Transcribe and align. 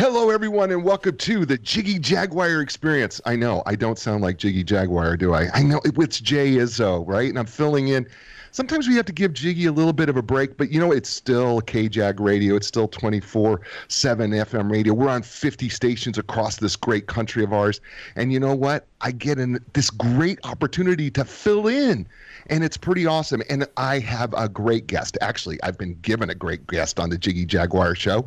Hello, 0.00 0.30
everyone, 0.30 0.70
and 0.70 0.84
welcome 0.84 1.16
to 1.16 1.44
the 1.44 1.58
Jiggy 1.58 1.98
Jaguar 1.98 2.60
Experience. 2.60 3.20
I 3.26 3.34
know 3.34 3.64
I 3.66 3.74
don't 3.74 3.98
sound 3.98 4.22
like 4.22 4.38
Jiggy 4.38 4.62
Jaguar, 4.62 5.16
do 5.16 5.34
I? 5.34 5.48
I 5.52 5.64
know 5.64 5.80
it's 5.84 6.20
Jay 6.20 6.52
Izso, 6.52 7.04
right? 7.04 7.28
And 7.28 7.36
I'm 7.36 7.46
filling 7.46 7.88
in. 7.88 8.06
Sometimes 8.50 8.88
we 8.88 8.96
have 8.96 9.06
to 9.06 9.12
give 9.12 9.32
Jiggy 9.32 9.66
a 9.66 9.72
little 9.72 9.92
bit 9.92 10.08
of 10.08 10.16
a 10.16 10.22
break, 10.22 10.56
but 10.56 10.70
you 10.70 10.80
know, 10.80 10.92
it's 10.92 11.08
still 11.08 11.60
KJAG 11.62 12.20
radio. 12.20 12.56
It's 12.56 12.66
still 12.66 12.88
24 12.88 13.60
7 13.88 14.30
FM 14.30 14.70
radio. 14.70 14.94
We're 14.94 15.08
on 15.08 15.22
50 15.22 15.68
stations 15.68 16.18
across 16.18 16.56
this 16.56 16.76
great 16.76 17.06
country 17.06 17.44
of 17.44 17.52
ours. 17.52 17.80
And 18.16 18.32
you 18.32 18.40
know 18.40 18.54
what? 18.54 18.86
I 19.00 19.12
get 19.12 19.38
in 19.38 19.64
this 19.74 19.90
great 19.90 20.38
opportunity 20.44 21.10
to 21.12 21.24
fill 21.24 21.68
in 21.68 22.06
and 22.50 22.64
it's 22.64 22.76
pretty 22.76 23.06
awesome. 23.06 23.42
And 23.48 23.66
I 23.76 23.98
have 24.00 24.32
a 24.34 24.48
great 24.48 24.86
guest. 24.86 25.18
Actually, 25.20 25.62
I've 25.62 25.78
been 25.78 25.94
given 26.00 26.30
a 26.30 26.34
great 26.34 26.66
guest 26.66 26.98
on 26.98 27.10
the 27.10 27.18
Jiggy 27.18 27.44
Jaguar 27.44 27.94
show. 27.94 28.26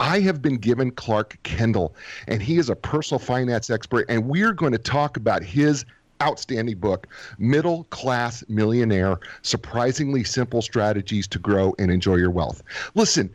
I 0.00 0.20
have 0.20 0.42
been 0.42 0.56
given 0.56 0.90
Clark 0.90 1.38
Kendall, 1.42 1.94
and 2.28 2.42
he 2.42 2.58
is 2.58 2.68
a 2.68 2.76
personal 2.76 3.18
finance 3.18 3.70
expert, 3.70 4.06
and 4.08 4.26
we're 4.26 4.52
going 4.52 4.72
to 4.72 4.78
talk 4.78 5.16
about 5.16 5.42
his 5.42 5.84
outstanding 6.22 6.78
book, 6.78 7.08
Middle 7.38 7.84
Class 7.84 8.44
Millionaire 8.48 9.18
Surprisingly 9.42 10.24
Simple 10.24 10.62
Strategies 10.62 11.26
to 11.28 11.38
Grow 11.38 11.74
and 11.78 11.90
Enjoy 11.90 12.14
Your 12.14 12.30
Wealth. 12.30 12.62
Listen, 12.94 13.28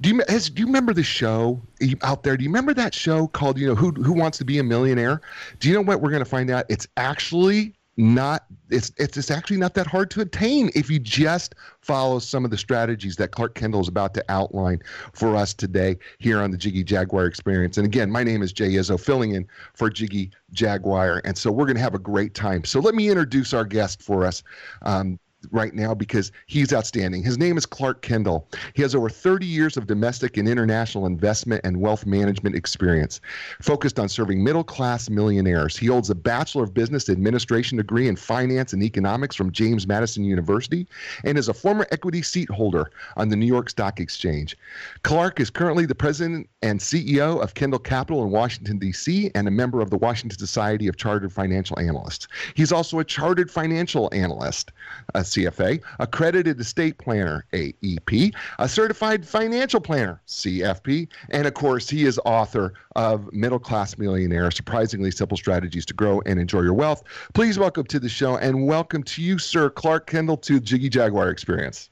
do 0.00 0.08
you, 0.08 0.22
has, 0.28 0.50
do 0.50 0.60
you 0.60 0.66
remember 0.66 0.92
the 0.92 1.02
show 1.02 1.60
out 2.02 2.22
there? 2.22 2.36
Do 2.36 2.42
you 2.44 2.50
remember 2.50 2.74
that 2.74 2.94
show 2.94 3.28
called, 3.28 3.58
you 3.58 3.68
know, 3.68 3.74
Who, 3.74 3.92
Who 3.92 4.12
Wants 4.12 4.38
to 4.38 4.44
Be 4.44 4.58
a 4.58 4.64
Millionaire? 4.64 5.20
Do 5.60 5.68
you 5.68 5.74
know 5.74 5.82
what 5.82 6.00
we're 6.00 6.10
going 6.10 6.24
to 6.24 6.28
find 6.28 6.50
out? 6.50 6.64
It's 6.68 6.88
actually 6.96 7.74
not 8.00 8.46
it's, 8.70 8.92
it's 8.98 9.30
actually 9.30 9.56
not 9.56 9.74
that 9.74 9.86
hard 9.86 10.10
to 10.12 10.20
attain 10.20 10.70
if 10.74 10.88
you 10.88 10.98
just 10.98 11.54
follow 11.80 12.18
some 12.18 12.44
of 12.44 12.50
the 12.50 12.56
strategies 12.56 13.16
that 13.16 13.32
Clark 13.32 13.54
Kendall 13.54 13.80
is 13.80 13.88
about 13.88 14.14
to 14.14 14.24
outline 14.28 14.80
for 15.12 15.36
us 15.36 15.52
today 15.52 15.98
here 16.18 16.40
on 16.40 16.50
the 16.50 16.56
Jiggy 16.56 16.84
Jaguar 16.84 17.26
Experience. 17.26 17.78
And 17.78 17.86
again, 17.86 18.10
my 18.10 18.22
name 18.22 18.42
is 18.42 18.52
Jay 18.52 18.70
Izso, 18.70 18.98
filling 18.98 19.32
in 19.34 19.46
for 19.74 19.90
Jiggy 19.90 20.30
Jaguar, 20.52 21.20
and 21.24 21.36
so 21.36 21.50
we're 21.50 21.66
going 21.66 21.76
to 21.76 21.82
have 21.82 21.94
a 21.94 21.98
great 21.98 22.34
time. 22.34 22.64
So 22.64 22.80
let 22.80 22.94
me 22.94 23.08
introduce 23.08 23.52
our 23.52 23.64
guest 23.64 24.02
for 24.02 24.24
us. 24.24 24.42
Um, 24.82 25.18
right 25.50 25.74
now 25.74 25.94
because 25.94 26.32
he's 26.46 26.72
outstanding. 26.72 27.22
His 27.22 27.38
name 27.38 27.56
is 27.56 27.66
Clark 27.66 28.02
Kendall. 28.02 28.48
He 28.74 28.82
has 28.82 28.94
over 28.94 29.08
30 29.08 29.46
years 29.46 29.76
of 29.76 29.86
domestic 29.86 30.36
and 30.36 30.48
international 30.48 31.06
investment 31.06 31.62
and 31.64 31.80
wealth 31.80 32.06
management 32.06 32.56
experience, 32.56 33.20
focused 33.60 33.98
on 33.98 34.08
serving 34.08 34.42
middle 34.42 34.64
class 34.64 35.08
millionaires. 35.08 35.76
He 35.76 35.86
holds 35.86 36.10
a 36.10 36.14
Bachelor 36.14 36.64
of 36.64 36.74
Business 36.74 37.08
Administration 37.08 37.78
degree 37.78 38.08
in 38.08 38.16
finance 38.16 38.72
and 38.72 38.82
economics 38.82 39.36
from 39.36 39.52
James 39.52 39.86
Madison 39.86 40.24
University 40.24 40.86
and 41.24 41.38
is 41.38 41.48
a 41.48 41.54
former 41.54 41.86
equity 41.90 42.22
seat 42.22 42.50
holder 42.50 42.90
on 43.16 43.28
the 43.28 43.36
New 43.36 43.46
York 43.46 43.70
Stock 43.70 44.00
Exchange. 44.00 44.56
Clark 45.02 45.40
is 45.40 45.50
currently 45.50 45.86
the 45.86 45.94
president 45.94 46.48
and 46.62 46.80
CEO 46.80 47.42
of 47.42 47.54
Kendall 47.54 47.78
Capital 47.78 48.22
in 48.22 48.30
Washington, 48.30 48.78
D.C., 48.78 49.30
and 49.34 49.48
a 49.48 49.50
member 49.50 49.80
of 49.80 49.90
the 49.90 49.96
Washington 49.96 50.38
Society 50.38 50.88
of 50.88 50.96
Chartered 50.96 51.32
Financial 51.32 51.78
Analysts. 51.78 52.28
He's 52.54 52.72
also 52.72 52.98
a 52.98 53.04
chartered 53.04 53.50
financial 53.50 54.10
analyst. 54.12 54.72
A 55.14 55.24
CFA, 55.30 55.82
accredited 55.98 56.60
estate 56.60 56.98
planner, 56.98 57.44
AEP, 57.52 58.34
a 58.58 58.68
certified 58.68 59.26
financial 59.26 59.80
planner, 59.80 60.20
CFP, 60.26 61.08
and 61.30 61.46
of 61.46 61.54
course, 61.54 61.88
he 61.88 62.04
is 62.04 62.20
author 62.24 62.74
of 62.96 63.32
Middle 63.32 63.58
Class 63.58 63.96
Millionaire 63.96 64.50
Surprisingly 64.50 65.10
Simple 65.10 65.36
Strategies 65.36 65.86
to 65.86 65.94
Grow 65.94 66.20
and 66.26 66.38
Enjoy 66.38 66.62
Your 66.62 66.74
Wealth. 66.74 67.04
Please 67.34 67.58
welcome 67.58 67.84
to 67.84 68.00
the 68.00 68.08
show 68.08 68.36
and 68.36 68.66
welcome 68.66 69.02
to 69.04 69.22
you, 69.22 69.38
Sir 69.38 69.70
Clark 69.70 70.06
Kendall, 70.06 70.36
to 70.38 70.60
Jiggy 70.60 70.88
Jaguar 70.88 71.30
Experience. 71.30 71.90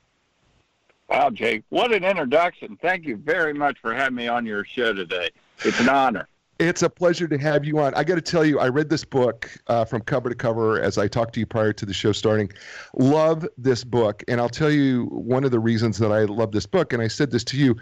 Wow, 1.08 1.30
Jake, 1.30 1.62
what 1.70 1.92
an 1.92 2.04
introduction. 2.04 2.76
Thank 2.82 3.06
you 3.06 3.16
very 3.16 3.54
much 3.54 3.78
for 3.80 3.94
having 3.94 4.16
me 4.16 4.28
on 4.28 4.44
your 4.44 4.64
show 4.64 4.92
today. 4.92 5.30
It's 5.64 5.80
an 5.80 5.88
honor. 5.88 6.28
It's 6.58 6.82
a 6.82 6.90
pleasure 6.90 7.28
to 7.28 7.38
have 7.38 7.64
you 7.64 7.78
on. 7.78 7.94
I 7.94 8.02
got 8.02 8.16
to 8.16 8.20
tell 8.20 8.44
you, 8.44 8.58
I 8.58 8.68
read 8.68 8.88
this 8.88 9.04
book 9.04 9.48
uh, 9.68 9.84
from 9.84 10.02
cover 10.02 10.28
to 10.28 10.34
cover 10.34 10.80
as 10.80 10.98
I 10.98 11.06
talked 11.06 11.34
to 11.34 11.40
you 11.40 11.46
prior 11.46 11.72
to 11.72 11.86
the 11.86 11.92
show 11.92 12.10
starting. 12.10 12.50
Love 12.96 13.46
this 13.56 13.84
book. 13.84 14.24
And 14.26 14.40
I'll 14.40 14.48
tell 14.48 14.70
you 14.70 15.04
one 15.04 15.44
of 15.44 15.52
the 15.52 15.60
reasons 15.60 15.98
that 15.98 16.10
I 16.10 16.24
love 16.24 16.50
this 16.50 16.66
book. 16.66 16.92
And 16.92 17.00
I 17.00 17.06
said 17.06 17.30
this 17.30 17.44
to 17.44 17.56
you 17.56 17.76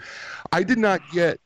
I 0.52 0.62
did 0.62 0.76
not 0.76 1.00
get, 1.10 1.40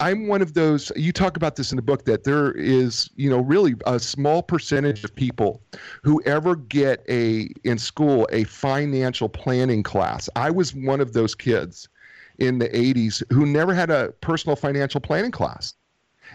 I'm 0.00 0.26
one 0.26 0.40
of 0.40 0.54
those, 0.54 0.90
you 0.96 1.12
talk 1.12 1.36
about 1.36 1.56
this 1.56 1.70
in 1.70 1.76
the 1.76 1.82
book, 1.82 2.06
that 2.06 2.24
there 2.24 2.52
is, 2.52 3.10
you 3.14 3.28
know, 3.28 3.40
really 3.40 3.74
a 3.86 4.00
small 4.00 4.42
percentage 4.42 5.04
of 5.04 5.14
people 5.14 5.62
who 6.02 6.22
ever 6.24 6.56
get 6.56 7.04
a, 7.10 7.50
in 7.62 7.76
school, 7.76 8.26
a 8.32 8.44
financial 8.44 9.28
planning 9.28 9.82
class. 9.82 10.30
I 10.34 10.50
was 10.50 10.74
one 10.74 11.02
of 11.02 11.12
those 11.12 11.34
kids 11.34 11.90
in 12.38 12.58
the 12.58 12.70
80s 12.70 13.22
who 13.30 13.44
never 13.44 13.74
had 13.74 13.90
a 13.90 14.12
personal 14.22 14.56
financial 14.56 15.00
planning 15.00 15.30
class 15.30 15.74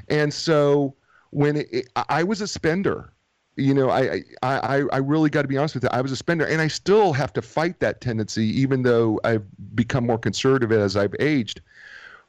and 0.10 0.34
so 0.34 0.96
when 1.32 1.58
it, 1.58 1.90
I 2.10 2.24
was 2.24 2.42
a 2.42 2.48
spender, 2.48 3.12
you 3.58 3.74
know, 3.74 3.90
I, 3.90 4.22
I, 4.44 4.84
I 4.92 4.98
really 4.98 5.30
got 5.30 5.44
to 5.44 5.48
be 5.48 5.58
honest 5.58 5.76
with 5.76 5.84
you. 5.84 5.90
I 5.92 6.02
was 6.02 6.12
a 6.12 6.16
spender, 6.16 6.46
and 6.46 6.62
I 6.62 6.68
still 6.68 7.14
have 7.14 7.32
to 7.34 7.42
fight 7.42 7.80
that 7.80 8.02
tendency, 8.02 8.46
even 8.62 8.84
though 8.84 9.20
I've 9.24 9.46
become 9.76 10.06
more 10.06 10.18
conservative 10.18 10.72
as 10.72 10.98
I've 10.98 11.16
aged. 11.20 11.62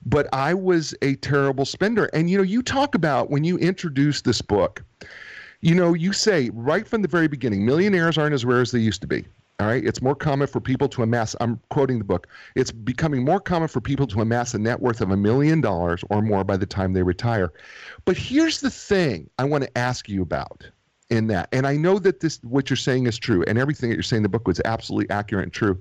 But 0.04 0.28
I 0.32 0.54
was 0.54 0.94
a 1.02 1.16
terrible 1.16 1.64
spender. 1.64 2.06
And, 2.12 2.30
you 2.30 2.36
know, 2.36 2.44
you 2.44 2.62
talk 2.62 2.94
about 2.94 3.30
when 3.30 3.44
you 3.44 3.58
introduce 3.58 4.22
this 4.22 4.40
book, 4.40 4.84
you 5.62 5.74
know, 5.74 5.94
you 5.94 6.12
say 6.12 6.50
right 6.52 6.86
from 6.86 7.02
the 7.02 7.08
very 7.08 7.28
beginning, 7.28 7.64
millionaires 7.64 8.18
aren't 8.18 8.34
as 8.34 8.44
rare 8.44 8.60
as 8.60 8.70
they 8.70 8.78
used 8.78 9.00
to 9.00 9.08
be. 9.08 9.26
All 9.58 9.66
right. 9.66 9.84
It's 9.84 10.02
more 10.02 10.14
common 10.14 10.48
for 10.48 10.60
people 10.60 10.88
to 10.90 11.02
amass, 11.02 11.34
I'm 11.40 11.60
quoting 11.70 11.98
the 11.98 12.04
book, 12.04 12.26
it's 12.56 12.70
becoming 12.70 13.24
more 13.24 13.40
common 13.40 13.68
for 13.68 13.80
people 13.80 14.06
to 14.08 14.20
amass 14.20 14.52
a 14.52 14.58
net 14.58 14.80
worth 14.80 15.00
of 15.00 15.10
a 15.10 15.16
million 15.16 15.62
dollars 15.62 16.04
or 16.10 16.20
more 16.20 16.44
by 16.44 16.58
the 16.58 16.66
time 16.66 16.92
they 16.92 17.02
retire. 17.02 17.52
But 18.04 18.18
here's 18.18 18.60
the 18.60 18.70
thing 18.70 19.30
I 19.38 19.44
want 19.44 19.64
to 19.64 19.78
ask 19.78 20.08
you 20.08 20.20
about 20.20 20.68
in 21.08 21.28
that. 21.28 21.48
And 21.52 21.66
I 21.66 21.76
know 21.76 21.98
that 22.00 22.20
this, 22.20 22.38
what 22.42 22.68
you're 22.68 22.76
saying 22.76 23.06
is 23.06 23.18
true, 23.18 23.44
and 23.46 23.58
everything 23.58 23.88
that 23.88 23.96
you're 23.96 24.02
saying 24.02 24.18
in 24.18 24.22
the 24.24 24.28
book 24.28 24.46
was 24.46 24.60
absolutely 24.64 25.08
accurate 25.08 25.44
and 25.44 25.52
true. 25.52 25.80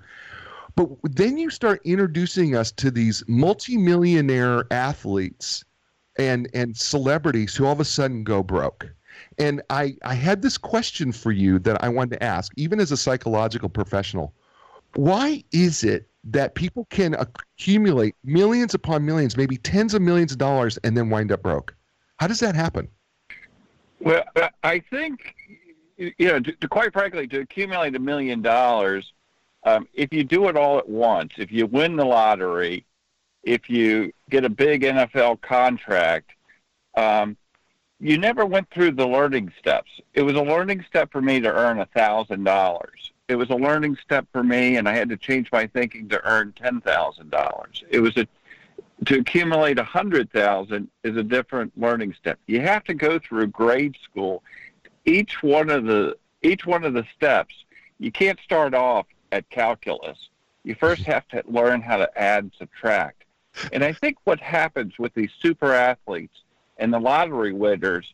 But 0.76 0.90
then 1.04 1.38
you 1.38 1.50
start 1.50 1.82
introducing 1.84 2.56
us 2.56 2.72
to 2.74 2.92
these 2.92 3.24
multimillionaire 3.28 4.66
athletes 4.72 5.66
and, 6.18 6.50
and 6.54 6.78
celebrities 6.78 7.56
who 7.56 7.66
all 7.66 7.74
of 7.74 7.80
a 7.80 7.86
sudden 7.86 8.24
go 8.24 8.44
broke 8.44 8.88
and 9.38 9.62
I, 9.70 9.96
I 10.04 10.14
had 10.14 10.42
this 10.42 10.58
question 10.58 11.12
for 11.12 11.32
you 11.32 11.60
that 11.60 11.84
I 11.84 11.90
wanted 11.90 12.12
to 12.12 12.24
ask, 12.24 12.52
even 12.56 12.80
as 12.80 12.92
a 12.92 12.98
psychological 12.98 13.70
professional. 13.70 14.34
Why 14.96 15.44
is 15.52 15.84
it 15.84 16.08
that 16.24 16.56
people 16.56 16.86
can 16.90 17.16
accumulate 17.16 18.16
millions 18.24 18.74
upon 18.74 19.06
millions, 19.06 19.38
maybe 19.38 19.58
tens 19.58 19.94
of 19.94 20.02
millions 20.02 20.32
of 20.32 20.38
dollars, 20.38 20.78
and 20.84 20.96
then 20.96 21.10
wind 21.10 21.32
up 21.32 21.44
broke? 21.44 21.76
How 22.18 22.28
does 22.28 22.40
that 22.40 22.56
happen? 22.56 22.88
Well, 24.00 24.24
I 24.64 24.80
think, 24.80 25.36
you 25.98 26.14
know, 26.20 26.40
to, 26.40 26.52
to 26.52 26.68
quite 26.68 26.94
frankly, 26.94 27.28
to 27.28 27.42
accumulate 27.42 27.96
a 27.96 28.00
million 28.00 28.42
dollars, 28.42 29.14
um, 29.64 29.88
if 29.94 30.14
you 30.14 30.24
do 30.24 30.48
it 30.48 30.56
all 30.56 30.78
at 30.78 30.88
once, 30.88 31.34
if 31.38 31.52
you 31.52 31.66
win 31.66 31.96
the 31.96 32.06
lottery, 32.06 32.86
if 33.44 33.70
you 33.70 34.12
get 34.30 34.46
a 34.46 34.50
big 34.50 34.84
NFL 34.84 35.42
contract, 35.42 36.32
um, 36.96 37.36
you 38.00 38.18
never 38.18 38.46
went 38.46 38.70
through 38.72 38.92
the 38.92 39.08
learning 39.08 39.52
steps. 39.58 39.90
It 40.14 40.22
was 40.22 40.36
a 40.36 40.42
learning 40.42 40.84
step 40.88 41.12
for 41.12 41.22
me 41.22 41.40
to 41.40 41.52
earn 41.52 41.80
a 41.80 41.86
thousand 41.86 42.44
dollars. 42.44 43.12
It 43.28 43.36
was 43.36 43.50
a 43.50 43.56
learning 43.56 43.98
step 44.04 44.28
for 44.32 44.44
me, 44.44 44.78
and 44.78 44.88
I 44.88 44.94
had 44.94 45.10
to 45.10 45.18
change 45.18 45.52
my 45.52 45.66
thinking 45.68 46.10
to 46.10 46.24
earn 46.28 46.54
ten 46.54 46.82
thousand 46.82 47.32
dollars. 47.32 47.84
It 47.90 48.00
was 48.00 48.16
a 48.18 48.28
to 49.06 49.20
accumulate 49.20 49.80
a 49.80 49.84
hundred 49.84 50.32
thousand 50.32 50.90
is 51.04 51.18
a 51.18 51.24
different 51.24 51.74
learning 51.78 52.14
step. 52.14 52.40
You 52.48 52.62
have 52.62 52.84
to 52.86 52.94
go 52.94 53.20
through 53.20 53.48
grade 53.48 53.98
school. 54.04 54.44
Each 55.06 55.42
one 55.42 55.70
of 55.70 55.86
the 55.86 56.18
each 56.42 56.66
one 56.66 56.84
of 56.84 56.94
the 56.94 57.06
steps, 57.16 57.56
you 58.00 58.12
can't 58.12 58.40
start 58.42 58.74
off 58.74 59.08
at 59.32 59.50
calculus. 59.50 60.30
You 60.64 60.76
first 60.76 61.04
have 61.14 61.28
to 61.30 61.44
learn 61.48 61.82
how 61.82 61.98
to 61.98 62.20
add 62.20 62.44
and 62.44 62.52
subtract. 62.58 63.24
And 63.72 63.84
I 63.86 63.94
think 63.94 64.18
what 64.26 64.42
happens 64.42 65.00
with 65.00 65.14
these 65.14 65.32
super 65.42 65.74
athletes 65.74 66.36
and 66.78 66.94
the 66.94 67.00
lottery 67.00 67.54
winners, 67.54 68.14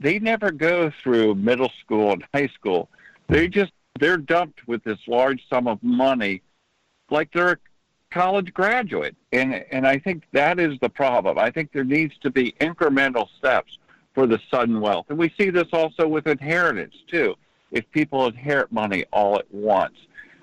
they 0.00 0.18
never 0.18 0.50
go 0.50 0.92
through 1.02 1.34
middle 1.34 1.72
school 1.80 2.12
and 2.12 2.24
high 2.34 2.48
school. 2.48 2.88
They 3.28 3.46
hmm. 3.46 3.52
just 3.52 3.72
they're 3.98 4.18
dumped 4.18 4.68
with 4.68 4.84
this 4.84 4.98
large 5.06 5.48
sum 5.48 5.66
of 5.66 5.82
money, 5.82 6.42
like 7.10 7.32
they're 7.32 7.52
a 7.52 7.58
college 8.10 8.52
graduate. 8.52 9.16
And 9.32 9.64
and 9.70 9.86
I 9.86 9.98
think 9.98 10.24
that 10.32 10.60
is 10.60 10.78
the 10.80 10.90
problem. 10.90 11.38
I 11.38 11.50
think 11.50 11.72
there 11.72 11.84
needs 11.84 12.16
to 12.18 12.30
be 12.30 12.52
incremental 12.60 13.28
steps 13.38 13.78
for 14.14 14.26
the 14.26 14.40
sudden 14.50 14.80
wealth, 14.80 15.06
and 15.08 15.18
we 15.18 15.32
see 15.38 15.50
this 15.50 15.68
also 15.72 16.08
with 16.08 16.26
inheritance 16.26 16.94
too. 17.06 17.34
If 17.70 17.90
people 17.90 18.26
inherit 18.26 18.70
money 18.72 19.04
all 19.12 19.38
at 19.38 19.52
once, 19.52 19.96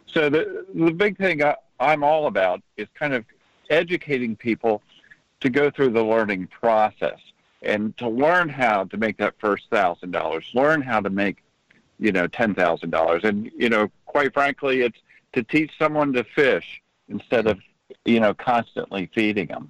so 0.06 0.30
the 0.30 0.66
the 0.74 0.92
big 0.92 1.18
thing 1.18 1.44
I, 1.44 1.56
I'm 1.80 2.04
all 2.04 2.28
about 2.28 2.62
is 2.78 2.88
kind 2.94 3.14
of 3.14 3.26
educating 3.70 4.36
people 4.36 4.82
to 5.40 5.50
go 5.50 5.70
through 5.70 5.90
the 5.90 6.04
learning 6.04 6.48
process 6.48 7.20
and 7.64 7.96
to 7.98 8.08
learn 8.08 8.50
how 8.50 8.84
to 8.86 8.98
make 8.98 9.18
that 9.18 9.36
first 9.40 9.70
thousand 9.70 10.12
dollars, 10.12 10.46
learn 10.54 10.82
how 10.82 11.00
to 11.00 11.10
make, 11.10 11.44
you 12.00 12.12
know, 12.12 12.28
ten 12.28 12.54
thousand 12.54 12.90
dollars, 12.90 13.24
and 13.24 13.50
you 13.58 13.70
know, 13.70 13.90
quite 14.06 14.34
frankly, 14.34 14.82
it's 14.82 15.00
to 15.34 15.44
teach 15.44 15.72
someone 15.80 16.14
to 16.14 16.24
fish 16.24 16.82
instead 17.10 17.48
of, 17.48 17.60
you 18.06 18.20
know, 18.20 18.34
constantly 18.34 19.10
feeding 19.14 19.48
them. 19.48 19.70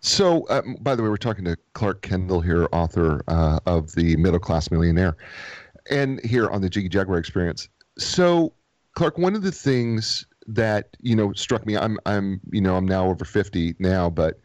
So, 0.00 0.46
um, 0.50 0.76
by 0.80 0.94
the 0.94 1.02
way, 1.02 1.08
we're 1.08 1.16
talking 1.16 1.44
to 1.44 1.56
Clark 1.74 2.02
Kendall 2.02 2.40
here, 2.40 2.68
author 2.72 3.22
uh, 3.28 3.60
of 3.66 3.92
The 3.94 4.16
Middle 4.16 4.38
Class 4.38 4.70
Millionaire, 4.70 5.16
and 5.90 6.24
here 6.24 6.48
on 6.50 6.60
the 6.60 6.68
Jiggy 6.68 6.88
Jaguar 6.88 7.18
Experience. 7.18 7.68
So, 7.98 8.52
Clark, 8.94 9.18
one 9.18 9.34
of 9.34 9.42
the 9.42 9.52
things 9.52 10.26
that 10.46 10.96
you 11.00 11.14
know 11.14 11.32
struck 11.32 11.66
me, 11.66 11.76
I'm 11.76 11.98
I'm 12.06 12.40
you 12.50 12.60
know 12.60 12.76
I'm 12.76 12.86
now 12.86 13.08
over 13.08 13.24
50 13.24 13.76
now, 13.78 14.08
but 14.10 14.40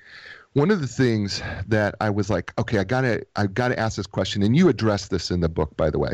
one 0.53 0.69
of 0.69 0.81
the 0.81 0.87
things 0.87 1.41
that 1.67 1.95
I 1.99 2.09
was 2.09 2.29
like, 2.29 2.53
okay, 2.59 2.79
I 2.79 2.83
gotta 2.83 3.25
I 3.35 3.47
gotta 3.47 3.77
ask 3.77 3.97
this 3.97 4.07
question, 4.07 4.43
and 4.43 4.55
you 4.55 4.69
address 4.69 5.07
this 5.07 5.31
in 5.31 5.39
the 5.39 5.49
book, 5.49 5.75
by 5.77 5.89
the 5.89 5.99
way. 5.99 6.13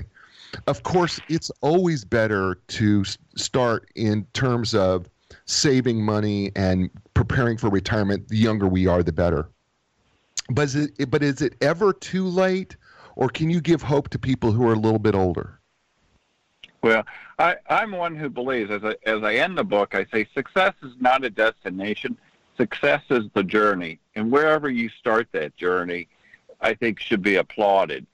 Of 0.65 0.83
course, 0.83 1.19
it's 1.29 1.51
always 1.61 2.03
better 2.03 2.59
to 2.69 3.03
start 3.35 3.89
in 3.95 4.25
terms 4.33 4.73
of 4.73 5.07
saving 5.45 6.03
money 6.03 6.51
and 6.55 6.89
preparing 7.13 7.57
for 7.57 7.69
retirement, 7.69 8.29
the 8.29 8.37
younger 8.37 8.67
we 8.67 8.87
are, 8.87 9.03
the 9.03 9.11
better. 9.11 9.47
But 10.49 10.63
is 10.63 10.75
it, 10.75 11.11
but 11.11 11.21
is 11.21 11.41
it 11.41 11.53
ever 11.61 11.93
too 11.93 12.25
late, 12.25 12.77
or 13.15 13.29
can 13.29 13.49
you 13.49 13.61
give 13.61 13.81
hope 13.81 14.09
to 14.09 14.19
people 14.19 14.51
who 14.51 14.67
are 14.67 14.73
a 14.73 14.79
little 14.79 14.99
bit 14.99 15.13
older? 15.13 15.59
Well, 16.81 17.05
I, 17.37 17.57
I'm 17.69 17.91
one 17.91 18.15
who 18.15 18.29
believes, 18.29 18.71
as 18.71 18.83
I, 18.83 18.95
as 19.05 19.21
I 19.21 19.35
end 19.35 19.57
the 19.57 19.65
book, 19.65 19.93
I 19.93 20.05
say 20.05 20.25
success 20.33 20.73
is 20.81 20.93
not 20.99 21.25
a 21.25 21.29
destination. 21.29 22.17
Success 22.59 23.03
is 23.09 23.25
the 23.33 23.43
journey. 23.43 23.99
And 24.15 24.29
wherever 24.29 24.69
you 24.69 24.89
start 24.89 25.29
that 25.31 25.55
journey, 25.55 26.09
I 26.59 26.73
think 26.73 26.99
should 26.99 27.21
be 27.21 27.35
applauded. 27.35 28.05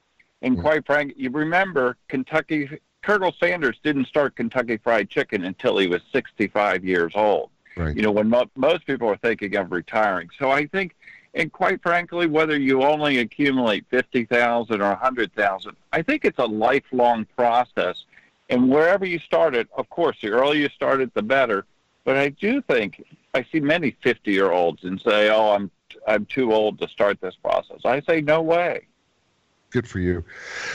And 0.41 0.55
hmm. 0.55 0.61
quite 0.61 0.85
frankly, 0.85 1.15
you 1.17 1.31
remember 1.31 1.97
Kentucky 2.07 2.69
Colonel 3.05 3.33
Sanders 3.39 3.77
didn't 3.83 4.07
start 4.07 4.35
Kentucky 4.35 4.77
Fried 4.77 5.09
Chicken 5.09 5.45
until 5.45 5.77
he 5.77 5.87
was 5.87 6.01
65 6.11 6.83
years 6.83 7.13
old. 7.15 7.51
Right. 7.77 7.95
You 7.95 8.01
know, 8.01 8.11
when 8.11 8.29
mo- 8.29 8.49
most 8.55 8.85
people 8.87 9.07
are 9.07 9.17
thinking 9.17 9.55
of 9.55 9.71
retiring. 9.71 10.29
So 10.39 10.49
I 10.49 10.65
think, 10.65 10.95
and 11.35 11.51
quite 11.51 11.83
frankly, 11.83 12.25
whether 12.25 12.57
you 12.57 12.83
only 12.83 13.19
accumulate 13.19 13.85
50,000 13.89 14.81
or 14.81 14.89
100,000, 14.89 15.75
I 15.93 16.01
think 16.01 16.25
it's 16.25 16.39
a 16.39 16.45
lifelong 16.45 17.25
process. 17.35 18.05
And 18.49 18.69
wherever 18.69 19.05
you 19.05 19.19
start 19.19 19.55
it, 19.55 19.67
of 19.77 19.89
course, 19.89 20.17
the 20.21 20.29
earlier 20.29 20.61
you 20.61 20.69
start 20.69 21.01
it, 21.01 21.13
the 21.13 21.21
better. 21.21 21.65
But 22.05 22.17
I 22.17 22.29
do 22.29 22.61
think 22.61 23.03
I 23.33 23.45
see 23.51 23.59
many 23.59 23.97
50 24.01 24.31
year 24.31 24.51
olds 24.51 24.83
and 24.83 25.01
say, 25.01 25.29
oh, 25.29 25.51
I'm, 25.51 25.69
I'm 26.07 26.25
too 26.27 26.53
old 26.53 26.79
to 26.79 26.87
start 26.87 27.19
this 27.19 27.35
process. 27.35 27.81
I 27.83 28.01
say, 28.01 28.21
no 28.21 28.41
way 28.41 28.87
good 29.75 29.87
for 29.89 29.99
you. 29.99 30.23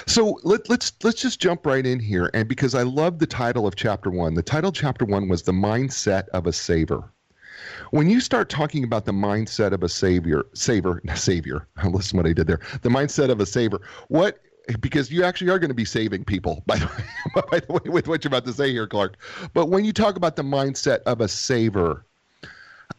So 0.07 0.39
let, 0.45 0.69
let's 0.69 0.93
let's 1.03 1.23
just 1.23 1.41
jump 1.41 1.65
right 1.65 1.87
in 1.87 1.99
here, 1.99 2.31
and 2.35 2.47
because 2.47 2.75
I 2.75 2.83
love 2.83 3.19
the 3.19 3.27
title 3.27 3.67
of 3.67 3.75
chapter 3.75 4.11
one. 4.11 4.35
The 4.35 4.43
title 4.43 4.69
of 4.69 4.75
chapter 4.75 5.07
one 5.07 5.27
was 5.27 5.43
the 5.43 5.53
mindset 5.53 6.29
of 6.29 6.47
a 6.47 6.53
saver. 6.53 7.11
When 7.93 8.11
you 8.11 8.21
start 8.21 8.51
talking 8.51 8.85
about 8.85 9.07
the 9.07 9.13
mindset 9.13 9.73
of 9.73 9.83
a 9.83 9.89
savior, 9.89 10.45
saver, 10.53 11.01
savior, 11.15 11.67
listen 11.85 12.19
what 12.19 12.27
I 12.27 12.35
did 12.35 12.47
there. 12.47 12.61
The 12.83 12.91
mindset 12.91 13.31
of 13.31 13.41
a 13.41 13.47
saver. 13.47 13.81
What? 14.09 14.39
Because 14.79 15.11
you 15.11 15.25
actually 15.25 15.51
are 15.51 15.59
going 15.59 15.71
to 15.71 15.75
be 15.75 15.85
saving 15.85 16.25
people, 16.25 16.63
by 16.67 16.77
the 16.77 16.87
way, 16.87 17.43
by 17.51 17.61
the 17.61 17.73
way, 17.73 17.91
with 17.91 18.09
what 18.09 18.25
you're 18.25 18.31
about 18.31 18.45
to 18.47 18.53
say 18.53 18.71
here, 18.71 18.87
Clark. 18.87 19.17
But 19.55 19.67
when 19.67 19.85
you 19.85 19.93
talk 19.93 20.17
about 20.17 20.37
the 20.37 20.43
mindset 20.43 21.01
of 21.03 21.21
a 21.21 21.29
saver, 21.29 22.05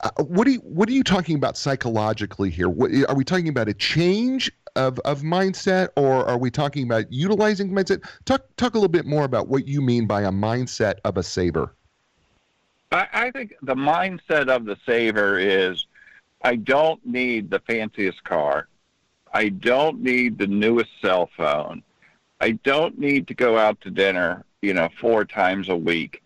uh, 0.01 0.09
what 0.23 0.47
are 0.47 0.51
you 0.51 0.59
what 0.59 0.89
are 0.89 0.94
you 0.94 1.03
talking 1.03 1.35
about 1.35 1.57
psychologically 1.57 2.50
here? 2.50 2.69
What, 2.69 2.91
are 3.07 3.15
we 3.15 3.23
talking 3.23 3.50
about 3.50 3.68
a 3.68 3.73
change 3.73 4.51
of, 4.75 5.00
of 5.00 5.21
mindset, 5.21 5.89
or 5.95 6.25
are 6.27 6.38
we 6.38 6.50
talking 6.50 6.83
about 6.83 7.12
utilizing 7.12 7.71
mindset? 7.71 8.03
Talk 8.25 8.44
talk 8.56 8.74
a 8.74 8.77
little 8.77 8.89
bit 8.89 9.06
more 9.06 9.25
about 9.25 9.47
what 9.47 9.67
you 9.67 9.81
mean 9.81 10.07
by 10.07 10.21
a 10.21 10.31
mindset 10.31 10.95
of 11.03 11.17
a 11.17 11.24
saver. 11.24 11.75
I, 12.91 13.07
I 13.13 13.31
think 13.31 13.53
the 13.62 13.75
mindset 13.75 14.50
of 14.50 14.65
the 14.65 14.77
saver 14.85 15.39
is, 15.39 15.85
I 16.41 16.56
don't 16.56 17.06
need 17.06 17.50
the 17.50 17.59
fanciest 17.59 18.24
car, 18.24 18.67
I 19.33 19.50
don't 19.50 20.01
need 20.01 20.38
the 20.38 20.48
newest 20.48 20.89
cell 21.01 21.30
phone, 21.38 21.83
I 22.42 22.51
don't 22.51 22.98
need 22.98 23.28
to 23.28 23.33
go 23.33 23.57
out 23.57 23.80
to 23.81 23.92
dinner, 23.92 24.44
you 24.62 24.74
know, 24.74 24.89
four 25.00 25.25
times 25.25 25.69
a 25.69 25.75
week. 25.75 26.24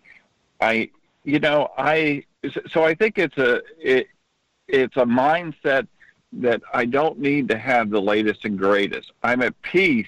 I, 0.61 0.89
you 1.23 1.39
know, 1.39 1.71
I 1.77 2.23
so 2.71 2.83
I 2.83 2.95
think 2.95 3.17
it's 3.17 3.37
a 3.37 3.61
it, 3.79 4.07
it's 4.67 4.95
a 4.95 5.05
mindset 5.05 5.87
that 6.33 6.61
I 6.73 6.85
don't 6.85 7.19
need 7.19 7.47
to 7.49 7.57
have 7.57 7.89
the 7.89 8.01
latest 8.01 8.45
and 8.45 8.57
greatest. 8.57 9.11
I'm 9.23 9.41
at 9.41 9.59
peace, 9.61 10.07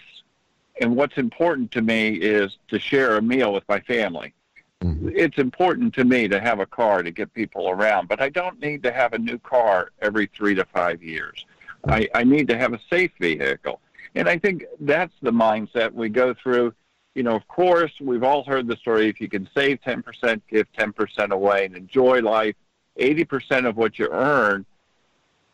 and 0.81 0.95
what's 0.95 1.17
important 1.17 1.71
to 1.71 1.81
me 1.81 2.15
is 2.15 2.57
to 2.69 2.79
share 2.79 3.17
a 3.17 3.21
meal 3.21 3.53
with 3.53 3.63
my 3.67 3.79
family. 3.81 4.33
Mm-hmm. 4.81 5.09
It's 5.15 5.37
important 5.37 5.93
to 5.95 6.05
me 6.05 6.27
to 6.27 6.39
have 6.39 6.59
a 6.59 6.65
car 6.65 7.01
to 7.01 7.11
get 7.11 7.33
people 7.33 7.69
around, 7.69 8.07
but 8.07 8.21
I 8.21 8.29
don't 8.29 8.59
need 8.59 8.83
to 8.83 8.91
have 8.91 9.13
a 9.13 9.17
new 9.17 9.39
car 9.39 9.91
every 10.01 10.29
three 10.35 10.53
to 10.55 10.65
five 10.65 11.01
years. 11.01 11.45
I, 11.87 12.07
I 12.13 12.23
need 12.23 12.47
to 12.49 12.57
have 12.57 12.73
a 12.73 12.79
safe 12.89 13.11
vehicle. 13.19 13.79
And 14.15 14.27
I 14.27 14.37
think 14.37 14.65
that's 14.79 15.13
the 15.21 15.31
mindset 15.31 15.93
we 15.93 16.09
go 16.09 16.33
through. 16.33 16.73
You 17.15 17.23
know, 17.23 17.35
of 17.35 17.47
course, 17.47 17.91
we've 17.99 18.23
all 18.23 18.43
heard 18.43 18.67
the 18.67 18.75
story 18.77 19.09
if 19.09 19.19
you 19.19 19.27
can 19.27 19.49
save 19.55 19.81
10%, 19.81 20.41
give 20.49 20.71
10% 20.73 21.31
away, 21.31 21.65
and 21.65 21.75
enjoy 21.75 22.21
life, 22.21 22.55
80% 22.99 23.67
of 23.67 23.77
what 23.77 23.97
you 23.99 24.07
earn 24.11 24.65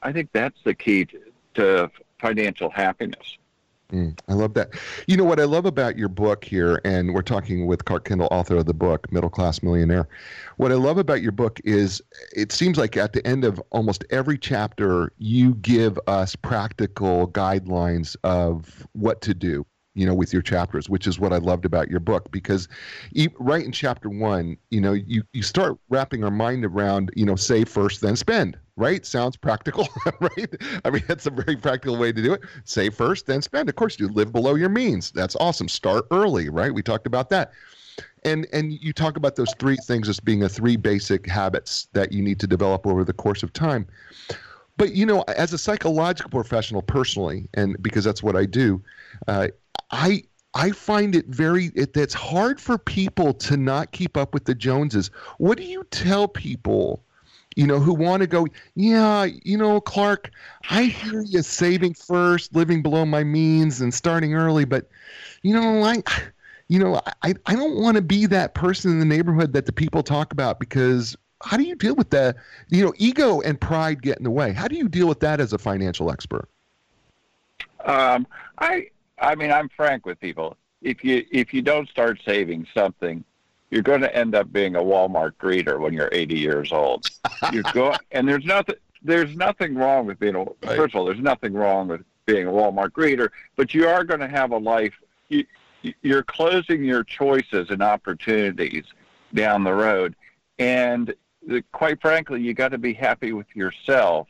I 0.04 0.12
think 0.12 0.30
that's 0.34 0.62
the 0.64 0.76
key 0.76 1.06
to, 1.06 1.22
to 1.56 1.92
financial 2.20 2.70
happiness. 2.70 3.38
Mm, 3.94 4.18
I 4.28 4.34
love 4.34 4.56
that. 4.56 4.72
You 5.08 5.18
know 5.18 5.24
what 5.24 5.40
I 5.40 5.44
love 5.44 5.66
about 5.66 6.00
your 6.00 6.10
book 6.10 6.44
here, 6.44 6.82
and 6.84 7.14
we're 7.14 7.22
talking 7.22 7.68
with 7.68 7.86
Clark 7.86 8.06
Kendall, 8.06 8.28
author 8.32 8.58
of 8.58 8.66
the 8.66 8.74
book 8.74 9.12
Middle 9.12 9.30
Class 9.30 9.62
Millionaire. 9.62 10.10
What 10.58 10.72
I 10.72 10.76
love 10.76 10.98
about 10.98 11.22
your 11.22 11.32
book 11.32 11.60
is 11.64 12.02
it 12.36 12.52
seems 12.52 12.80
like 12.80 12.98
at 12.98 13.14
the 13.14 13.26
end 13.26 13.46
of 13.46 13.62
almost 13.70 14.04
every 14.10 14.40
chapter, 14.40 15.14
you 15.20 15.54
give 15.56 16.00
us 16.08 16.36
practical 16.36 17.28
guidelines 17.28 18.16
of 18.24 18.88
what 18.94 19.22
to 19.22 19.36
do 19.36 19.64
you 19.96 20.08
know, 20.08 20.14
with 20.16 20.34
your 20.34 20.42
chapters, 20.42 20.90
which 20.90 21.06
is 21.06 21.20
what 21.20 21.32
I 21.32 21.38
loved 21.38 21.66
about 21.66 21.88
your 21.88 22.00
book. 22.00 22.32
Because 22.32 22.68
right 23.38 23.64
in 23.64 23.72
chapter 23.72 24.10
one, 24.10 24.58
you 24.72 24.82
know, 24.82 24.94
you, 24.94 25.22
you 25.34 25.44
start 25.44 25.78
wrapping 25.90 26.24
our 26.24 26.32
mind 26.32 26.66
around, 26.66 27.12
you 27.16 27.26
know, 27.26 27.36
save 27.36 27.70
first, 27.70 28.02
then 28.02 28.16
spend, 28.16 28.58
right? 28.76 29.06
Sounds 29.06 29.36
practical, 29.36 29.88
right? 30.20 30.56
I 30.84 30.90
mean, 30.90 31.04
that's 31.08 31.26
a 31.26 31.32
very 31.32 31.56
practical 31.56 31.98
way 31.98 32.12
to 32.12 32.22
do 32.22 32.34
it. 32.34 32.42
Save 32.64 32.96
first, 32.96 33.26
then 33.26 33.42
spend. 33.42 33.70
Of 33.70 33.76
course, 33.76 34.00
you 34.00 34.08
live 34.08 34.32
below 34.32 34.56
your 34.56 34.70
means. 34.70 35.12
That's 35.12 35.36
awesome. 35.40 35.68
Start 35.68 36.06
early, 36.12 36.50
right? 36.50 36.74
We 36.74 36.82
talked 36.82 37.08
about 37.08 37.30
that. 37.30 37.52
And, 38.26 38.48
and 38.54 38.74
you 38.74 38.94
talk 38.94 39.18
about 39.18 39.36
those 39.36 39.54
three 39.60 39.76
things 39.76 40.08
as 40.10 40.20
being 40.20 40.40
the 40.40 40.50
three 40.50 40.78
basic 40.78 41.28
habits 41.28 41.88
that 41.94 42.12
you 42.12 42.24
need 42.24 42.40
to 42.40 42.48
develop 42.48 42.88
over 42.88 43.04
the 43.04 43.14
course 43.14 43.44
of 43.44 43.54
time. 43.54 43.86
But 44.78 44.94
you 44.94 45.06
know, 45.06 45.22
as 45.28 45.54
a 45.54 45.58
psychological 45.58 46.32
professional, 46.32 46.82
personally, 46.82 47.48
and 47.54 47.82
because 47.82 48.04
that's 48.04 48.24
what 48.24 48.36
I 48.36 48.46
do, 48.46 48.82
uh, 49.28 49.50
I 49.92 50.24
I 50.56 50.72
find 50.72 51.16
it 51.16 51.28
very 51.28 51.72
it, 51.76 51.96
it's 51.96 52.14
hard 52.14 52.60
for 52.60 52.78
people 52.78 53.34
to 53.36 53.58
not 53.58 53.92
keep 53.92 54.18
up 54.18 54.34
with 54.34 54.46
the 54.46 54.56
Joneses. 54.56 55.12
What 55.38 55.58
do 55.58 55.64
you 55.64 55.86
tell 55.92 56.28
people, 56.28 57.04
you 57.56 57.68
know, 57.68 57.80
who 57.80 57.94
want 57.94 58.22
to 58.22 58.28
go? 58.28 58.48
Yeah, 58.76 59.26
you 59.26 59.58
know, 59.58 59.82
Clark, 59.82 60.32
I 60.70 60.84
hear 60.84 61.22
you 61.22 61.42
saving 61.42 61.94
first, 61.94 62.56
living 62.56 62.82
below 62.82 63.06
my 63.06 63.24
means, 63.24 63.82
and 63.82 63.94
starting 63.94 64.34
early, 64.34 64.66
but 64.66 64.90
you 65.42 65.54
know, 65.54 65.84
I. 65.84 66.02
You 66.70 66.80
know, 66.80 67.02
I, 67.22 67.36
I 67.46 67.56
don't 67.56 67.76
want 67.76 67.98
to 67.98 68.02
be 68.02 68.26
that 68.28 68.56
person 68.56 68.90
in 68.90 69.00
the 69.00 69.06
neighborhood 69.06 69.52
that 69.54 69.66
the 69.66 69.74
people 69.74 70.02
talk 70.02 70.32
about 70.32 70.60
because 70.60 71.16
how 71.44 71.58
do 71.58 71.64
you 71.64 71.76
deal 71.76 71.94
with 71.94 72.10
that? 72.12 72.38
You 72.70 72.86
know, 72.86 72.94
ego 72.98 73.42
and 73.42 73.60
pride 73.60 74.02
get 74.02 74.18
in 74.18 74.24
the 74.24 74.32
way. 74.32 74.54
How 74.54 74.68
do 74.68 74.76
you 74.76 74.88
deal 74.88 75.08
with 75.08 75.20
that 75.20 75.40
as 75.40 75.54
a 75.54 75.58
financial 75.58 76.10
expert? 76.10 76.50
Um, 77.86 78.26
I 78.58 78.88
I 79.20 79.36
mean, 79.36 79.52
I'm 79.52 79.70
frank 79.70 80.06
with 80.06 80.20
people. 80.20 80.58
If 80.82 81.04
you 81.04 81.26
if 81.32 81.54
you 81.54 81.62
don't 81.62 81.90
start 81.90 82.22
saving 82.26 82.66
something, 82.74 83.24
you're 83.74 83.82
going 83.82 84.02
to 84.02 84.16
end 84.16 84.36
up 84.36 84.54
being 84.54 84.76
a 84.76 84.80
Walmart 84.80 85.32
greeter 85.42 85.80
when 85.80 85.94
you're 85.94 86.10
80 86.12 86.38
years 86.38 86.72
old. 86.72 87.10
You 87.52 87.64
go, 87.74 87.96
and 88.12 88.30
there's 88.30 88.46
nothing 88.46 88.76
there's 89.02 89.36
nothing 89.36 89.74
wrong 89.74 90.06
with 90.06 90.20
being 90.20 90.36
a 90.36 90.44
right. 90.44 90.78
first 90.78 90.94
of 90.94 91.00
all, 91.00 91.06
there's 91.06 91.20
nothing 91.20 91.54
wrong 91.54 91.88
with 91.88 92.02
being 92.28 92.46
a 92.46 92.52
Walmart 92.52 92.92
greeter, 92.92 93.30
but 93.56 93.74
you 93.74 93.88
are 93.88 94.04
going 94.04 94.20
to 94.20 94.28
have 94.28 94.52
a 94.52 94.58
life. 94.58 94.94
You, 95.30 95.46
you're 96.04 96.22
closing 96.22 96.84
your 96.84 97.04
choices 97.04 97.72
and 97.72 97.82
opportunities 97.82 98.86
down 99.34 99.64
the 99.64 99.74
road, 99.74 100.16
and 100.60 101.12
the, 101.46 101.64
quite 101.72 102.00
frankly, 102.00 102.42
you 102.42 102.54
got 102.54 102.70
to 102.70 102.78
be 102.78 102.94
happy 102.94 103.34
with 103.34 103.48
yourself. 103.56 104.28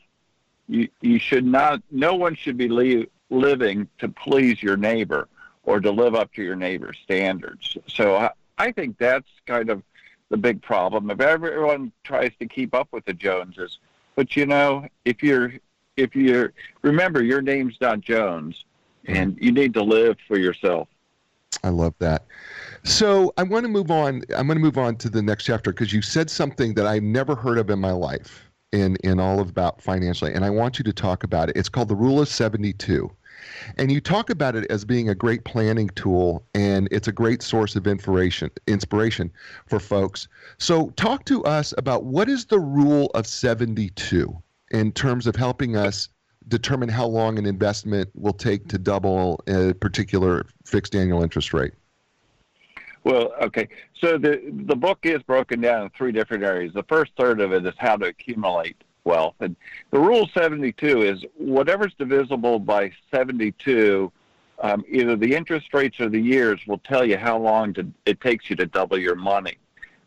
You 0.68 0.88
you 1.02 1.18
should 1.18 1.44
not. 1.44 1.82
No 1.90 2.14
one 2.14 2.34
should 2.34 2.56
be 2.56 2.68
leave, 2.68 3.08
living 3.28 3.88
to 3.98 4.08
please 4.08 4.62
your 4.62 4.78
neighbor 4.78 5.28
or 5.64 5.80
to 5.80 5.90
live 5.90 6.14
up 6.14 6.32
to 6.32 6.42
your 6.42 6.56
neighbor's 6.56 6.96
standards. 7.04 7.76
So 7.88 8.30
I, 8.58 8.72
think 8.72 8.98
that's 8.98 9.28
kind 9.46 9.70
of 9.70 9.82
the 10.28 10.36
big 10.36 10.62
problem. 10.62 11.10
If 11.10 11.20
everyone 11.20 11.92
tries 12.02 12.32
to 12.40 12.46
keep 12.46 12.74
up 12.74 12.88
with 12.92 13.04
the 13.04 13.14
Joneses, 13.14 13.78
but 14.16 14.36
you 14.36 14.46
know, 14.46 14.86
if 15.04 15.22
you're 15.22 15.52
if 15.96 16.14
you're 16.16 16.52
remember 16.82 17.22
your 17.22 17.42
name's 17.42 17.80
not 17.80 18.00
Jones, 18.00 18.64
mm-hmm. 19.06 19.16
and 19.16 19.38
you 19.40 19.52
need 19.52 19.74
to 19.74 19.82
live 19.82 20.16
for 20.26 20.38
yourself. 20.38 20.88
I 21.62 21.68
love 21.68 21.94
that. 22.00 22.26
So 22.82 23.32
I 23.38 23.44
want 23.44 23.64
to 23.64 23.68
move 23.68 23.90
on. 23.90 24.22
I'm 24.36 24.46
going 24.46 24.58
to 24.58 24.62
move 24.62 24.78
on 24.78 24.96
to 24.96 25.08
the 25.08 25.22
next 25.22 25.44
chapter 25.44 25.72
because 25.72 25.92
you 25.92 26.02
said 26.02 26.30
something 26.30 26.74
that 26.74 26.86
I've 26.86 27.02
never 27.02 27.34
heard 27.34 27.58
of 27.58 27.70
in 27.70 27.78
my 27.78 27.92
life 27.92 28.44
in 28.72 28.96
in 29.04 29.20
all 29.20 29.40
of 29.40 29.50
about 29.50 29.80
financially, 29.80 30.34
and 30.34 30.44
I 30.44 30.50
want 30.50 30.78
you 30.78 30.84
to 30.84 30.92
talk 30.92 31.24
about 31.24 31.48
it. 31.48 31.56
It's 31.56 31.68
called 31.68 31.88
the 31.88 31.94
Rule 31.96 32.20
of 32.20 32.28
Seventy 32.28 32.72
Two. 32.72 33.10
And 33.78 33.90
you 33.90 34.00
talk 34.00 34.30
about 34.30 34.56
it 34.56 34.70
as 34.70 34.84
being 34.84 35.08
a 35.08 35.14
great 35.14 35.44
planning 35.44 35.88
tool 35.90 36.44
and 36.54 36.88
it's 36.90 37.08
a 37.08 37.12
great 37.12 37.42
source 37.42 37.76
of 37.76 37.86
inspiration 37.86 38.50
inspiration 38.66 39.32
for 39.66 39.78
folks. 39.80 40.28
So 40.58 40.90
talk 40.90 41.24
to 41.26 41.44
us 41.44 41.74
about 41.78 42.04
what 42.04 42.28
is 42.28 42.46
the 42.46 42.60
rule 42.60 43.10
of 43.14 43.26
72 43.26 44.36
in 44.70 44.92
terms 44.92 45.26
of 45.26 45.36
helping 45.36 45.76
us 45.76 46.08
determine 46.48 46.88
how 46.88 47.06
long 47.06 47.38
an 47.38 47.46
investment 47.46 48.10
will 48.14 48.32
take 48.32 48.68
to 48.68 48.78
double 48.78 49.40
a 49.46 49.72
particular 49.74 50.46
fixed 50.64 50.94
annual 50.94 51.22
interest 51.22 51.54
rate. 51.54 51.72
Well, 53.04 53.32
okay. 53.40 53.68
So 54.00 54.16
the 54.16 54.40
the 54.50 54.76
book 54.76 55.00
is 55.02 55.22
broken 55.22 55.60
down 55.60 55.82
in 55.82 55.90
three 55.90 56.12
different 56.12 56.42
areas. 56.42 56.72
The 56.72 56.84
first 56.84 57.12
third 57.18 57.40
of 57.40 57.52
it 57.52 57.64
is 57.66 57.74
how 57.76 57.96
to 57.96 58.06
accumulate 58.06 58.82
wealth. 59.04 59.34
And 59.40 59.56
the 59.90 59.98
rule 59.98 60.28
72 60.34 61.02
is 61.02 61.24
whatever's 61.36 61.94
divisible 61.94 62.58
by 62.58 62.92
72, 63.10 64.10
um, 64.60 64.84
either 64.88 65.16
the 65.16 65.34
interest 65.34 65.72
rates 65.74 66.00
or 66.00 66.08
the 66.08 66.20
years 66.20 66.60
will 66.66 66.78
tell 66.78 67.04
you 67.04 67.16
how 67.16 67.38
long 67.38 67.74
to, 67.74 67.86
it 68.06 68.20
takes 68.20 68.48
you 68.48 68.56
to 68.56 68.66
double 68.66 68.98
your 68.98 69.16
money. 69.16 69.56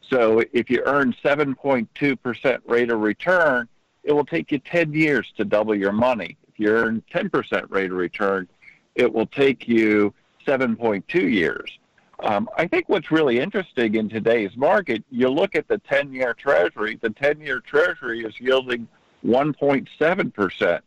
So 0.10 0.44
if 0.54 0.70
you 0.70 0.82
earn 0.86 1.14
7.2% 1.24 2.60
rate 2.66 2.92
of 2.92 3.00
return, 3.00 3.68
it 4.04 4.14
will 4.14 4.26
take 4.26 4.52
you 4.52 4.60
10 4.60 4.94
years 4.94 5.32
to 5.36 5.44
double 5.44 5.76
your 5.76 5.92
money. 5.92 6.38
If 6.48 6.60
you 6.60 6.70
earn 6.70 7.04
10% 7.14 7.70
rate 7.70 7.92
of 7.92 7.98
return, 7.98 8.48
it 8.96 9.14
will 9.14 9.28
take 9.28 9.68
you 9.68 10.14
7.2 10.46 11.14
years. 11.14 11.78
Um, 12.20 12.50
I 12.58 12.66
think 12.68 12.90
what's 12.90 13.12
really 13.12 13.40
interesting 13.40 13.96
in 13.96 14.10
today's 14.10 14.56
market, 14.58 15.04
you 15.12 15.30
look 15.30 15.56
at 15.56 15.68
the 15.68 15.78
10 15.78 16.14
year 16.14 16.34
Treasury, 16.34 16.98
the 17.02 17.12
10 17.12 17.42
year 17.42 17.60
Treasury 17.60 18.24
is 18.24 18.40
yielding 18.40 18.88
1.7%. 19.26 19.92
Mm. 20.34 20.82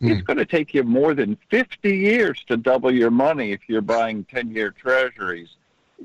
It's 0.00 0.22
going 0.22 0.36
to 0.36 0.44
take 0.44 0.74
you 0.74 0.82
more 0.82 1.14
than 1.14 1.38
50 1.50 1.96
years 1.96 2.44
to 2.48 2.56
double 2.56 2.92
your 2.92 3.10
money 3.10 3.52
if 3.52 3.60
you're 3.66 3.80
buying 3.80 4.24
10 4.24 4.50
year 4.50 4.70
Treasuries, 4.70 5.48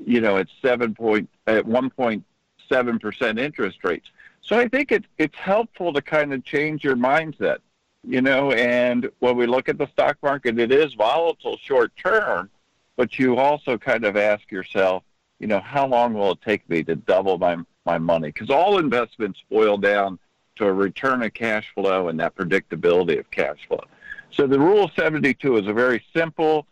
you 0.06 0.20
know, 0.20 0.38
at, 0.38 0.48
7 0.62 0.94
point, 0.94 1.28
at 1.46 1.66
1.7% 1.66 3.38
interest 3.38 3.84
rates. 3.84 4.08
So 4.40 4.58
I 4.58 4.66
think 4.66 4.92
it, 4.92 5.04
it's 5.18 5.36
helpful 5.36 5.92
to 5.92 6.00
kind 6.00 6.32
of 6.32 6.42
change 6.44 6.82
your 6.82 6.96
mindset, 6.96 7.58
you 8.02 8.22
know, 8.22 8.52
and 8.52 9.10
when 9.18 9.36
we 9.36 9.46
look 9.46 9.68
at 9.68 9.76
the 9.76 9.88
stock 9.88 10.16
market, 10.22 10.58
it 10.58 10.72
is 10.72 10.94
volatile 10.94 11.58
short 11.58 11.92
term 11.96 12.48
but 12.96 13.18
you 13.18 13.36
also 13.36 13.78
kind 13.78 14.04
of 14.04 14.16
ask 14.16 14.50
yourself, 14.50 15.02
you 15.38 15.46
know, 15.46 15.60
how 15.60 15.86
long 15.86 16.14
will 16.14 16.32
it 16.32 16.42
take 16.42 16.68
me 16.68 16.82
to 16.84 16.96
double 16.96 17.38
my 17.38 17.56
my 17.86 17.98
money? 17.98 18.28
Because 18.28 18.50
all 18.50 18.78
investments 18.78 19.42
boil 19.50 19.78
down 19.78 20.18
to 20.56 20.66
a 20.66 20.72
return 20.72 21.22
of 21.22 21.32
cash 21.32 21.72
flow 21.74 22.08
and 22.08 22.20
that 22.20 22.34
predictability 22.36 23.18
of 23.18 23.30
cash 23.30 23.66
flow. 23.66 23.82
So 24.30 24.46
the 24.46 24.60
rule 24.60 24.84
of 24.84 24.92
72 24.94 25.56
is 25.56 25.66
a 25.66 25.72
very 25.72 26.04
simple, 26.14 26.66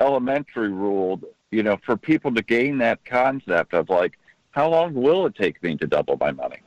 elementary 0.00 0.70
rule, 0.70 1.20
you 1.50 1.62
know, 1.62 1.76
for 1.84 1.96
people 1.96 2.32
to 2.34 2.42
gain 2.42 2.78
that 2.78 3.04
concept 3.04 3.74
of 3.74 3.88
like, 3.88 4.18
how 4.52 4.68
long 4.70 4.94
will 4.94 5.26
it 5.26 5.34
take 5.34 5.62
me 5.62 5.76
to 5.76 5.86
double 5.86 6.16
my 6.18 6.30
money? 6.30 6.58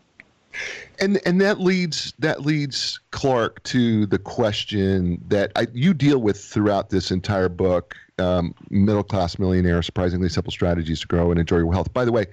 And 1.00 1.20
and 1.26 1.40
that 1.42 1.60
leads 1.60 2.14
that 2.20 2.42
leads 2.42 3.00
Clark 3.12 3.62
to 3.64 4.06
the 4.08 4.18
question 4.18 5.24
that 5.28 5.52
I, 5.56 5.68
you 5.74 5.94
deal 5.94 6.20
with 6.20 6.44
throughout 6.44 6.90
this 6.90 7.12
entire 7.12 7.50
book, 7.50 7.96
um, 8.20 8.54
middle 8.70 9.04
class 9.04 9.40
millionaire, 9.40 9.82
surprisingly 9.82 10.30
simple 10.30 10.52
strategies 10.52 11.02
to 11.02 11.08
grow 11.08 11.32
and 11.32 11.40
enjoy 11.40 11.58
your 11.58 11.74
health. 11.74 11.92
By 11.94 12.06
the 12.06 12.12
way, 12.12 12.26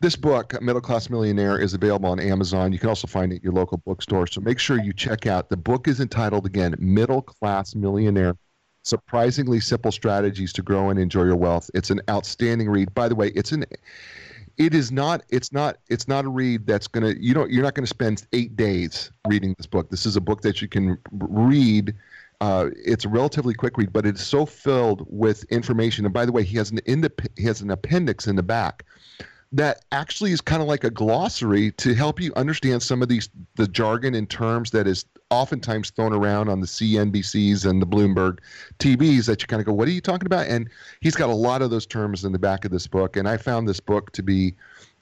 this 0.00 0.16
book, 0.16 0.60
Middle 0.60 0.82
Class 0.82 1.08
Millionaire, 1.08 1.58
is 1.58 1.72
available 1.72 2.10
on 2.10 2.20
Amazon. 2.20 2.72
You 2.72 2.78
can 2.78 2.88
also 2.88 3.06
find 3.06 3.32
it 3.32 3.36
at 3.36 3.42
your 3.42 3.52
local 3.52 3.78
bookstore. 3.78 4.26
So 4.26 4.40
make 4.40 4.58
sure 4.58 4.78
you 4.78 4.92
check 4.92 5.26
out. 5.26 5.48
The 5.48 5.56
book 5.56 5.88
is 5.88 6.00
entitled 6.00 6.46
again, 6.46 6.74
Middle 6.78 7.22
Class 7.22 7.74
Millionaire. 7.74 8.36
Surprisingly 8.82 9.60
simple 9.60 9.90
strategies 9.90 10.52
to 10.54 10.62
grow 10.62 10.90
and 10.90 10.98
enjoy 10.98 11.24
your 11.24 11.36
wealth. 11.36 11.70
It's 11.72 11.90
an 11.90 12.02
outstanding 12.10 12.68
read. 12.68 12.92
By 12.92 13.08
the 13.08 13.14
way, 13.14 13.28
it's 13.28 13.52
an 13.52 13.64
it 14.58 14.74
is 14.74 14.92
not 14.92 15.22
it's 15.30 15.52
not 15.52 15.78
it's 15.88 16.06
not 16.06 16.26
a 16.26 16.28
read 16.28 16.66
that's 16.66 16.86
going 16.86 17.02
to 17.02 17.20
you 17.20 17.32
don't 17.32 17.50
you're 17.50 17.62
not 17.62 17.74
going 17.74 17.84
to 17.84 17.88
spend 17.88 18.26
8 18.32 18.56
days 18.56 19.10
reading 19.26 19.54
this 19.56 19.66
book. 19.66 19.90
This 19.90 20.04
is 20.04 20.16
a 20.16 20.20
book 20.20 20.42
that 20.42 20.60
you 20.60 20.68
can 20.68 20.98
read 21.12 21.94
uh, 22.44 22.68
it's 22.76 23.06
a 23.06 23.08
relatively 23.08 23.54
quick 23.54 23.78
read, 23.78 23.90
but 23.90 24.04
it's 24.04 24.22
so 24.22 24.44
filled 24.44 25.06
with 25.08 25.44
information. 25.44 26.04
And 26.04 26.12
by 26.12 26.26
the 26.26 26.32
way, 26.32 26.42
he 26.42 26.58
has 26.58 26.70
an 26.70 26.78
indep- 26.86 27.26
he 27.38 27.44
has 27.44 27.62
an 27.62 27.70
appendix 27.70 28.26
in 28.26 28.36
the 28.36 28.42
back 28.42 28.84
that 29.50 29.86
actually 29.92 30.30
is 30.30 30.42
kind 30.42 30.60
of 30.60 30.68
like 30.68 30.84
a 30.84 30.90
glossary 30.90 31.72
to 31.72 31.94
help 31.94 32.20
you 32.20 32.34
understand 32.36 32.82
some 32.82 33.00
of 33.00 33.08
these 33.08 33.30
the 33.56 33.66
jargon 33.66 34.14
and 34.14 34.28
terms 34.28 34.72
that 34.72 34.86
is 34.86 35.06
oftentimes 35.30 35.88
thrown 35.88 36.12
around 36.12 36.50
on 36.50 36.60
the 36.60 36.66
CNBCs 36.66 37.64
and 37.64 37.80
the 37.80 37.86
Bloomberg 37.86 38.40
TVs 38.78 39.24
that 39.24 39.40
you 39.40 39.46
kind 39.46 39.60
of 39.60 39.66
go, 39.66 39.72
what 39.72 39.88
are 39.88 39.92
you 39.92 40.02
talking 40.02 40.26
about? 40.26 40.46
And 40.46 40.68
he's 41.00 41.14
got 41.14 41.30
a 41.30 41.34
lot 41.34 41.62
of 41.62 41.70
those 41.70 41.86
terms 41.86 42.26
in 42.26 42.32
the 42.32 42.38
back 42.38 42.66
of 42.66 42.72
this 42.72 42.86
book. 42.86 43.16
And 43.16 43.26
I 43.26 43.38
found 43.38 43.66
this 43.66 43.80
book 43.80 44.12
to 44.12 44.22
be 44.22 44.54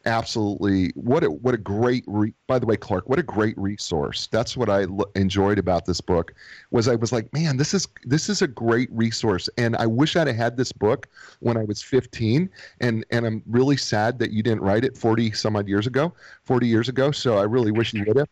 absolutely. 0.05 0.91
What 0.95 1.23
a 1.25 1.31
what 1.31 1.55
a 1.55 1.59
great 1.59 2.05
re- 2.07 2.35
by 2.47 2.59
the 2.59 2.67
way 2.67 2.77
clark 2.77 3.09
what 3.09 3.19
a 3.19 3.23
great 3.23 3.57
resource. 3.59 4.29
That's 4.31 4.57
what 4.57 4.69
i 4.69 4.83
l- 4.83 5.11
enjoyed 5.15 5.59
about 5.59 5.87
this 5.87 6.01
book 6.01 6.35
was 6.71 6.89
i 6.89 6.95
was 6.95 7.13
like 7.13 7.33
man 7.33 7.57
this 7.57 7.75
is 7.75 7.89
this 8.05 8.29
is 8.29 8.43
a 8.43 8.49
great 8.49 8.89
resource. 8.93 9.49
And 9.59 9.77
i 9.77 9.87
wish 9.87 10.17
i'd 10.17 10.27
have 10.27 10.37
had 10.37 10.57
this 10.57 10.73
book 10.73 11.09
when 11.41 11.57
i 11.57 11.65
was 11.65 11.83
15 11.83 12.49
and 12.81 13.05
and 13.11 13.27
i'm 13.27 13.43
really 13.47 13.77
sad 13.77 14.19
that 14.19 14.31
you 14.31 14.43
didn't 14.43 14.63
write 14.63 14.85
it 14.85 14.97
40 14.97 15.33
some 15.33 15.57
odd 15.57 15.69
years 15.69 15.87
ago 15.87 16.13
40 16.45 16.67
years 16.67 16.89
ago 16.89 17.11
so 17.11 17.39
i 17.39 17.43
really 17.43 17.73
wish 17.73 17.93
you 17.93 18.05
would 18.07 18.17
have. 18.17 18.29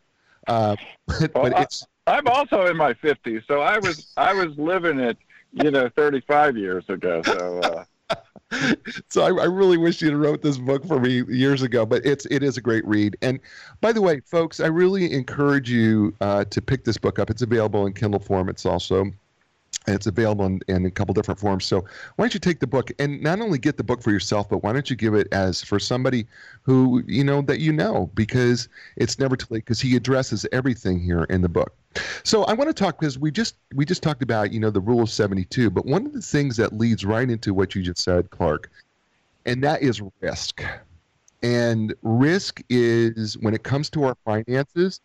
Uh, 0.46 0.76
but, 1.06 1.34
well, 1.34 1.50
but 1.50 1.60
it's 1.60 1.86
I, 2.06 2.16
i'm 2.16 2.26
also 2.26 2.66
in 2.66 2.76
my 2.76 2.94
50s 2.94 3.46
so 3.46 3.60
i 3.60 3.78
was 3.78 4.12
i 4.16 4.32
was 4.32 4.56
living 4.58 4.98
it 4.98 5.18
you 5.52 5.70
know 5.70 5.88
35 5.96 6.56
years 6.56 6.84
ago 6.88 7.22
so 7.24 7.58
uh 7.58 7.84
so 9.08 9.22
I, 9.22 9.42
I, 9.42 9.46
really 9.46 9.76
wish 9.76 10.02
you'd 10.02 10.14
wrote 10.14 10.42
this 10.42 10.58
book 10.58 10.84
for 10.86 10.98
me 10.98 11.22
years 11.28 11.62
ago, 11.62 11.86
but 11.86 12.04
it's 12.04 12.26
it 12.26 12.42
is 12.42 12.56
a 12.56 12.60
great 12.60 12.84
read. 12.84 13.16
And 13.22 13.38
by 13.80 13.92
the 13.92 14.02
way, 14.02 14.20
folks, 14.20 14.60
I 14.60 14.66
really 14.66 15.12
encourage 15.12 15.70
you 15.70 16.14
uh, 16.20 16.44
to 16.46 16.60
pick 16.60 16.84
this 16.84 16.98
book 16.98 17.18
up. 17.18 17.30
It's 17.30 17.42
available 17.42 17.86
in 17.86 17.92
Kindle 17.92 18.20
form. 18.20 18.48
It's 18.48 18.66
also 18.66 19.12
it's 19.86 20.06
available 20.06 20.44
in, 20.46 20.60
in, 20.68 20.86
a 20.86 20.90
couple 20.90 21.14
different 21.14 21.40
forms. 21.40 21.64
So 21.64 21.80
why 22.16 22.24
don't 22.24 22.34
you 22.34 22.40
take 22.40 22.60
the 22.60 22.66
book 22.66 22.90
and 22.98 23.22
not 23.22 23.40
only 23.40 23.58
get 23.58 23.76
the 23.76 23.84
book 23.84 24.02
for 24.02 24.10
yourself, 24.10 24.48
but 24.48 24.62
why 24.62 24.72
don't 24.72 24.90
you 24.90 24.96
give 24.96 25.14
it 25.14 25.28
as 25.32 25.62
for 25.62 25.78
somebody 25.78 26.26
who 26.62 27.02
you 27.06 27.24
know 27.24 27.40
that 27.42 27.60
you 27.60 27.72
know 27.72 28.10
because 28.14 28.68
it's 28.96 29.18
never 29.18 29.36
too 29.36 29.46
late 29.50 29.64
because 29.64 29.80
he 29.80 29.96
addresses 29.96 30.46
everything 30.52 31.00
here 31.00 31.24
in 31.24 31.40
the 31.40 31.48
book. 31.48 31.74
So 32.24 32.44
I 32.44 32.52
want 32.52 32.68
to 32.68 32.74
talk 32.74 33.00
because 33.00 33.18
we 33.18 33.30
just 33.30 33.56
we 33.74 33.84
just 33.84 34.02
talked 34.02 34.22
about 34.22 34.52
you 34.52 34.60
know 34.60 34.70
the 34.70 34.80
rule 34.80 35.02
of 35.02 35.10
seventy 35.10 35.44
two, 35.44 35.70
but 35.70 35.86
one 35.86 36.06
of 36.06 36.12
the 36.12 36.22
things 36.22 36.56
that 36.58 36.74
leads 36.74 37.04
right 37.04 37.28
into 37.28 37.54
what 37.54 37.74
you 37.74 37.82
just 37.82 38.02
said, 38.04 38.30
Clark, 38.30 38.70
and 39.46 39.64
that 39.64 39.82
is 39.82 40.02
risk. 40.20 40.62
And 41.42 41.94
risk 42.02 42.62
is 42.68 43.38
when 43.38 43.54
it 43.54 43.62
comes 43.62 43.88
to 43.90 44.04
our 44.04 44.16
finances, 44.26 45.00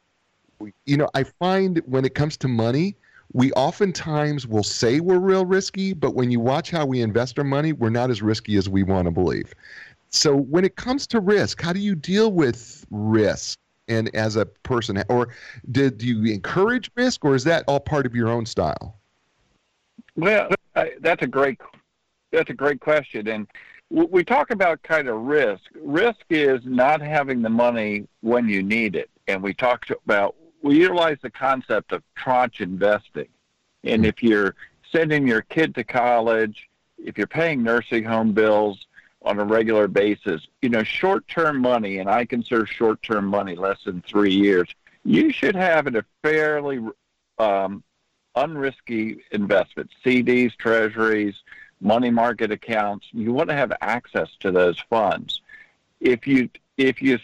you 0.86 0.98
know, 0.98 1.10
I 1.14 1.24
find 1.24 1.82
when 1.86 2.04
it 2.04 2.14
comes 2.14 2.36
to 2.38 2.50
money 2.50 2.98
we 3.34 3.52
oftentimes 3.54 4.48
will 4.48 4.64
say 4.64 5.00
we're 5.00 5.20
real 5.20 5.46
risky, 5.46 5.94
but 5.94 6.16
when 6.16 6.32
you 6.32 6.40
watch 6.40 6.72
how 6.72 6.86
we 6.86 7.02
invest 7.02 7.38
our 7.38 7.46
money, 7.46 7.74
we're 7.74 7.90
not 7.90 8.10
as 8.10 8.22
risky 8.22 8.56
as 8.58 8.70
we 8.70 8.84
want 8.84 9.06
to 9.06 9.12
believe. 9.12 9.54
So 10.10 10.36
when 10.36 10.64
it 10.64 10.76
comes 10.76 11.06
to 11.08 11.20
risk, 11.20 11.62
how 11.62 11.74
do 11.74 11.80
you 11.80 11.96
deal 11.96 12.32
with 12.32 12.86
risk? 12.90 13.60
And 13.88 14.14
as 14.16 14.36
a 14.36 14.48
person, 14.48 15.04
or 15.10 15.30
did 15.72 16.02
you 16.02 16.24
encourage 16.34 16.90
risk, 16.96 17.24
or 17.24 17.36
is 17.36 17.44
that 17.44 17.64
all 17.68 17.80
part 17.80 18.08
of 18.08 18.16
your 18.16 18.30
own 18.30 18.48
style? 18.48 18.98
Well, 20.16 20.50
that's 21.02 21.22
a 21.22 21.28
great 21.28 21.60
that's 22.32 22.50
a 22.50 22.54
great 22.56 22.82
question, 22.82 23.28
and 23.28 23.48
we 23.92 24.24
talk 24.24 24.50
about 24.50 24.82
kind 24.82 25.08
of 25.08 25.22
risk. 25.22 25.62
Risk 25.80 26.22
is 26.32 26.62
not 26.66 27.00
having 27.00 27.44
the 27.44 27.50
money 27.50 28.08
when 28.22 28.50
you 28.50 28.64
need 28.64 28.96
it, 28.96 29.10
and 29.28 29.44
we 29.44 29.54
talked 29.54 29.92
about 29.92 30.36
we 30.66 30.80
utilize 30.80 31.18
the 31.22 31.30
concept 31.30 31.92
of 31.92 32.02
tranche 32.16 32.60
investing. 32.60 33.28
And 33.84 34.04
if 34.04 34.24
you're 34.24 34.56
sending 34.92 35.28
your 35.28 35.44
kid 35.44 35.76
to 35.76 35.84
college, 35.84 36.68
if 36.98 37.20
you're 37.20 37.28
paying 37.28 37.62
nursing 37.62 38.04
home 38.04 38.32
bills 38.32 38.88
on 39.22 39.38
a 39.38 39.44
regular 39.44 39.88
basis, 39.88 40.48
you 40.64 40.70
know, 40.70 40.82
short 40.82 41.28
term 41.28 41.62
money, 41.62 42.00
and 42.00 42.10
I 42.10 42.26
consider 42.26 42.66
short 42.66 43.04
term 43.04 43.28
money 43.28 43.56
less 43.56 43.84
than 43.84 44.02
three 44.02 44.34
years, 44.34 44.68
you 45.04 45.32
should 45.32 45.56
have 45.56 45.86
a 45.86 46.04
fairly 46.24 46.80
um, 47.38 47.84
unrisky 48.36 49.20
investment 49.32 49.92
CDs, 50.04 50.58
treasuries, 50.58 51.44
money 51.80 52.10
market 52.10 52.52
accounts. 52.52 53.06
You 53.12 53.34
want 53.34 53.50
to 53.50 53.56
have 53.56 53.72
access 53.82 54.30
to 54.40 54.52
those 54.52 54.80
funds. 54.90 55.42
If 56.02 56.26
you 56.26 56.50
if 56.76 57.04
you 57.04 57.20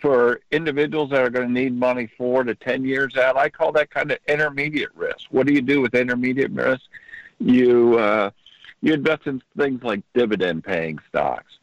for 0.00 0.40
individuals 0.50 1.10
that 1.10 1.22
are 1.22 1.30
going 1.30 1.48
to 1.48 1.52
need 1.52 1.74
money 1.74 2.08
four 2.16 2.44
to 2.44 2.54
ten 2.54 2.84
years 2.84 3.16
out, 3.16 3.36
I 3.36 3.48
call 3.48 3.72
that 3.72 3.90
kind 3.90 4.10
of 4.12 4.18
intermediate 4.28 4.94
risk. 4.94 5.26
What 5.30 5.46
do 5.46 5.52
you 5.52 5.62
do 5.62 5.80
with 5.80 5.94
intermediate 5.94 6.52
risk? 6.52 6.82
You 7.38 7.98
uh, 7.98 8.30
you 8.82 8.94
invest 8.94 9.26
in 9.26 9.42
things 9.56 9.82
like 9.82 10.02
dividend 10.14 10.64
paying 10.64 10.98
stocks. 11.08 11.58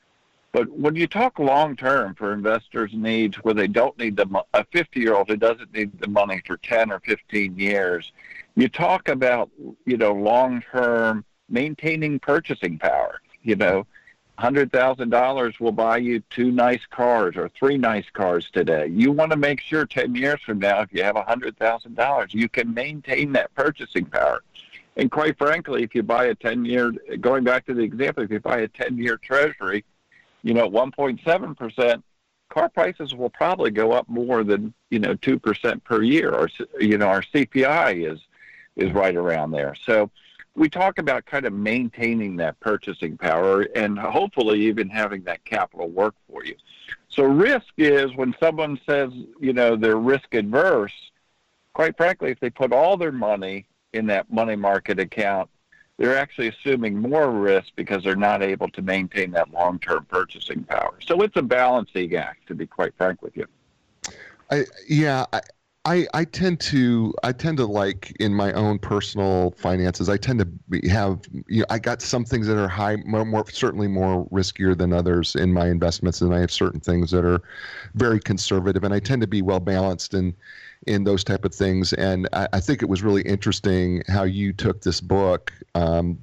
But 0.51 0.69
when 0.72 0.96
you 0.96 1.07
talk 1.07 1.39
long 1.39 1.75
term 1.75 2.15
for 2.15 2.34
investors' 2.34 2.91
needs, 2.93 3.38
where 3.38 3.53
they 3.53 3.67
don't 3.67 3.98
need 3.98 4.15
the 4.15 4.43
a 4.53 4.63
50 4.65 5.00
year 5.00 5.13
old 5.13 5.27
who 5.27 5.38
doesn't 5.38 5.74
need 5.74 6.00
the 6.00 6.07
money 6.07 6.41
for 6.46 6.57
10 6.57 6.91
or 6.91 7.00
15 7.01 7.60
years, 7.60 8.12
you 8.55 8.67
talk 8.67 9.07
about 9.10 9.50
you 9.86 9.98
know 9.98 10.13
long 10.13 10.63
term 10.72 11.25
maintaining 11.50 12.19
purchasing 12.19 12.77
power. 12.79 13.22
You 13.43 13.55
know, 13.55 13.86
hundred 14.38 14.72
thousand 14.72 15.10
dollars 15.10 15.60
will 15.60 15.72
buy 15.72 15.98
you 15.98 16.22
two 16.29 16.51
nice 16.51 16.86
cars 16.89 17.36
or 17.36 17.50
three 17.50 17.77
nice 17.77 18.06
cars 18.13 18.50
today. 18.51 18.88
You 18.88 19.12
want 19.12 19.32
to 19.32 19.38
make 19.38 19.60
sure 19.60 19.86
10 19.86 20.13
years 20.15 20.39
from 20.46 20.60
now, 20.60 20.82
if 20.82 20.94
you 20.94 21.03
have 21.03 21.15
a 21.15 21.24
hundred 21.24 21.58
thousand 21.58 21.96
dollars, 21.96 22.34
you 22.34 22.48
can 22.48 22.74
maintain 22.74 23.32
that 23.34 23.53
purchasing 23.56 24.06
power. 24.06 24.44
And 24.96 25.12
quite 25.12 25.38
frankly, 25.38 25.84
if 25.84 25.94
you 25.96 26.03
buy 26.03 26.25
a 26.25 26.36
10 26.36 26.65
year, 26.65 26.91
going 27.20 27.44
back 27.44 27.65
to 27.67 27.74
the 27.74 27.82
example, 27.82 28.24
if 28.24 28.32
you 28.32 28.39
buy 28.39 28.60
a 28.60 28.67
10 28.67 28.98
year 28.98 29.17
treasury, 29.17 29.84
you 30.44 30.53
know, 30.53 30.70
1.7%, 30.70 32.03
car 32.50 32.70
prices 32.70 33.13
will 33.13 33.29
probably 33.29 33.72
go 33.72 33.91
up 33.91 34.08
more 34.08 34.44
than, 34.44 34.74
you 34.89 35.00
know, 35.00 35.15
2% 35.15 35.84
per 35.84 36.01
year. 36.01 36.32
Or, 36.34 36.50
you 36.79 36.98
know, 36.98 37.08
our 37.08 37.22
CPI 37.22 38.12
is, 38.12 38.20
is 38.75 38.91
right 38.94 39.15
around 39.15 39.51
there. 39.51 39.75
So 39.84 40.10
we 40.58 40.68
talk 40.68 40.98
about 40.98 41.26
kind 41.28 41.46
of 41.46 41.54
maintaining 41.54 42.36
that 42.38 42.60
purchasing 42.60 43.16
power 43.16 43.62
and 43.76 43.98
hopefully 43.98 44.60
even 44.62 44.90
having 44.90 45.22
that 45.24 45.46
capital 45.46 45.88
work 45.88 46.16
for 46.30 46.44
you. 46.44 46.56
So 47.10 47.24
risk 47.24 47.68
is 47.78 48.14
when 48.16 48.36
someone 48.40 48.80
says, 48.90 49.12
you 49.40 49.54
know, 49.54 49.76
they're 49.76 49.98
risk 49.98 50.34
adverse, 50.34 50.94
quite 51.74 51.96
frankly, 51.96 52.32
if 52.32 52.40
they 52.40 52.50
put 52.50 52.74
all 52.74 52.98
their 52.98 53.12
money 53.12 53.68
in 53.94 54.08
that 54.08 54.34
money 54.34 54.56
market 54.56 55.00
account, 55.00 55.48
they're 55.98 56.18
actually 56.18 56.48
assuming 56.48 57.00
more 57.00 57.30
risk 57.32 57.70
because 57.76 58.04
they're 58.04 58.16
not 58.16 58.42
able 58.42 58.70
to 58.70 58.82
maintain 58.82 59.32
that 59.32 59.52
long-term 59.52 60.08
purchasing 60.10 60.64
power. 60.64 60.98
So 61.06 61.22
it's 61.22 61.38
a 61.38 61.42
balancing 61.44 62.16
act, 62.16 62.48
to 62.48 62.56
be 62.56 62.66
quite 62.66 62.94
frank 62.98 63.22
with 63.22 63.38
you. 63.38 63.46
I, 64.50 64.66
yeah, 64.88 65.26
I, 65.88 66.06
I 66.13 66.25
tend 66.25 66.60
to 66.62 67.13
I 67.24 67.32
tend 67.32 67.58
to 67.60 67.65
like 67.65 68.13
in 68.20 68.34
my 68.34 68.51
own 68.51 68.77
personal 68.77 69.51
finances. 69.51 70.10
I 70.10 70.17
tend 70.17 70.39
to 70.39 70.89
have 70.89 71.22
you 71.48 71.62
know 71.62 71.65
I 71.70 71.79
got 71.79 72.01
some 72.01 72.25
things 72.25 72.46
that 72.48 72.58
are 72.58 72.67
high 72.67 72.98
more, 73.06 73.24
more 73.24 73.50
certainly 73.50 73.88
more 73.88 74.27
riskier 74.27 74.77
than 74.77 74.91
others 74.91 75.34
in 75.34 75.53
my 75.53 75.70
investments, 75.70 76.20
and 76.20 76.36
I 76.36 76.41
have 76.41 76.51
certain 76.51 76.82
things 76.82 77.12
that 77.12 77.24
are 77.24 77.41
very 77.96 78.20
conservative. 78.20 78.84
And 78.84 78.94
I 78.94 79.00
tend 79.00 79.22
to 79.22 79.27
be 79.27 79.41
well 79.41 79.62
balanced 79.62 80.13
in 80.13 80.36
in 80.88 81.06
those 81.06 81.24
type 81.24 81.46
of 81.46 81.56
things. 81.56 81.94
And 81.94 82.27
I, 82.34 82.50
I 82.51 82.60
think 82.60 82.82
it 82.82 82.89
was 82.89 83.01
really 83.01 83.22
interesting 83.22 84.03
how 84.10 84.24
you 84.24 84.51
took 84.51 84.82
this 84.82 85.00
book, 85.00 85.53
um, 85.74 86.20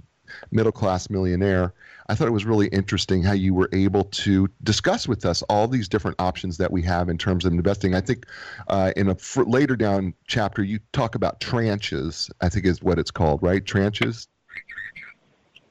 Middle 0.50 0.73
Class 0.73 1.09
Millionaire. 1.09 1.73
I 2.08 2.14
thought 2.14 2.28
it 2.28 2.32
was 2.32 2.44
really 2.44 2.68
interesting 2.68 3.23
how 3.23 3.32
you 3.32 3.54
were 3.54 3.68
able 3.73 4.04
to 4.04 4.49
discuss 4.62 5.08
with 5.08 5.25
us 5.25 5.42
all 5.42 5.66
these 5.68 5.88
different 5.88 6.20
options 6.20 6.58
that 6.58 6.70
we 6.70 6.82
have 6.82 7.08
in 7.08 7.16
terms 7.16 7.44
of 7.44 7.52
investing. 7.52 7.94
I 7.94 8.00
think 8.00 8.26
uh, 8.68 8.92
in 8.96 9.08
a 9.08 9.16
later 9.37 9.76
down 9.76 10.14
chapter, 10.26 10.62
you 10.62 10.80
talk 10.92 11.14
about 11.14 11.40
tranches, 11.40 12.30
I 12.40 12.49
think 12.49 12.66
is 12.66 12.82
what 12.82 12.99
it's 12.99 13.11
called, 13.11 13.42
right? 13.42 13.64
Tranches? 13.64 14.28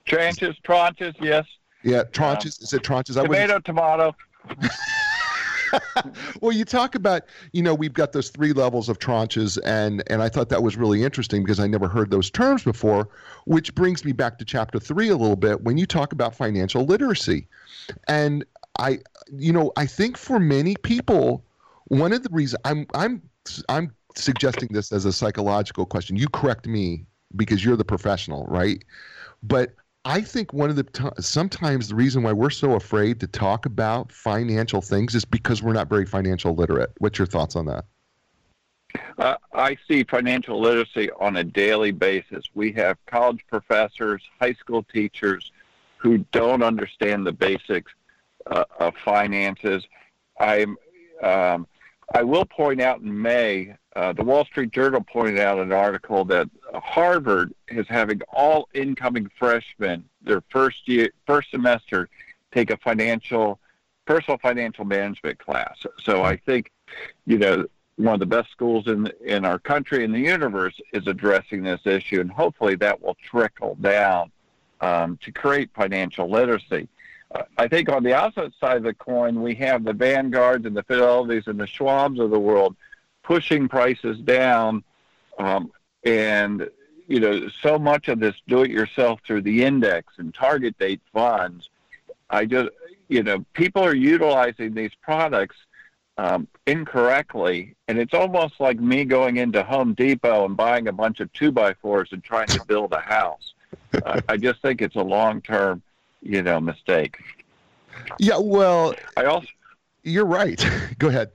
Tranches, 0.08 0.56
tranches, 0.64 1.14
yes. 1.22 1.46
Yeah, 1.84 2.04
tranches. 2.04 2.60
Um, 2.60 2.64
is 2.64 2.74
it 2.74 2.84
tranches? 2.84 3.22
Tomato, 3.22 3.60
tomato. 3.60 4.16
well, 6.42 6.52
you 6.52 6.66
talk 6.66 6.96
about, 6.96 7.24
you 7.52 7.62
know, 7.62 7.74
we've 7.74 7.94
got 7.94 8.12
those 8.12 8.30
three 8.30 8.54
levels 8.54 8.90
of 8.90 9.00
tranches, 9.00 9.58
and 9.66 10.04
and 10.08 10.22
I 10.22 10.30
thought 10.30 10.50
that 10.50 10.64
was 10.64 10.78
really 10.78 11.04
interesting 11.04 11.44
because 11.44 11.60
I 11.60 11.68
never 11.68 11.88
heard 11.88 12.12
those 12.12 12.30
terms 12.30 12.64
before, 12.64 13.10
which 13.46 13.74
brings 13.76 14.06
me 14.06 14.12
back 14.12 14.38
to 14.40 14.46
chapter 14.46 14.80
three 14.80 15.10
a 15.10 15.18
little 15.18 15.36
bit 15.36 15.64
when 15.64 15.78
you 15.78 15.86
talk 15.86 16.14
about 16.14 16.36
financial 16.36 16.86
literacy, 16.86 17.48
and 18.08 18.46
I, 18.80 19.00
you 19.32 19.54
know, 19.54 19.72
I 19.78 19.86
think 19.86 20.18
for 20.18 20.40
many 20.40 20.76
people, 20.76 21.44
one 21.86 22.14
of 22.14 22.24
the 22.24 22.30
reasons 22.32 22.62
I'm 22.66 22.88
I'm 22.94 23.22
I'm 23.70 23.94
suggesting 24.16 24.70
this 24.72 24.92
as 24.92 25.06
a 25.06 25.14
psychological 25.14 25.86
question. 25.86 26.16
You 26.16 26.28
correct 26.30 26.68
me 26.68 27.06
because 27.36 27.66
you're 27.66 27.76
the 27.76 27.86
professional, 27.86 28.46
right? 28.46 28.84
But 29.42 29.74
I 30.06 30.22
think 30.22 30.52
one 30.52 30.70
of 30.70 30.76
the 30.76 30.84
t- 30.84 31.08
sometimes 31.20 31.88
the 31.88 31.96
reason 31.96 32.24
why 32.24 32.34
we're 32.34 32.50
so 32.50 32.74
afraid 32.74 33.20
to 33.22 33.28
talk 33.28 33.66
about 33.66 34.12
financial 34.12 34.82
things 34.82 35.16
is 35.16 35.24
because 35.24 35.64
we're 35.64 35.74
not 35.74 35.88
very 35.88 36.06
financial 36.06 36.54
literate. 36.54 36.92
What's 36.98 37.18
your 37.18 37.28
thoughts 37.28 37.56
on 37.56 37.66
that? 37.68 37.86
Uh, 39.18 39.36
I 39.54 39.78
see 39.88 40.04
financial 40.04 40.60
literacy 40.60 41.10
on 41.20 41.38
a 41.38 41.44
daily 41.44 41.92
basis. 41.92 42.46
We 42.54 42.74
have 42.74 42.98
college 43.06 43.44
professors, 43.48 44.22
high 44.40 44.54
school 44.54 44.84
teachers 44.84 45.52
who 45.98 46.20
don't 46.32 46.62
understand 46.62 47.26
the 47.26 47.32
basics 47.32 47.92
uh, 48.48 48.66
of 48.80 48.94
finances. 49.06 49.86
I'm 50.40 50.78
um, 51.22 51.66
I 52.14 52.24
will 52.24 52.46
point 52.46 52.82
out 52.82 53.00
in 53.00 53.22
May, 53.22 53.76
uh, 53.96 54.14
the 54.14 54.24
Wall 54.24 54.46
Street 54.46 54.72
Journal 54.72 55.02
pointed 55.02 55.40
out 55.40 55.60
an 55.60 55.72
article 55.72 56.26
that 56.26 56.50
Harvard 56.74 57.54
is 57.68 57.88
having 57.88 58.22
all 58.32 58.68
incoming 58.74 59.30
freshmen 59.38 60.04
their 60.22 60.42
first 60.50 60.88
year, 60.88 61.10
first 61.26 61.52
semester, 61.52 62.10
take 62.52 62.72
a 62.72 62.78
financial, 62.78 63.60
personal 64.06 64.38
financial 64.38 64.86
management 64.86 65.40
class. 65.40 65.86
So 66.02 66.24
I 66.24 66.38
think, 66.38 66.72
you 67.26 67.38
know, 67.38 67.66
one 67.98 68.16
of 68.16 68.20
the 68.20 68.26
best 68.26 68.50
schools 68.52 68.88
in 68.88 69.12
in 69.24 69.46
our 69.46 69.60
country 69.60 70.04
and 70.04 70.14
the 70.14 70.20
universe 70.20 70.80
is 70.94 71.06
addressing 71.08 71.64
this 71.64 71.86
issue, 71.86 72.22
and 72.22 72.32
hopefully 72.32 72.76
that 72.76 73.02
will 73.02 73.18
trickle 73.24 73.76
down 73.82 74.32
um, 74.82 75.18
to 75.24 75.32
create 75.32 75.70
financial 75.76 76.30
literacy. 76.30 76.88
I 77.58 77.68
think 77.68 77.90
on 77.90 78.04
the 78.04 78.14
opposite 78.14 78.54
side 78.60 78.78
of 78.78 78.84
the 78.84 78.94
coin, 78.94 79.42
we 79.42 79.56
have 79.56 79.84
the 79.84 79.94
Vanguards 79.94 80.66
and 80.66 80.76
the 80.76 80.84
Fidelities 80.84 81.48
and 81.48 81.60
the 81.60 81.66
Schwabs 81.66 82.20
of 82.20 82.30
the 82.30 82.40
world 82.40 82.76
pushing 83.24 83.68
prices 83.68 84.20
down. 84.20 84.84
Um, 85.40 85.72
and, 86.06 86.70
you 87.08 87.20
know, 87.20 87.48
so 87.62 87.78
much 87.78 88.08
of 88.08 88.20
this 88.20 88.36
do 88.48 88.64
it 88.64 88.72
yourself 88.72 89.20
through 89.26 89.42
the 89.42 89.64
index 89.64 90.14
and 90.18 90.34
target 90.34 90.78
date 90.78 91.02
funds. 91.12 91.70
I 92.30 92.46
just, 92.46 92.70
you 93.08 93.24
know, 93.24 93.46
people 93.54 93.84
are 93.84 93.96
utilizing 93.96 94.74
these 94.74 94.92
products 95.02 95.56
um, 96.18 96.48
incorrectly. 96.68 97.76
And 97.88 97.98
it's 98.00 98.14
almost 98.14 98.60
like 98.60 98.80
me 98.80 99.06
going 99.06 99.38
into 99.38 99.64
Home 99.64 99.94
Depot 99.94 100.46
and 100.46 100.56
buying 100.56 100.88
a 100.88 100.94
bunch 100.94 101.20
of 101.20 101.32
two 101.34 101.52
by 101.52 101.74
fours 101.76 102.10
and 102.12 102.24
trying 102.24 102.48
to 102.48 102.66
build 102.66 102.94
a 102.94 103.00
house. 103.00 103.54
uh, 104.06 104.22
I 104.30 104.38
just 104.38 104.62
think 104.62 104.82
it's 104.82 104.96
a 104.96 105.02
long 105.02 105.42
term 105.42 105.82
you 106.24 106.42
know, 106.42 106.60
mistake. 106.60 107.18
Yeah, 108.18 108.38
well, 108.38 108.96
I 109.16 109.26
also 109.26 109.48
you're 110.04 110.26
right. 110.26 110.66
Go 110.98 111.10
ahead. 111.10 111.32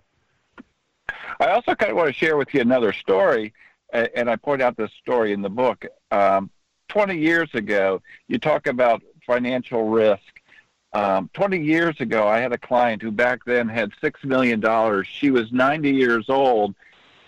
I 1.40 1.48
also 1.48 1.74
kind 1.74 1.90
of 1.90 1.96
want 1.96 2.09
to 2.09 2.12
share 2.12 2.37
with 2.37 2.52
you 2.52 2.61
another 2.61 2.92
story, 2.92 3.52
and 3.92 4.29
I 4.31 4.37
point 4.37 4.62
out 4.62 4.77
this 4.77 4.90
story 5.01 5.33
in 5.33 5.42
the 5.42 5.51
book. 5.51 5.87
Um, 6.11 6.51
20 6.88 7.18
years 7.18 7.48
ago, 7.55 8.03
you 8.29 8.38
talk 8.38 8.66
about 8.66 9.03
financial 9.27 9.88
risk. 9.88 10.22
Um, 10.94 11.29
20 11.35 11.62
years 11.62 12.01
ago, 12.01 12.27
I 12.27 12.38
had 12.38 12.53
a 12.53 12.59
client 12.59 13.03
who 13.03 13.11
back 13.11 13.44
then 13.44 13.68
had 13.68 13.92
$6 14.03 14.24
million. 14.24 15.05
She 15.05 15.31
was 15.31 15.53
90 15.53 15.90
years 15.90 16.31
old, 16.31 16.74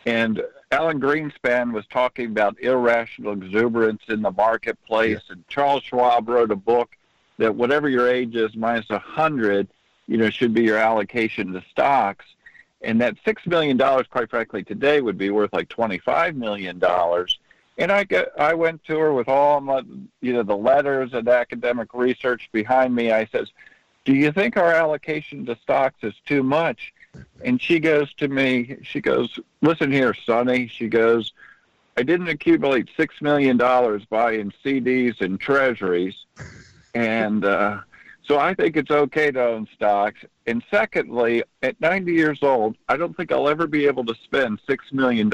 and 0.07 0.43
Alan 0.71 1.01
Greenspan 1.01 1.73
was 1.73 1.87
talking 1.89 2.27
about 2.27 2.59
irrational 2.61 3.33
exuberance 3.33 4.03
in 4.09 4.23
the 4.23 4.31
marketplace, 4.31 5.21
yeah. 5.27 5.35
and 5.35 5.49
Charles 5.49 5.83
Schwab 5.83 6.29
wrote 6.29 6.51
a 6.51 6.57
book 6.57 6.97
that 7.39 7.55
whatever 7.55 7.89
your 7.89 8.09
age 8.09 8.35
is 8.37 8.55
minus 8.55 8.89
a 8.91 8.99
hundred, 8.99 9.69
you 10.07 10.17
know, 10.17 10.31
should 10.31 10.55
be 10.55 10.63
your 10.63 10.79
allocation 10.79 11.53
to 11.53 11.63
stocks. 11.71 12.25
And 12.83 13.01
that 13.01 13.17
six 13.25 13.47
million 13.47 13.77
dollars, 13.77 14.07
quite 14.11 14.31
frankly, 14.31 14.63
today 14.63 15.01
would 15.01 15.19
be 15.19 15.31
worth 15.31 15.53
like 15.53 15.69
twenty-five 15.69 16.35
million 16.35 16.79
dollars. 16.79 17.39
And 17.77 17.93
I 17.93 18.07
I 18.39 18.55
went 18.55 18.85
to 18.85 18.99
her 18.99 19.13
with 19.13 19.29
all 19.29 19.61
my, 19.61 19.83
you 20.21 20.33
know, 20.33 20.43
the 20.43 20.57
letters 20.57 21.13
and 21.13 21.29
academic 21.29 21.93
research 21.95 22.49
behind 22.53 22.95
me. 22.95 23.13
I 23.13 23.27
says, 23.27 23.51
"Do 24.05 24.15
you 24.15 24.33
think 24.33 24.57
our 24.57 24.73
allocation 24.73 25.45
to 25.47 25.57
stocks 25.63 26.03
is 26.03 26.15
too 26.27 26.43
much?" 26.43 26.93
And 27.45 27.61
she 27.61 27.81
goes 27.81 28.13
to 28.15 28.29
me, 28.29 28.77
she 28.83 29.01
goes, 29.01 29.39
"Listen 29.63 29.91
here, 29.93 30.15
Sonny." 30.15 30.69
She 30.69 30.89
goes, 30.89 31.33
"I 31.97 32.03
didn't 32.03 32.29
accumulate 32.29 32.89
six 32.97 33.21
million 33.21 33.57
dollars 33.57 34.05
buying 34.07 34.53
CDs 34.65 35.21
and 35.21 35.39
treasuries." 35.41 36.25
And 36.95 37.45
uh, 37.45 37.81
so 38.23 38.39
I 38.39 38.55
think 38.55 38.77
it's 38.77 38.91
okay 38.91 39.31
to 39.31 39.43
own 39.43 39.69
stocks. 39.75 40.21
And 40.51 40.65
secondly, 40.69 41.45
at 41.63 41.81
90 41.81 42.13
years 42.13 42.43
old, 42.43 42.77
I 42.89 42.97
don't 42.97 43.17
think 43.17 43.31
I'll 43.31 43.49
ever 43.49 43.69
be 43.69 43.87
able 43.87 44.05
to 44.07 44.15
spend 44.17 44.59
$6 44.69 44.93
million. 44.93 45.31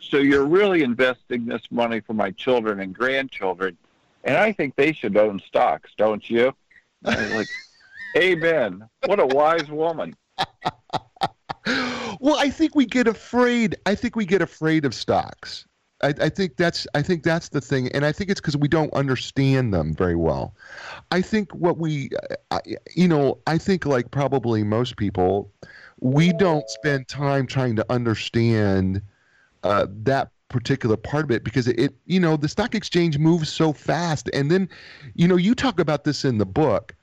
So 0.00 0.16
you're 0.16 0.46
really 0.46 0.82
investing 0.82 1.44
this 1.44 1.60
money 1.70 2.00
for 2.00 2.14
my 2.14 2.30
children 2.30 2.80
and 2.80 2.94
grandchildren. 2.94 3.76
And 4.24 4.38
I 4.38 4.52
think 4.52 4.74
they 4.74 4.94
should 4.94 5.18
own 5.18 5.38
stocks, 5.46 5.90
don't 5.98 6.28
you? 6.30 6.54
like, 7.02 7.46
amen. 8.16 8.88
What 9.04 9.20
a 9.20 9.26
wise 9.26 9.68
woman. 9.70 10.16
well, 12.18 12.38
I 12.38 12.48
think 12.48 12.74
we 12.74 12.86
get 12.86 13.06
afraid. 13.06 13.76
I 13.84 13.94
think 13.94 14.16
we 14.16 14.24
get 14.24 14.40
afraid 14.40 14.86
of 14.86 14.94
stocks 14.94 15.66
I, 16.02 16.14
I, 16.20 16.28
think 16.28 16.56
that's 16.56 16.86
I 16.94 17.02
think 17.02 17.24
that's 17.24 17.48
the 17.48 17.60
thing, 17.60 17.88
and 17.92 18.04
I 18.04 18.12
think 18.12 18.30
it's 18.30 18.40
because 18.40 18.56
we 18.56 18.68
don't 18.68 18.92
understand 18.92 19.74
them 19.74 19.94
very 19.94 20.14
well. 20.14 20.54
I 21.10 21.22
think 21.22 21.52
what 21.52 21.78
we, 21.78 22.10
I, 22.50 22.60
you 22.94 23.08
know, 23.08 23.38
I 23.46 23.58
think 23.58 23.84
like 23.84 24.10
probably 24.10 24.62
most 24.62 24.96
people, 24.96 25.50
we 26.00 26.32
don't 26.32 26.68
spend 26.70 27.08
time 27.08 27.46
trying 27.46 27.74
to 27.76 27.86
understand 27.90 29.02
uh, 29.64 29.86
that 29.90 30.30
particular 30.48 30.96
part 30.96 31.24
of 31.24 31.30
it 31.30 31.44
because 31.44 31.66
it, 31.66 31.78
it, 31.78 31.94
you 32.06 32.20
know, 32.20 32.36
the 32.36 32.48
stock 32.48 32.74
exchange 32.74 33.18
moves 33.18 33.50
so 33.50 33.72
fast, 33.72 34.30
and 34.32 34.50
then, 34.50 34.68
you 35.14 35.26
know, 35.26 35.36
you 35.36 35.54
talk 35.54 35.80
about 35.80 36.04
this 36.04 36.24
in 36.24 36.38
the 36.38 36.46
book 36.46 36.94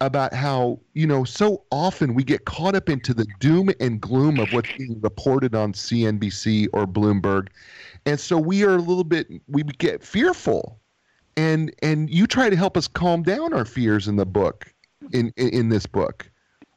about 0.00 0.32
how 0.32 0.80
you 0.94 1.06
know 1.06 1.24
so 1.24 1.64
often 1.70 2.14
we 2.14 2.24
get 2.24 2.44
caught 2.44 2.74
up 2.74 2.88
into 2.88 3.14
the 3.14 3.26
doom 3.40 3.70
and 3.80 4.00
gloom 4.00 4.38
of 4.38 4.52
what's 4.52 4.70
being 4.70 5.00
reported 5.00 5.54
on 5.54 5.72
CNBC 5.72 6.68
or 6.72 6.86
Bloomberg. 6.86 7.48
And 8.06 8.18
so 8.20 8.38
we 8.38 8.64
are 8.64 8.74
a 8.74 8.82
little 8.82 9.04
bit 9.04 9.28
we 9.48 9.62
get 9.62 10.02
fearful. 10.02 10.78
And 11.36 11.74
and 11.82 12.08
you 12.10 12.26
try 12.26 12.48
to 12.50 12.56
help 12.56 12.76
us 12.76 12.86
calm 12.86 13.22
down 13.22 13.52
our 13.52 13.64
fears 13.64 14.06
in 14.08 14.16
the 14.16 14.26
book 14.26 14.72
in 15.12 15.32
in, 15.36 15.48
in 15.48 15.68
this 15.68 15.86
book 15.86 16.30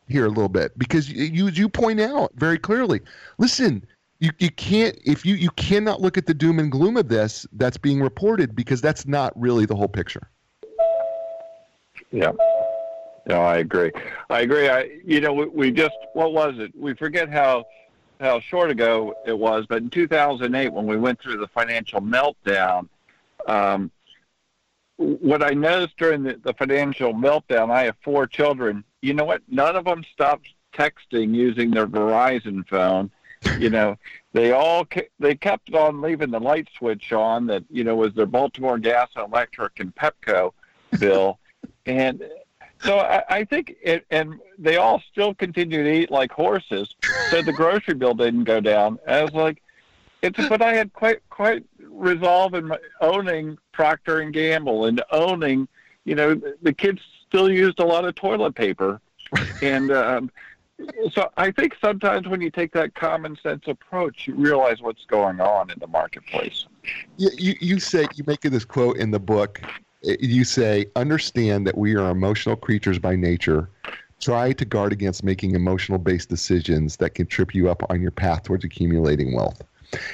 here 0.07 0.25
a 0.25 0.29
little 0.29 0.49
bit. 0.49 0.77
Because 0.77 1.09
you 1.09 1.47
you 1.47 1.69
point 1.69 1.99
out 1.99 2.31
very 2.35 2.57
clearly 2.57 3.01
listen 3.37 3.85
you, 4.19 4.31
you 4.39 4.49
can't 4.49 4.97
if 5.05 5.25
you 5.25 5.35
you 5.35 5.51
cannot 5.51 6.01
look 6.01 6.17
at 6.17 6.25
the 6.25 6.33
doom 6.33 6.59
and 6.59 6.71
gloom 6.71 6.97
of 6.97 7.07
this 7.07 7.45
that's 7.53 7.77
being 7.77 8.01
reported 8.01 8.55
because 8.55 8.81
that's 8.81 9.05
not 9.05 9.39
really 9.39 9.65
the 9.65 9.75
whole 9.75 9.87
picture. 9.87 10.29
Yeah 12.11 12.31
no 13.27 13.41
i 13.41 13.57
agree 13.57 13.91
i 14.29 14.41
agree 14.41 14.69
i 14.69 14.89
you 15.05 15.21
know 15.21 15.33
we, 15.33 15.45
we 15.47 15.71
just 15.71 15.95
what 16.13 16.33
was 16.33 16.55
it 16.57 16.71
we 16.75 16.93
forget 16.93 17.29
how 17.29 17.65
how 18.19 18.39
short 18.39 18.71
ago 18.71 19.15
it 19.25 19.37
was, 19.37 19.65
but 19.67 19.81
in 19.81 19.89
2008, 19.89 20.73
when 20.73 20.85
we 20.85 20.97
went 20.97 21.19
through 21.19 21.37
the 21.37 21.47
financial 21.47 22.01
meltdown, 22.01 22.87
um, 23.47 23.91
what 24.97 25.43
I 25.43 25.51
noticed 25.51 25.97
during 25.97 26.23
the, 26.23 26.39
the 26.43 26.53
financial 26.53 27.13
meltdown, 27.13 27.69
I 27.69 27.83
have 27.83 27.95
four 28.03 28.25
children. 28.25 28.83
You 29.01 29.13
know 29.13 29.25
what? 29.25 29.41
None 29.47 29.75
of 29.75 29.85
them 29.85 30.03
stopped 30.11 30.49
texting 30.73 31.35
using 31.35 31.71
their 31.71 31.87
Verizon 31.87 32.67
phone. 32.67 33.11
You 33.59 33.69
know, 33.69 33.97
they 34.33 34.51
all 34.51 34.87
they 35.19 35.35
kept 35.35 35.73
on 35.75 36.01
leaving 36.01 36.31
the 36.31 36.39
light 36.39 36.67
switch 36.75 37.13
on 37.13 37.45
that 37.47 37.63
you 37.69 37.83
know 37.83 37.95
was 37.95 38.13
their 38.15 38.25
Baltimore 38.25 38.79
Gas 38.79 39.09
and 39.15 39.31
Electric 39.31 39.79
and 39.79 39.93
Pepco 39.95 40.53
bill, 40.99 41.37
and 41.85 42.23
so 42.81 42.99
I, 42.99 43.23
I 43.29 43.43
think 43.43 43.75
it, 43.81 44.05
and 44.11 44.39
they 44.57 44.77
all 44.77 45.01
still 45.11 45.33
continue 45.33 45.83
to 45.83 45.91
eat 45.91 46.11
like 46.11 46.31
horses. 46.31 46.95
So 47.31 47.41
the 47.41 47.53
grocery 47.53 47.95
bill 47.95 48.13
didn't 48.13 48.45
go 48.45 48.59
down. 48.59 48.99
I 49.07 49.23
was 49.23 49.33
like, 49.33 49.61
it's 50.21 50.47
but 50.47 50.61
I 50.61 50.73
had 50.73 50.93
quite 50.93 51.27
quite 51.29 51.63
resolve 51.79 52.53
in 52.53 52.67
my, 52.67 52.77
owning 53.01 53.57
Procter 53.71 54.19
and 54.19 54.33
Gamble 54.33 54.85
and 54.85 55.01
owning, 55.11 55.67
you 56.05 56.15
know, 56.15 56.39
the 56.61 56.73
kids 56.73 57.01
still 57.27 57.51
used 57.51 57.79
a 57.79 57.85
lot 57.85 58.05
of 58.05 58.15
toilet 58.15 58.55
paper, 58.55 58.99
and 59.61 59.91
um, 59.91 60.31
so 61.11 61.29
I 61.37 61.51
think 61.51 61.75
sometimes 61.81 62.27
when 62.27 62.41
you 62.41 62.49
take 62.49 62.71
that 62.73 62.95
common 62.95 63.37
sense 63.41 63.63
approach, 63.67 64.27
you 64.27 64.35
realize 64.35 64.81
what's 64.81 65.05
going 65.05 65.39
on 65.39 65.69
in 65.69 65.79
the 65.79 65.87
marketplace. 65.87 66.65
You 67.17 67.29
you, 67.37 67.55
you 67.59 67.79
say 67.79 68.07
you 68.15 68.23
make 68.27 68.41
this 68.41 68.65
quote 68.65 68.97
in 68.97 69.11
the 69.11 69.19
book 69.19 69.61
you 70.01 70.43
say, 70.43 70.85
understand 70.95 71.67
that 71.67 71.77
we 71.77 71.95
are 71.95 72.09
emotional 72.09 72.55
creatures 72.55 72.99
by 72.99 73.15
nature. 73.15 73.69
Try 74.19 74.53
to 74.53 74.65
guard 74.65 74.93
against 74.93 75.23
making 75.23 75.55
emotional 75.55 75.99
based 75.99 76.29
decisions 76.29 76.97
that 76.97 77.15
can 77.15 77.27
trip 77.27 77.53
you 77.53 77.69
up 77.69 77.83
on 77.89 78.01
your 78.01 78.11
path 78.11 78.43
towards 78.43 78.65
accumulating 78.65 79.35
wealth. 79.35 79.61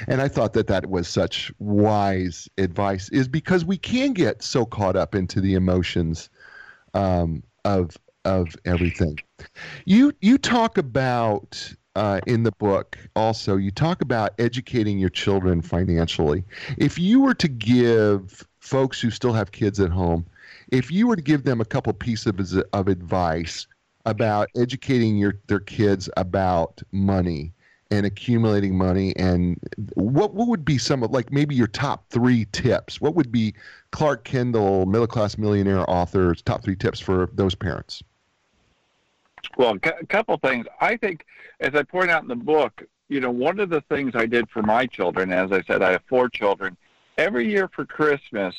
And 0.06 0.20
I 0.20 0.28
thought 0.28 0.52
that 0.52 0.66
that 0.68 0.88
was 0.88 1.08
such 1.08 1.52
wise 1.58 2.48
advice, 2.58 3.08
is 3.10 3.28
because 3.28 3.64
we 3.64 3.76
can 3.76 4.12
get 4.12 4.42
so 4.42 4.64
caught 4.64 4.96
up 4.96 5.14
into 5.14 5.40
the 5.40 5.54
emotions 5.54 6.28
um, 6.94 7.42
of 7.64 7.96
of 8.24 8.54
everything. 8.64 9.18
You 9.84 10.12
you 10.20 10.38
talk 10.38 10.78
about 10.78 11.74
uh, 11.96 12.20
in 12.26 12.42
the 12.42 12.52
book 12.52 12.98
also 13.14 13.56
you 13.56 13.70
talk 13.70 14.00
about 14.00 14.32
educating 14.38 14.98
your 14.98 15.10
children 15.10 15.60
financially. 15.60 16.44
If 16.78 16.98
you 16.98 17.20
were 17.20 17.34
to 17.34 17.48
give 17.48 18.46
folks 18.64 19.00
who 19.00 19.10
still 19.10 19.32
have 19.32 19.52
kids 19.52 19.78
at 19.78 19.90
home, 19.90 20.24
if 20.68 20.90
you 20.90 21.06
were 21.06 21.16
to 21.16 21.22
give 21.22 21.44
them 21.44 21.60
a 21.60 21.64
couple 21.64 21.92
pieces 21.92 22.26
of, 22.54 22.64
of 22.72 22.88
advice 22.88 23.66
about 24.06 24.48
educating 24.56 25.16
your 25.16 25.38
their 25.46 25.60
kids 25.60 26.10
about 26.16 26.82
money 26.92 27.52
and 27.90 28.06
accumulating 28.06 28.76
money 28.76 29.14
and 29.16 29.58
what 29.94 30.34
what 30.34 30.48
would 30.48 30.64
be 30.64 30.78
some 30.78 31.02
of 31.02 31.10
like 31.10 31.30
maybe 31.30 31.54
your 31.54 31.66
top 31.66 32.08
three 32.10 32.46
tips? 32.52 33.00
What 33.00 33.14
would 33.14 33.30
be 33.30 33.54
clark 33.92 34.24
kendall 34.24 34.86
middle 34.86 35.06
class 35.06 35.38
millionaire 35.38 35.88
authors 35.88 36.42
top 36.42 36.64
three 36.64 36.76
tips 36.76 37.00
for 37.00 37.28
those 37.34 37.54
parents? 37.54 38.02
Well 39.58 39.76
a 39.82 40.06
couple 40.06 40.36
things. 40.38 40.66
I 40.80 40.96
think 40.96 41.26
as 41.60 41.74
i 41.74 41.82
point 41.82 42.10
out 42.10 42.22
in 42.22 42.28
the 42.28 42.34
book 42.34 42.82
you 43.08 43.20
know 43.20 43.30
one 43.30 43.60
of 43.60 43.68
the 43.68 43.82
things 43.82 44.12
i 44.14 44.26
did 44.26 44.48
for 44.50 44.62
my 44.62 44.86
children 44.86 45.30
as 45.32 45.52
i 45.52 45.62
said 45.62 45.82
i 45.82 45.92
have 45.92 46.02
four 46.08 46.28
children 46.28 46.76
every 47.16 47.48
year 47.48 47.68
for 47.68 47.84
Christmas, 47.84 48.54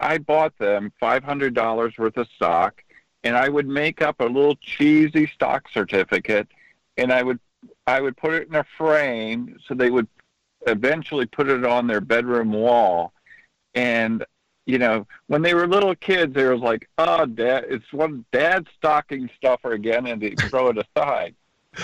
I 0.00 0.18
bought 0.18 0.56
them 0.58 0.92
$500 1.00 1.98
worth 1.98 2.16
of 2.16 2.28
stock, 2.36 2.82
and 3.22 3.36
I 3.36 3.48
would 3.48 3.66
make 3.66 4.02
up 4.02 4.20
a 4.20 4.24
little 4.24 4.56
cheesy 4.56 5.26
stock 5.28 5.68
certificate, 5.72 6.48
and 6.96 7.12
I 7.12 7.22
would 7.22 7.38
I 7.86 8.00
would 8.00 8.16
put 8.16 8.34
it 8.34 8.48
in 8.48 8.54
a 8.54 8.64
frame 8.76 9.58
so 9.66 9.74
they 9.74 9.90
would 9.90 10.08
eventually 10.66 11.26
put 11.26 11.48
it 11.48 11.64
on 11.64 11.86
their 11.86 12.00
bedroom 12.00 12.52
wall. 12.52 13.12
And 13.74 14.24
you 14.66 14.78
know, 14.78 15.06
when 15.26 15.42
they 15.42 15.54
were 15.54 15.66
little 15.66 15.94
kids, 15.94 16.34
they 16.34 16.46
was 16.46 16.60
like, 16.60 16.88
"Oh, 16.98 17.26
dad, 17.26 17.64
it's 17.68 17.92
one 17.92 18.24
dad's 18.32 18.68
stocking 18.76 19.28
stuffer 19.36 19.72
again," 19.72 20.06
and 20.06 20.20
they 20.20 20.34
throw 20.48 20.68
it 20.68 20.78
aside. 20.78 21.34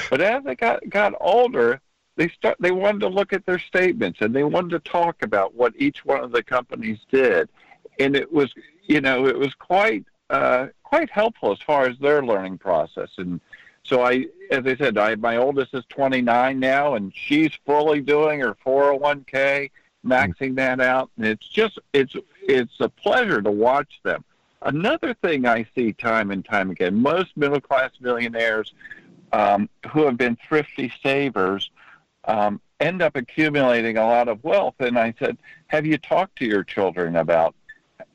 But 0.08 0.20
as 0.20 0.44
they 0.44 0.54
got 0.54 0.88
got 0.88 1.14
older, 1.20 1.80
they 2.16 2.29
start 2.29 2.57
they 2.61 2.70
wanted 2.70 3.01
to 3.01 3.09
look 3.09 3.33
at 3.33 3.46
their 3.46 3.59
statements 3.59 4.20
and 4.20 4.35
they 4.35 4.44
wanted 4.44 4.70
to 4.70 4.90
talk 4.90 5.23
about 5.23 5.55
what 5.55 5.73
each 5.77 6.05
one 6.05 6.23
of 6.23 6.33
the 6.33 6.42
companies 6.42 6.99
did. 7.11 7.49
And 7.99 8.16
it 8.16 8.33
was 8.33 8.53
you 8.85 9.01
know 9.01 9.27
it 9.27 9.38
was 9.38 9.55
quite 9.55 10.05
uh, 10.29 10.68
quite 10.83 11.11
helpful 11.11 11.53
as 11.53 11.61
far 11.61 11.87
as 11.87 11.99
their 11.99 12.23
learning 12.23 12.59
process. 12.59 13.11
And 13.18 13.40
so 13.83 14.03
I 14.03 14.27
as 14.51 14.66
I 14.66 14.77
said 14.77 14.99
I 14.99 15.14
my 15.14 15.37
oldest 15.37 15.75
is 15.75 15.85
29 15.88 16.59
now 16.59 16.94
and 16.94 17.12
she's 17.14 17.53
fully 17.64 18.01
doing 18.01 18.40
her 18.40 18.57
401k 18.66 19.70
maxing 20.05 20.57
that 20.57 20.81
out. 20.81 21.11
And 21.16 21.27
it's 21.27 21.49
just 21.49 21.79
it's 21.92 22.14
it's 22.42 22.81
a 22.81 22.88
pleasure 22.88 23.40
to 23.40 23.51
watch 23.51 24.01
them. 24.03 24.25
Another 24.62 25.14
thing 25.14 25.46
I 25.46 25.66
see 25.75 25.94
time 25.94 26.31
and 26.31 26.44
time 26.44 26.70
again 26.70 26.96
most 26.96 27.37
middle 27.37 27.61
class 27.61 27.92
millionaires 28.01 28.75
um, 29.33 29.68
who 29.90 30.05
have 30.05 30.16
been 30.16 30.37
thrifty 30.49 30.92
savers 31.03 31.70
um, 32.31 32.61
end 32.79 33.03
up 33.03 33.16
accumulating 33.16 33.97
a 33.97 34.07
lot 34.07 34.29
of 34.29 34.43
wealth. 34.45 34.77
And 34.79 34.99
I 34.99 35.12
said, 35.19 35.37
have 35.66 35.85
you 35.85 35.99
talked 35.99 36.37
to 36.37 36.47
your 36.47 36.62
children 36.62 37.16
about, 37.16 37.55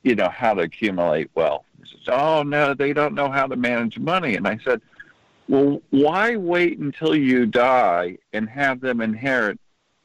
you 0.04 0.15
know, 0.15 0.30
how 0.30 0.54
to 0.54 0.62
accumulate 0.62 1.30
wealth? 1.36 1.65
Says, 1.84 2.08
oh, 2.08 2.43
no, 2.43 2.73
they 2.73 2.93
don't 2.93 3.13
know 3.13 3.30
how 3.30 3.45
to 3.45 3.56
manage 3.56 3.99
money. 3.99 4.36
And 4.36 4.47
I 4.47 4.58
said, 4.63 4.82
well, 5.47 5.82
why 5.91 6.38
wait 6.38 6.80
until 6.80 7.15
you 7.15 7.45
die 7.45 8.17
and 8.34 8.49
have 8.49 8.80
them 8.80 9.01
inherit 9.01 9.60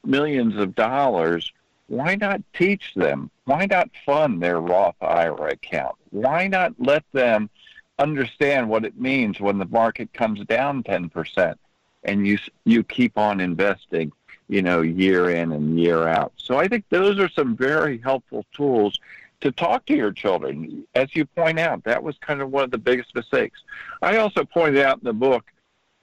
millions 0.05 0.57
of 0.57 0.75
dollars? 0.75 1.51
Why 1.87 2.15
not 2.15 2.41
teach 2.53 2.93
them? 2.95 3.31
Why 3.45 3.65
not 3.65 3.89
fund 4.05 4.43
their 4.43 4.59
Roth 4.59 5.01
IRA 5.01 5.53
account? 5.53 5.95
Why 6.11 6.47
not 6.47 6.73
let 6.77 7.03
them 7.13 7.49
understand 7.97 8.69
what 8.69 8.85
it 8.85 8.99
means 8.99 9.39
when 9.39 9.57
the 9.57 9.65
market 9.65 10.13
comes 10.13 10.45
down 10.45 10.83
10%? 10.83 11.55
And 12.03 12.25
you 12.25 12.37
you 12.65 12.83
keep 12.83 13.17
on 13.17 13.39
investing, 13.39 14.11
you 14.47 14.61
know, 14.61 14.81
year 14.81 15.29
in 15.29 15.51
and 15.51 15.79
year 15.79 16.07
out. 16.07 16.33
So 16.37 16.57
I 16.57 16.67
think 16.67 16.85
those 16.89 17.19
are 17.19 17.29
some 17.29 17.55
very 17.55 17.97
helpful 17.97 18.45
tools 18.53 18.99
to 19.41 19.51
talk 19.51 19.85
to 19.87 19.95
your 19.95 20.11
children. 20.11 20.85
As 20.95 21.15
you 21.15 21.25
point 21.25 21.59
out, 21.59 21.83
that 21.83 22.03
was 22.03 22.17
kind 22.19 22.41
of 22.41 22.51
one 22.51 22.63
of 22.63 22.71
the 22.71 22.77
biggest 22.77 23.13
mistakes. 23.15 23.59
I 24.01 24.17
also 24.17 24.45
pointed 24.45 24.83
out 24.83 24.99
in 24.99 25.03
the 25.03 25.13
book. 25.13 25.45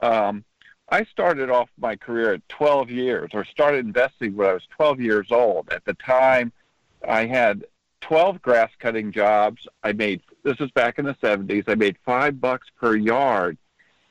Um, 0.00 0.44
I 0.90 1.04
started 1.04 1.50
off 1.50 1.68
my 1.78 1.96
career 1.96 2.34
at 2.34 2.48
12 2.48 2.90
years, 2.90 3.30
or 3.34 3.44
started 3.44 3.84
investing 3.84 4.34
when 4.34 4.48
I 4.48 4.54
was 4.54 4.66
12 4.70 5.00
years 5.00 5.30
old. 5.30 5.70
At 5.70 5.84
the 5.84 5.94
time, 5.94 6.50
I 7.06 7.26
had 7.26 7.64
12 8.00 8.40
grass 8.40 8.70
cutting 8.78 9.12
jobs. 9.12 9.66
I 9.82 9.92
made 9.92 10.22
this 10.44 10.58
was 10.58 10.70
back 10.70 10.98
in 10.98 11.04
the 11.04 11.14
70s. 11.14 11.64
I 11.66 11.74
made 11.74 11.96
five 12.04 12.40
bucks 12.40 12.68
per 12.80 12.96
yard 12.96 13.58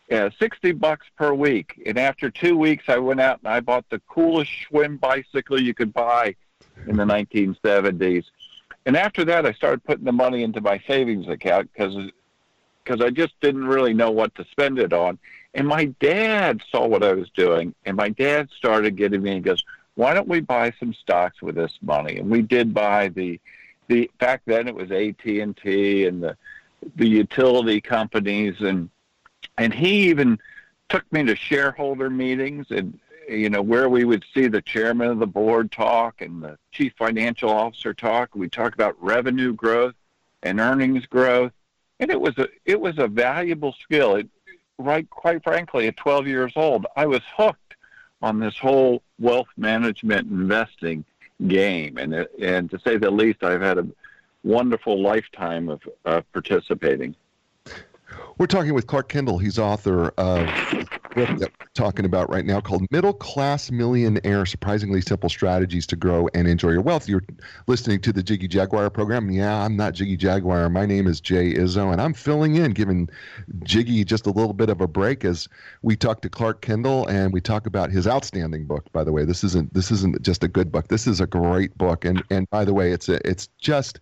yeah, 0.09 0.29
60 0.39 0.71
bucks 0.73 1.05
per 1.17 1.33
week. 1.33 1.81
And 1.85 1.97
after 1.97 2.29
two 2.29 2.57
weeks, 2.57 2.85
I 2.87 2.97
went 2.97 3.19
out 3.19 3.39
and 3.39 3.49
I 3.49 3.59
bought 3.59 3.85
the 3.89 3.99
coolest 4.07 4.51
Schwinn 4.51 4.99
bicycle 4.99 5.61
you 5.61 5.73
could 5.73 5.93
buy 5.93 6.35
in 6.87 6.95
the 6.95 7.03
1970s. 7.03 8.25
And 8.85 8.95
after 8.95 9.25
that, 9.25 9.45
I 9.45 9.51
started 9.51 9.83
putting 9.83 10.05
the 10.05 10.13
money 10.13 10.43
into 10.43 10.61
my 10.61 10.81
savings 10.87 11.27
account 11.27 11.69
because 11.73 12.11
because 12.83 13.01
I 13.01 13.09
just 13.09 13.33
didn't 13.41 13.67
really 13.67 13.93
know 13.93 14.11
what 14.11 14.33
to 14.35 14.45
spend 14.49 14.79
it 14.79 14.93
on. 14.93 15.19
And 15.53 15.67
my 15.67 15.85
dad 15.99 16.61
saw 16.71 16.87
what 16.87 17.03
I 17.03 17.11
was 17.11 17.29
doing, 17.31 17.75
and 17.85 17.97
my 17.97 18.07
dad 18.07 18.47
started 18.57 18.95
getting 18.95 19.21
me. 19.21 19.33
He 19.33 19.39
goes, 19.41 19.61
why 19.95 20.13
don't 20.13 20.29
we 20.29 20.39
buy 20.39 20.71
some 20.79 20.93
stocks 20.93 21.41
with 21.41 21.55
this 21.55 21.77
money? 21.81 22.17
And 22.17 22.29
we 22.29 22.41
did 22.41 22.73
buy 22.73 23.09
the 23.09 23.41
the 23.87 24.09
back 24.19 24.41
then 24.45 24.67
it 24.67 24.75
was 24.75 24.91
AT 24.91 25.25
and 25.25 25.57
T 25.57 26.05
and 26.05 26.23
the 26.23 26.37
the 26.95 27.07
utility 27.07 27.81
companies 27.81 28.55
and 28.61 28.89
and 29.57 29.73
he 29.73 30.09
even 30.09 30.39
took 30.89 31.11
me 31.11 31.23
to 31.25 31.35
shareholder 31.35 32.09
meetings 32.09 32.67
and 32.69 32.99
you 33.27 33.49
know 33.49 33.61
where 33.61 33.89
we 33.89 34.05
would 34.05 34.23
see 34.33 34.47
the 34.47 34.61
chairman 34.61 35.09
of 35.09 35.19
the 35.19 35.27
board 35.27 35.71
talk 35.71 36.21
and 36.21 36.41
the 36.41 36.57
chief 36.71 36.93
financial 36.97 37.49
officer 37.49 37.93
talk. 37.93 38.33
We 38.35 38.47
talk 38.47 38.73
about 38.73 38.95
revenue 39.03 39.53
growth 39.53 39.95
and 40.43 40.59
earnings 40.59 41.05
growth. 41.05 41.51
And 41.99 42.09
it 42.09 42.19
was 42.19 42.37
a 42.37 42.47
it 42.65 42.79
was 42.79 42.97
a 42.99 43.07
valuable 43.07 43.75
skill. 43.81 44.15
It 44.15 44.29
right 44.77 45.09
quite 45.09 45.43
frankly 45.43 45.87
at 45.87 45.97
12 45.97 46.27
years 46.27 46.53
old 46.55 46.85
i 46.95 47.03
was 47.03 47.21
hooked 47.35 47.75
on 48.21 48.39
this 48.39 48.55
whole 48.57 49.01
wealth 49.17 49.47
management 49.57 50.29
investing 50.29 51.03
game. 51.47 51.97
And 51.97 52.27
and 52.39 52.69
to 52.71 52.79
say 52.79 52.97
the 52.97 53.11
least 53.11 53.43
i've 53.43 53.61
had 53.61 53.79
a 53.79 53.87
wonderful 54.43 55.01
lifetime 55.01 55.67
of 55.67 55.81
uh, 56.05 56.21
participating 56.31 57.15
we're 58.37 58.47
talking 58.47 58.73
with 58.73 58.87
Clark 58.87 59.09
Kendall. 59.09 59.37
He's 59.37 59.57
author 59.57 60.09
of 60.17 60.47
that 61.17 61.51
we're 61.59 61.65
talking 61.73 62.05
about 62.05 62.29
right 62.29 62.45
now 62.45 62.61
called 62.61 62.85
Middle 62.91 63.13
Class 63.13 63.71
Millionaire 63.71 64.45
Surprisingly 64.45 65.01
Simple 65.01 65.29
Strategies 65.29 65.87
to 65.87 65.95
Grow 65.95 66.29
and 66.35 66.47
Enjoy 66.47 66.69
Your 66.69 66.81
Wealth. 66.81 67.09
You're 67.09 67.23
listening 67.65 68.01
to 68.01 68.13
the 68.13 68.21
Jiggy 68.21 68.47
Jaguar 68.47 68.89
program. 68.91 69.31
Yeah, 69.31 69.63
I'm 69.63 69.75
not 69.75 69.93
Jiggy 69.93 70.15
Jaguar. 70.15 70.69
My 70.69 70.85
name 70.85 71.07
is 71.07 71.19
Jay 71.19 71.53
Izso, 71.53 71.91
and 71.91 71.99
I'm 71.99 72.13
filling 72.13 72.55
in, 72.55 72.71
giving 72.71 73.09
Jiggy 73.63 74.03
just 74.03 74.27
a 74.27 74.31
little 74.31 74.53
bit 74.53 74.69
of 74.69 74.79
a 74.79 74.87
break 74.87 75.25
as 75.25 75.47
we 75.81 75.95
talk 75.95 76.21
to 76.21 76.29
Clark 76.29 76.61
Kendall 76.61 77.07
and 77.07 77.33
we 77.33 77.41
talk 77.41 77.65
about 77.65 77.89
his 77.89 78.07
outstanding 78.07 78.65
book. 78.65 78.91
By 78.91 79.03
the 79.03 79.11
way, 79.11 79.25
this 79.25 79.43
isn't 79.43 79.73
this 79.73 79.89
isn't 79.91 80.21
just 80.21 80.43
a 80.43 80.47
good 80.47 80.71
book. 80.71 80.87
This 80.87 81.07
is 81.07 81.19
a 81.19 81.27
great 81.27 81.75
book. 81.77 82.05
And 82.05 82.23
and 82.29 82.47
by 82.51 82.63
the 82.63 82.73
way, 82.73 82.91
it's 82.91 83.09
a, 83.09 83.27
it's 83.27 83.47
just 83.59 83.99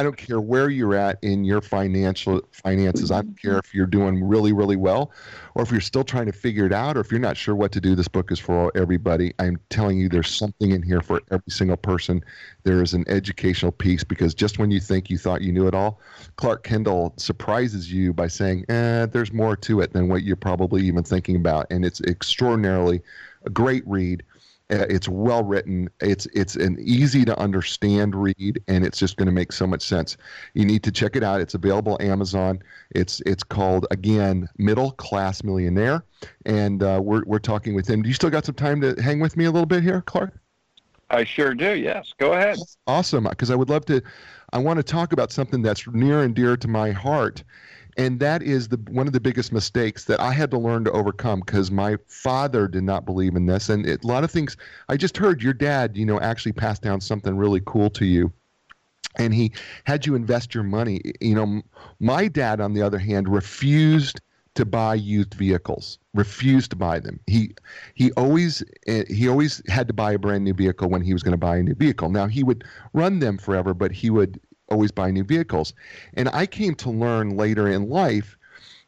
I 0.00 0.02
don't 0.02 0.16
care 0.16 0.40
where 0.40 0.70
you're 0.70 0.94
at 0.94 1.18
in 1.20 1.44
your 1.44 1.60
financial 1.60 2.40
finances. 2.52 3.10
I 3.10 3.20
don't 3.20 3.38
care 3.38 3.58
if 3.58 3.74
you're 3.74 3.84
doing 3.84 4.24
really, 4.24 4.54
really 4.54 4.76
well 4.76 5.12
or 5.54 5.62
if 5.62 5.70
you're 5.70 5.82
still 5.82 6.04
trying 6.04 6.24
to 6.24 6.32
figure 6.32 6.64
it 6.64 6.72
out 6.72 6.96
or 6.96 7.00
if 7.00 7.10
you're 7.10 7.20
not 7.20 7.36
sure 7.36 7.54
what 7.54 7.70
to 7.72 7.82
do. 7.82 7.94
This 7.94 8.08
book 8.08 8.32
is 8.32 8.38
for 8.38 8.72
everybody. 8.74 9.34
I'm 9.38 9.60
telling 9.68 9.98
you, 9.98 10.08
there's 10.08 10.34
something 10.34 10.70
in 10.70 10.82
here 10.82 11.02
for 11.02 11.20
every 11.30 11.50
single 11.50 11.76
person. 11.76 12.24
There 12.62 12.82
is 12.82 12.94
an 12.94 13.04
educational 13.08 13.72
piece 13.72 14.02
because 14.02 14.32
just 14.32 14.58
when 14.58 14.70
you 14.70 14.80
think 14.80 15.10
you 15.10 15.18
thought 15.18 15.42
you 15.42 15.52
knew 15.52 15.66
it 15.66 15.74
all, 15.74 16.00
Clark 16.36 16.62
Kendall 16.62 17.12
surprises 17.18 17.92
you 17.92 18.14
by 18.14 18.28
saying, 18.28 18.64
eh, 18.70 19.04
there's 19.04 19.34
more 19.34 19.54
to 19.54 19.82
it 19.82 19.92
than 19.92 20.08
what 20.08 20.22
you're 20.22 20.34
probably 20.34 20.80
even 20.86 21.04
thinking 21.04 21.36
about. 21.36 21.66
And 21.68 21.84
it's 21.84 22.00
extraordinarily 22.00 23.02
a 23.44 23.50
great 23.50 23.86
read. 23.86 24.22
Uh, 24.70 24.86
it's 24.88 25.08
well 25.08 25.42
written. 25.42 25.90
It's 26.00 26.26
it's 26.26 26.54
an 26.54 26.76
easy 26.80 27.24
to 27.24 27.38
understand 27.38 28.14
read, 28.14 28.62
and 28.68 28.84
it's 28.84 28.98
just 28.98 29.16
going 29.16 29.26
to 29.26 29.32
make 29.32 29.52
so 29.52 29.66
much 29.66 29.82
sense. 29.82 30.16
You 30.54 30.64
need 30.64 30.82
to 30.84 30.92
check 30.92 31.16
it 31.16 31.24
out. 31.24 31.40
It's 31.40 31.54
available 31.54 31.96
Amazon. 32.00 32.62
It's 32.90 33.20
it's 33.26 33.42
called 33.42 33.86
again 33.90 34.48
Middle 34.58 34.92
Class 34.92 35.42
Millionaire, 35.42 36.04
and 36.46 36.82
uh, 36.82 37.00
we're 37.02 37.24
we're 37.26 37.40
talking 37.40 37.74
with 37.74 37.88
him. 37.88 38.02
Do 38.02 38.08
you 38.08 38.14
still 38.14 38.30
got 38.30 38.44
some 38.44 38.54
time 38.54 38.80
to 38.82 38.94
hang 39.02 39.18
with 39.18 39.36
me 39.36 39.46
a 39.46 39.50
little 39.50 39.66
bit 39.66 39.82
here, 39.82 40.02
Clark? 40.02 40.34
I 41.10 41.24
sure 41.24 41.54
do. 41.54 41.74
Yes, 41.74 42.14
go 42.18 42.34
ahead. 42.34 42.56
Awesome, 42.86 43.24
because 43.24 43.50
I 43.50 43.56
would 43.56 43.68
love 43.68 43.84
to. 43.86 44.00
I 44.52 44.58
want 44.58 44.76
to 44.76 44.84
talk 44.84 45.12
about 45.12 45.32
something 45.32 45.62
that's 45.62 45.86
near 45.88 46.22
and 46.22 46.34
dear 46.34 46.56
to 46.56 46.68
my 46.68 46.92
heart, 46.92 47.42
and 48.00 48.18
that 48.18 48.42
is 48.42 48.68
the 48.68 48.78
one 48.88 49.06
of 49.06 49.12
the 49.12 49.20
biggest 49.20 49.52
mistakes 49.52 50.06
that 50.06 50.20
I 50.20 50.32
had 50.32 50.50
to 50.52 50.58
learn 50.58 50.84
to 50.84 50.90
overcome 50.92 51.40
because 51.40 51.70
my 51.70 51.98
father 52.08 52.66
did 52.66 52.82
not 52.82 53.04
believe 53.04 53.36
in 53.36 53.44
this, 53.44 53.68
and 53.68 53.86
it, 53.86 54.02
a 54.02 54.06
lot 54.06 54.24
of 54.24 54.30
things. 54.30 54.56
I 54.88 54.96
just 54.96 55.18
heard 55.18 55.42
your 55.42 55.52
dad, 55.52 55.98
you 55.98 56.06
know, 56.06 56.18
actually 56.18 56.52
passed 56.52 56.80
down 56.80 57.02
something 57.02 57.36
really 57.36 57.60
cool 57.66 57.90
to 57.90 58.06
you, 58.06 58.32
and 59.18 59.34
he 59.34 59.52
had 59.84 60.06
you 60.06 60.14
invest 60.14 60.54
your 60.54 60.64
money. 60.64 61.02
You 61.20 61.34
know, 61.34 61.62
my 61.98 62.26
dad, 62.26 62.62
on 62.62 62.72
the 62.72 62.80
other 62.80 62.98
hand, 62.98 63.28
refused 63.28 64.22
to 64.54 64.64
buy 64.64 64.94
used 64.94 65.34
vehicles 65.34 65.98
refused 66.12 66.70
to 66.70 66.76
buy 66.76 66.98
them 66.98 67.20
he 67.28 67.54
he 67.94 68.10
always 68.12 68.64
eh, 68.88 69.04
he 69.08 69.28
always 69.28 69.62
had 69.68 69.86
to 69.86 69.94
buy 69.94 70.12
a 70.12 70.18
brand 70.18 70.42
new 70.42 70.52
vehicle 70.52 70.90
when 70.90 71.00
he 71.00 71.12
was 71.12 71.22
going 71.22 71.30
to 71.32 71.38
buy 71.38 71.56
a 71.56 71.62
new 71.62 71.74
vehicle 71.76 72.10
now 72.10 72.26
he 72.26 72.42
would 72.42 72.64
run 72.92 73.20
them 73.20 73.38
forever 73.38 73.72
but 73.72 73.92
he 73.92 74.10
would 74.10 74.40
always 74.70 74.92
buy 74.92 75.10
new 75.10 75.24
vehicles. 75.24 75.74
And 76.14 76.28
I 76.32 76.46
came 76.46 76.74
to 76.76 76.90
learn 76.90 77.36
later 77.36 77.68
in 77.68 77.88
life 77.88 78.36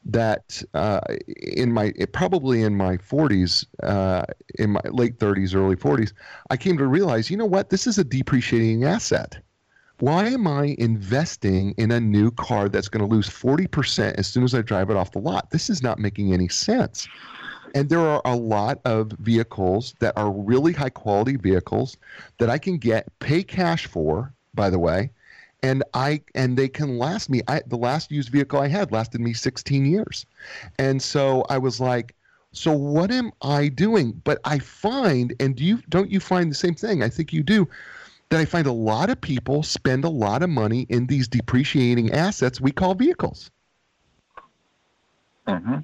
that 0.04 0.62
uh, 0.74 1.00
in 1.36 1.72
my 1.72 1.92
probably 2.12 2.62
in 2.62 2.76
my 2.76 2.96
40s, 2.96 3.66
uh, 3.82 4.24
in 4.58 4.70
my 4.70 4.80
late 4.90 5.18
30s, 5.18 5.54
early 5.54 5.76
40s, 5.76 6.12
I 6.50 6.56
came 6.56 6.76
to 6.78 6.86
realize, 6.86 7.30
you 7.30 7.36
know 7.36 7.46
what, 7.46 7.70
this 7.70 7.86
is 7.86 7.98
a 7.98 8.04
depreciating 8.04 8.84
asset. 8.84 9.38
Why 10.00 10.26
am 10.26 10.48
I 10.48 10.74
investing 10.78 11.74
in 11.76 11.92
a 11.92 12.00
new 12.00 12.32
car 12.32 12.68
that's 12.68 12.88
going 12.88 13.08
to 13.08 13.14
lose 13.14 13.28
40% 13.28 14.14
as 14.14 14.26
soon 14.26 14.42
as 14.42 14.52
I 14.52 14.62
drive 14.62 14.90
it 14.90 14.96
off 14.96 15.12
the 15.12 15.20
lot? 15.20 15.50
This 15.50 15.70
is 15.70 15.80
not 15.80 16.00
making 16.00 16.32
any 16.32 16.48
sense. 16.48 17.06
And 17.74 17.88
there 17.88 18.00
are 18.00 18.20
a 18.24 18.34
lot 18.34 18.80
of 18.84 19.12
vehicles 19.12 19.94
that 20.00 20.18
are 20.18 20.32
really 20.32 20.72
high 20.72 20.90
quality 20.90 21.36
vehicles 21.36 21.96
that 22.38 22.50
I 22.50 22.58
can 22.58 22.78
get, 22.78 23.06
pay 23.20 23.44
cash 23.44 23.86
for, 23.86 24.34
by 24.54 24.70
the 24.70 24.78
way, 24.78 25.12
and 25.62 25.82
I 25.94 26.22
and 26.34 26.56
they 26.56 26.68
can 26.68 26.98
last 26.98 27.30
me. 27.30 27.42
I 27.48 27.62
the 27.66 27.76
last 27.76 28.10
used 28.10 28.30
vehicle 28.30 28.60
I 28.60 28.68
had 28.68 28.92
lasted 28.92 29.20
me 29.20 29.32
16 29.32 29.84
years, 29.86 30.26
and 30.78 31.00
so 31.00 31.44
I 31.48 31.58
was 31.58 31.80
like, 31.80 32.14
so 32.52 32.72
what 32.72 33.10
am 33.10 33.32
I 33.42 33.68
doing? 33.68 34.20
But 34.24 34.40
I 34.44 34.58
find, 34.58 35.34
and 35.40 35.56
do 35.56 35.64
you 35.64 35.80
don't 35.88 36.10
you 36.10 36.20
find 36.20 36.50
the 36.50 36.56
same 36.56 36.74
thing? 36.74 37.02
I 37.02 37.08
think 37.08 37.32
you 37.32 37.42
do. 37.42 37.68
That 38.28 38.40
I 38.40 38.46
find 38.46 38.66
a 38.66 38.72
lot 38.72 39.10
of 39.10 39.20
people 39.20 39.62
spend 39.62 40.04
a 40.04 40.08
lot 40.08 40.42
of 40.42 40.48
money 40.48 40.86
in 40.88 41.06
these 41.06 41.28
depreciating 41.28 42.12
assets 42.12 42.62
we 42.62 42.72
call 42.72 42.94
vehicles. 42.94 43.50
Mm-hmm. 45.46 45.78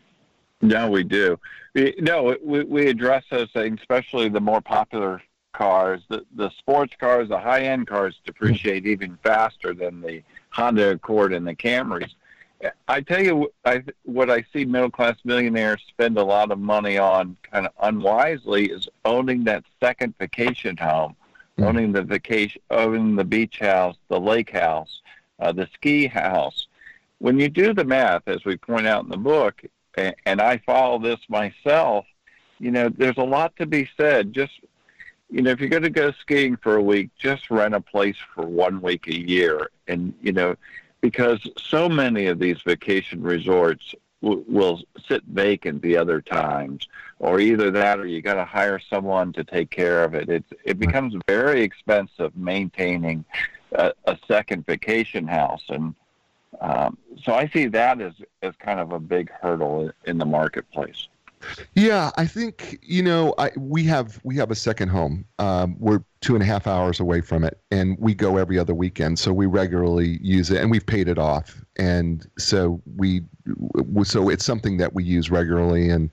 No, 0.62 0.90
we 0.90 1.04
do. 1.04 1.38
We, 1.74 1.94
no, 1.98 2.36
we, 2.42 2.64
we 2.64 2.88
address 2.88 3.24
those 3.30 3.50
things, 3.50 3.80
especially 3.80 4.30
the 4.30 4.40
more 4.40 4.62
popular 4.62 5.22
cars, 5.52 6.02
the, 6.08 6.24
the 6.36 6.50
sports 6.58 6.94
cars, 6.98 7.28
the 7.28 7.38
high 7.38 7.62
end 7.62 7.86
cars 7.86 8.20
depreciate 8.24 8.86
even 8.86 9.18
faster 9.22 9.74
than 9.74 10.00
the 10.00 10.22
Honda 10.50 10.92
Accord 10.92 11.32
and 11.32 11.46
the 11.46 11.54
Camrys. 11.54 12.10
I 12.88 13.00
tell 13.02 13.22
you, 13.22 13.52
I, 13.64 13.84
what 14.04 14.30
I 14.30 14.44
see 14.52 14.64
middle 14.64 14.90
class 14.90 15.16
millionaires 15.24 15.80
spend 15.88 16.18
a 16.18 16.24
lot 16.24 16.50
of 16.50 16.58
money 16.58 16.98
on, 16.98 17.36
kind 17.50 17.66
of 17.66 17.72
unwisely, 17.80 18.66
is 18.66 18.88
owning 19.04 19.44
that 19.44 19.64
second 19.80 20.14
vacation 20.18 20.76
home, 20.76 21.14
mm-hmm. 21.56 21.64
owning 21.64 21.92
the 21.92 22.02
vacation, 22.02 22.60
owning 22.70 23.14
the 23.14 23.24
beach 23.24 23.60
house, 23.60 23.96
the 24.08 24.18
lake 24.18 24.50
house, 24.50 25.02
uh, 25.38 25.52
the 25.52 25.68
ski 25.74 26.08
house. 26.08 26.66
When 27.20 27.38
you 27.38 27.48
do 27.48 27.72
the 27.72 27.84
math, 27.84 28.26
as 28.26 28.44
we 28.44 28.56
point 28.56 28.88
out 28.88 29.04
in 29.04 29.10
the 29.10 29.16
book, 29.16 29.62
and, 29.96 30.14
and 30.26 30.40
I 30.40 30.58
follow 30.58 30.98
this 30.98 31.20
myself, 31.28 32.06
you 32.58 32.72
know, 32.72 32.88
there's 32.88 33.18
a 33.18 33.24
lot 33.24 33.54
to 33.56 33.66
be 33.66 33.88
said. 33.96 34.32
Just 34.32 34.52
you 35.30 35.42
know, 35.42 35.50
if 35.50 35.60
you're 35.60 35.68
going 35.68 35.82
to 35.82 35.90
go 35.90 36.10
skiing 36.12 36.56
for 36.56 36.76
a 36.76 36.82
week, 36.82 37.10
just 37.18 37.50
rent 37.50 37.74
a 37.74 37.80
place 37.80 38.16
for 38.34 38.46
one 38.46 38.80
week 38.80 39.06
a 39.08 39.16
year. 39.16 39.70
And, 39.86 40.14
you 40.22 40.32
know, 40.32 40.56
because 41.00 41.46
so 41.58 41.88
many 41.88 42.26
of 42.26 42.38
these 42.38 42.60
vacation 42.62 43.22
resorts 43.22 43.94
w- 44.22 44.44
will 44.48 44.82
sit 45.06 45.22
vacant 45.24 45.82
the 45.82 45.96
other 45.96 46.20
times, 46.20 46.88
or 47.18 47.40
either 47.40 47.70
that 47.70 47.98
or 47.98 48.06
you 48.06 48.22
got 48.22 48.34
to 48.34 48.44
hire 48.44 48.78
someone 48.78 49.32
to 49.34 49.44
take 49.44 49.70
care 49.70 50.02
of 50.02 50.14
it. 50.14 50.28
It's, 50.28 50.52
it 50.64 50.78
becomes 50.78 51.14
very 51.28 51.62
expensive 51.62 52.36
maintaining 52.36 53.24
a, 53.72 53.92
a 54.06 54.16
second 54.26 54.64
vacation 54.66 55.26
house. 55.28 55.64
And 55.68 55.94
um, 56.60 56.96
so 57.22 57.34
I 57.34 57.48
see 57.48 57.66
that 57.66 58.00
as, 58.00 58.14
as 58.42 58.54
kind 58.58 58.80
of 58.80 58.92
a 58.92 58.98
big 58.98 59.30
hurdle 59.30 59.90
in 60.06 60.18
the 60.18 60.26
marketplace. 60.26 61.08
Yeah, 61.74 62.10
I 62.16 62.26
think 62.26 62.78
you 62.82 63.02
know 63.02 63.34
I, 63.38 63.50
we 63.56 63.84
have 63.84 64.20
we 64.24 64.36
have 64.36 64.50
a 64.50 64.54
second 64.54 64.88
home. 64.88 65.24
Um, 65.38 65.76
we're 65.78 66.02
two 66.20 66.34
and 66.34 66.42
a 66.42 66.46
half 66.46 66.66
hours 66.66 67.00
away 67.00 67.20
from 67.20 67.44
it, 67.44 67.60
and 67.70 67.96
we 68.00 68.14
go 68.14 68.36
every 68.36 68.58
other 68.58 68.74
weekend, 68.74 69.18
so 69.18 69.32
we 69.32 69.46
regularly 69.46 70.18
use 70.20 70.50
it, 70.50 70.60
and 70.60 70.70
we've 70.70 70.86
paid 70.86 71.08
it 71.08 71.18
off, 71.18 71.64
and 71.76 72.26
so 72.38 72.80
we 72.96 73.22
so 74.02 74.28
it's 74.28 74.44
something 74.44 74.76
that 74.78 74.94
we 74.94 75.04
use 75.04 75.30
regularly, 75.30 75.90
and 75.90 76.10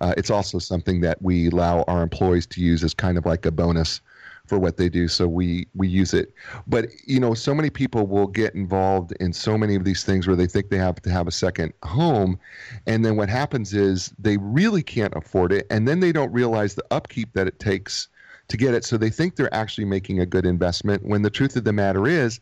uh, 0.00 0.14
it's 0.16 0.30
also 0.30 0.58
something 0.58 1.00
that 1.00 1.20
we 1.20 1.48
allow 1.48 1.82
our 1.88 2.02
employees 2.02 2.46
to 2.46 2.60
use 2.60 2.84
as 2.84 2.94
kind 2.94 3.18
of 3.18 3.26
like 3.26 3.44
a 3.46 3.50
bonus 3.50 4.00
for 4.48 4.58
what 4.58 4.76
they 4.76 4.88
do 4.88 5.08
so 5.08 5.28
we 5.28 5.66
we 5.74 5.86
use 5.86 6.14
it. 6.14 6.32
But 6.66 6.88
you 7.04 7.20
know 7.20 7.34
so 7.34 7.54
many 7.54 7.70
people 7.70 8.06
will 8.06 8.26
get 8.26 8.54
involved 8.54 9.12
in 9.20 9.32
so 9.32 9.58
many 9.58 9.74
of 9.74 9.84
these 9.84 10.04
things 10.04 10.26
where 10.26 10.36
they 10.36 10.46
think 10.46 10.70
they 10.70 10.78
have 10.78 11.00
to 11.02 11.10
have 11.10 11.26
a 11.26 11.32
second 11.32 11.72
home 11.82 12.38
and 12.86 13.04
then 13.04 13.16
what 13.16 13.28
happens 13.28 13.74
is 13.74 14.12
they 14.18 14.36
really 14.38 14.82
can't 14.82 15.14
afford 15.14 15.52
it 15.52 15.66
and 15.70 15.86
then 15.86 16.00
they 16.00 16.12
don't 16.12 16.32
realize 16.32 16.74
the 16.74 16.84
upkeep 16.90 17.32
that 17.34 17.46
it 17.46 17.58
takes 17.58 18.08
to 18.48 18.56
get 18.56 18.74
it 18.74 18.84
so 18.84 18.96
they 18.96 19.10
think 19.10 19.36
they're 19.36 19.52
actually 19.54 19.84
making 19.84 20.20
a 20.20 20.26
good 20.26 20.46
investment 20.46 21.04
when 21.04 21.22
the 21.22 21.30
truth 21.30 21.54
of 21.56 21.64
the 21.64 21.72
matter 21.72 22.06
is 22.06 22.40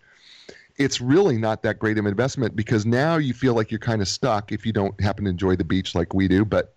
it's 0.77 1.01
really 1.01 1.39
not 1.39 1.63
that 1.63 1.79
great 1.79 1.99
of 1.99 2.05
an 2.05 2.11
investment 2.11 2.55
because 2.55 2.87
now 2.87 3.17
you 3.17 3.33
feel 3.33 3.55
like 3.55 3.71
you're 3.71 3.81
kind 3.81 4.03
of 4.03 4.09
stuck 4.09 4.53
if 4.53 4.65
you 4.65 4.73
don't 4.73 4.99
happen 5.01 5.25
to 5.25 5.31
enjoy 5.31 5.57
the 5.57 5.65
beach 5.65 5.95
like 5.95 6.15
we 6.15 6.29
do 6.29 6.45
but 6.45 6.76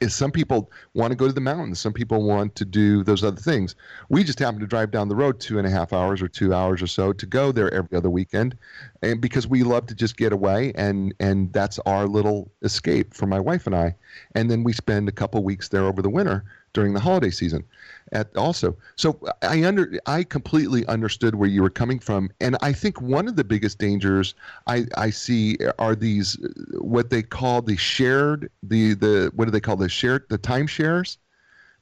is 0.00 0.14
some 0.14 0.30
people 0.30 0.70
want 0.94 1.10
to 1.10 1.16
go 1.16 1.26
to 1.26 1.32
the 1.32 1.40
mountains 1.40 1.78
some 1.78 1.92
people 1.92 2.22
want 2.22 2.54
to 2.54 2.64
do 2.64 3.02
those 3.04 3.24
other 3.24 3.40
things. 3.40 3.74
We 4.08 4.24
just 4.24 4.38
happen 4.38 4.60
to 4.60 4.66
drive 4.66 4.90
down 4.90 5.08
the 5.08 5.16
road 5.16 5.40
two 5.40 5.58
and 5.58 5.66
a 5.66 5.70
half 5.70 5.92
hours 5.92 6.20
or 6.20 6.28
two 6.28 6.52
hours 6.54 6.82
or 6.82 6.86
so 6.86 7.12
to 7.12 7.26
go 7.26 7.52
there 7.52 7.72
every 7.72 7.96
other 7.96 8.10
weekend 8.10 8.56
and 9.02 9.20
because 9.20 9.46
we 9.46 9.62
love 9.62 9.86
to 9.86 9.94
just 9.94 10.16
get 10.16 10.32
away 10.32 10.72
and 10.74 11.14
and 11.20 11.52
that's 11.52 11.78
our 11.80 12.06
little 12.06 12.50
escape 12.62 13.14
for 13.14 13.26
my 13.26 13.40
wife 13.40 13.66
and 13.66 13.74
i. 13.74 13.94
And 14.34 14.50
then 14.50 14.64
we 14.64 14.72
spend 14.72 15.08
a 15.08 15.12
couple 15.12 15.42
weeks 15.42 15.68
there 15.68 15.84
over 15.84 16.02
the 16.02 16.10
winter 16.10 16.44
during 16.78 16.94
the 16.94 17.00
holiday 17.00 17.28
season 17.28 17.64
at 18.12 18.34
also 18.36 18.76
so 18.94 19.18
i 19.42 19.64
under 19.64 19.98
i 20.06 20.22
completely 20.22 20.86
understood 20.86 21.34
where 21.34 21.48
you 21.48 21.60
were 21.60 21.68
coming 21.68 21.98
from 21.98 22.30
and 22.40 22.56
i 22.62 22.72
think 22.72 23.00
one 23.00 23.26
of 23.26 23.34
the 23.34 23.42
biggest 23.42 23.78
dangers 23.80 24.36
i 24.68 24.86
i 24.96 25.10
see 25.10 25.58
are 25.80 25.96
these 25.96 26.38
what 26.78 27.10
they 27.10 27.20
call 27.20 27.60
the 27.60 27.76
shared 27.76 28.48
the 28.62 28.94
the 28.94 29.28
what 29.34 29.46
do 29.46 29.50
they 29.50 29.58
call 29.60 29.74
the 29.74 29.88
shared 29.88 30.24
the 30.28 30.38
timeshares 30.38 31.16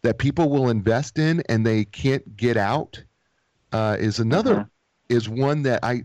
that 0.01 0.17
people 0.17 0.49
will 0.49 0.71
invest 0.71 1.19
in 1.19 1.43
and 1.51 1.67
they 1.67 1.85
can't 1.85 2.39
get 2.39 2.57
out 2.57 3.03
uh, 3.73 3.99
is 4.01 4.19
another 4.19 4.55
uh-huh. 4.55 4.65
is 5.11 5.29
one 5.29 5.61
that 5.61 5.79
i 5.83 6.03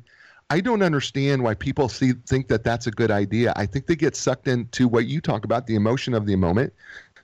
I 0.49 0.60
don't 0.60 0.82
understand 0.82 1.43
why 1.43 1.54
people 1.54 1.88
see 1.88 2.12
think 2.27 2.49
that 2.49 2.65
that's 2.65 2.86
a 2.86 2.91
good 2.91 3.10
idea. 3.10 3.54
I 3.56 3.65
think 3.65 3.88
they 3.88 3.95
get 3.95 4.17
sucked 4.17 4.49
into 4.49 4.86
what 4.86 5.06
you 5.06 5.21
talk 5.21 5.45
about, 5.45 5.65
the 5.65 5.75
emotion 5.75 6.13
of 6.13 6.25
the 6.25 6.36
moment. 6.36 6.73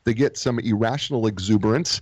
They 0.08 0.14
get 0.14 0.38
some 0.38 0.58
irrational 0.60 1.28
exuberance, 1.28 2.00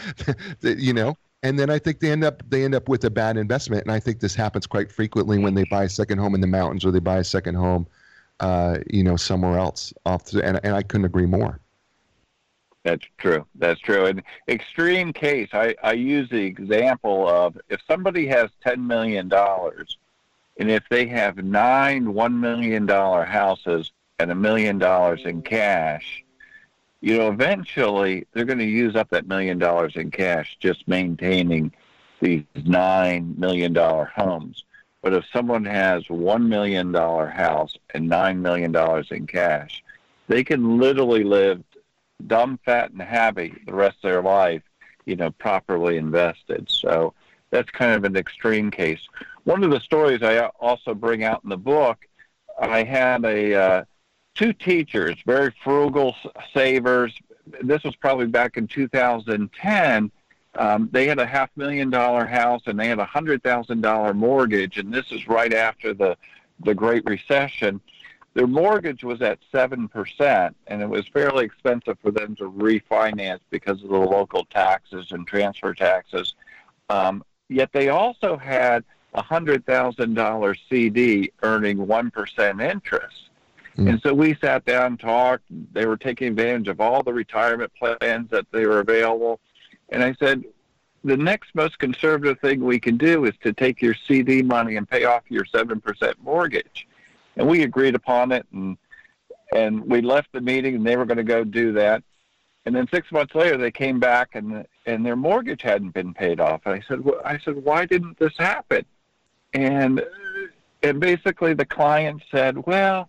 you 0.62 0.92
know, 0.92 1.16
and 1.42 1.58
then 1.58 1.70
I 1.70 1.80
think 1.80 1.98
they 1.98 2.12
end 2.12 2.22
up 2.22 2.40
they 2.48 2.64
end 2.64 2.72
up 2.72 2.88
with 2.88 3.02
a 3.02 3.10
bad 3.10 3.36
investment. 3.36 3.82
And 3.82 3.90
I 3.90 3.98
think 3.98 4.20
this 4.20 4.36
happens 4.36 4.64
quite 4.64 4.92
frequently 4.92 5.40
when 5.40 5.54
they 5.54 5.64
buy 5.64 5.82
a 5.82 5.88
second 5.88 6.18
home 6.18 6.36
in 6.36 6.40
the 6.40 6.46
mountains 6.46 6.84
or 6.84 6.92
they 6.92 7.00
buy 7.00 7.16
a 7.16 7.24
second 7.24 7.56
home, 7.56 7.88
uh, 8.38 8.78
you 8.88 9.02
know, 9.02 9.16
somewhere 9.16 9.58
else. 9.58 9.92
Off 10.06 10.26
the, 10.26 10.40
and 10.44 10.60
and 10.62 10.76
I 10.76 10.84
couldn't 10.84 11.04
agree 11.04 11.26
more. 11.26 11.58
That's 12.84 13.04
true. 13.18 13.44
That's 13.56 13.80
true. 13.80 14.06
In 14.06 14.22
extreme 14.46 15.12
case, 15.12 15.48
I, 15.52 15.74
I 15.82 15.94
use 15.94 16.30
the 16.30 16.44
example 16.44 17.28
of 17.28 17.58
if 17.70 17.80
somebody 17.88 18.28
has 18.28 18.50
ten 18.62 18.86
million 18.86 19.28
dollars, 19.28 19.98
and 20.58 20.70
if 20.70 20.84
they 20.90 21.06
have 21.06 21.38
nine 21.38 22.14
one 22.14 22.38
million 22.38 22.86
dollar 22.86 23.24
houses 23.24 23.90
and 24.20 24.30
a 24.30 24.36
million 24.36 24.78
dollars 24.78 25.22
in 25.24 25.42
cash, 25.42 26.21
you 27.02 27.18
know, 27.18 27.28
eventually 27.28 28.26
they're 28.32 28.44
going 28.44 28.60
to 28.60 28.64
use 28.64 28.94
up 28.94 29.10
that 29.10 29.26
million 29.26 29.58
dollars 29.58 29.96
in 29.96 30.10
cash 30.10 30.56
just 30.60 30.86
maintaining 30.86 31.72
these 32.20 32.44
nine 32.64 33.34
million 33.36 33.72
dollar 33.72 34.04
homes. 34.04 34.64
But 35.02 35.12
if 35.12 35.24
someone 35.32 35.64
has 35.64 36.08
one 36.08 36.48
million 36.48 36.92
dollar 36.92 37.26
house 37.26 37.76
and 37.92 38.08
nine 38.08 38.40
million 38.40 38.70
dollars 38.70 39.08
in 39.10 39.26
cash, 39.26 39.82
they 40.28 40.44
can 40.44 40.78
literally 40.78 41.24
live 41.24 41.64
dumb, 42.28 42.60
fat, 42.64 42.92
and 42.92 43.02
happy 43.02 43.52
the 43.66 43.74
rest 43.74 43.96
of 43.96 44.10
their 44.10 44.22
life, 44.22 44.62
you 45.04 45.16
know, 45.16 45.32
properly 45.32 45.96
invested. 45.96 46.70
So 46.70 47.14
that's 47.50 47.70
kind 47.70 47.92
of 47.94 48.04
an 48.04 48.16
extreme 48.16 48.70
case. 48.70 49.00
One 49.42 49.64
of 49.64 49.72
the 49.72 49.80
stories 49.80 50.22
I 50.22 50.46
also 50.60 50.94
bring 50.94 51.24
out 51.24 51.42
in 51.42 51.50
the 51.50 51.56
book, 51.56 52.06
I 52.60 52.84
had 52.84 53.24
a 53.24 53.54
uh, 53.54 53.84
two 54.34 54.52
teachers, 54.52 55.16
very 55.26 55.54
frugal 55.62 56.16
savers. 56.54 57.12
This 57.62 57.82
was 57.84 57.96
probably 57.96 58.26
back 58.26 58.56
in 58.56 58.66
2010. 58.66 60.10
Um, 60.54 60.88
they 60.92 61.06
had 61.06 61.18
a 61.18 61.26
half 61.26 61.50
million 61.56 61.88
dollar 61.90 62.26
house 62.26 62.62
and 62.66 62.78
they 62.78 62.88
had 62.88 62.98
a 62.98 63.06
hundred 63.06 63.42
thousand 63.42 63.80
dollar 63.80 64.12
mortgage, 64.12 64.78
and 64.78 64.92
this 64.92 65.10
is 65.10 65.26
right 65.26 65.52
after 65.52 65.94
the 65.94 66.16
the 66.64 66.74
Great 66.74 67.04
Recession. 67.06 67.80
Their 68.34 68.46
mortgage 68.46 69.02
was 69.02 69.20
at 69.22 69.38
seven 69.50 69.88
percent, 69.88 70.56
and 70.66 70.82
it 70.82 70.88
was 70.88 71.06
fairly 71.08 71.44
expensive 71.44 71.98
for 72.02 72.10
them 72.10 72.36
to 72.36 72.50
refinance 72.50 73.40
because 73.50 73.82
of 73.82 73.88
the 73.88 73.96
local 73.96 74.44
taxes 74.46 75.12
and 75.12 75.26
transfer 75.26 75.74
taxes. 75.74 76.34
Um, 76.90 77.24
yet 77.48 77.70
they 77.72 77.88
also 77.88 78.36
had 78.36 78.84
a 79.14 79.22
hundred 79.22 79.64
thousand 79.64 80.14
dollar 80.14 80.54
CD 80.68 81.32
earning 81.42 81.86
one 81.86 82.10
percent 82.10 82.60
interest. 82.60 83.30
Mm. 83.76 83.90
And 83.90 84.02
so 84.02 84.12
we 84.12 84.34
sat 84.40 84.64
down 84.64 84.86
and 84.86 85.00
talked. 85.00 85.44
They 85.72 85.86
were 85.86 85.96
taking 85.96 86.28
advantage 86.28 86.68
of 86.68 86.80
all 86.80 87.02
the 87.02 87.12
retirement 87.12 87.72
plans 87.78 88.28
that 88.30 88.46
they 88.52 88.66
were 88.66 88.80
available. 88.80 89.40
And 89.88 90.02
I 90.02 90.14
said, 90.14 90.44
the 91.04 91.16
next 91.16 91.54
most 91.54 91.78
conservative 91.78 92.38
thing 92.40 92.64
we 92.64 92.78
can 92.78 92.96
do 92.96 93.24
is 93.24 93.34
to 93.42 93.52
take 93.52 93.82
your 93.82 93.94
CD 94.06 94.42
money 94.42 94.76
and 94.76 94.88
pay 94.88 95.04
off 95.04 95.22
your 95.28 95.44
7% 95.44 96.14
mortgage. 96.22 96.86
And 97.36 97.48
we 97.48 97.62
agreed 97.62 97.94
upon 97.94 98.32
it 98.32 98.46
and 98.52 98.76
and 99.54 99.84
we 99.84 100.00
left 100.00 100.32
the 100.32 100.40
meeting 100.40 100.76
and 100.76 100.86
they 100.86 100.96
were 100.96 101.04
going 101.04 101.18
to 101.18 101.24
go 101.24 101.44
do 101.44 101.72
that. 101.72 102.02
And 102.64 102.74
then 102.74 102.88
six 102.90 103.12
months 103.12 103.34
later, 103.34 103.58
they 103.58 103.70
came 103.70 104.00
back 104.00 104.30
and 104.34 104.66
and 104.86 105.04
their 105.04 105.16
mortgage 105.16 105.62
hadn't 105.62 105.90
been 105.90 106.14
paid 106.14 106.40
off. 106.40 106.62
And 106.64 106.74
I 106.74 106.82
said, 106.86 107.04
well, 107.04 107.20
I 107.24 107.38
said, 107.38 107.56
why 107.56 107.86
didn't 107.86 108.18
this 108.18 108.36
happen? 108.38 108.84
And 109.52 110.02
and 110.82 111.00
basically, 111.00 111.54
the 111.54 111.66
client 111.66 112.22
said, 112.30 112.66
well, 112.66 113.08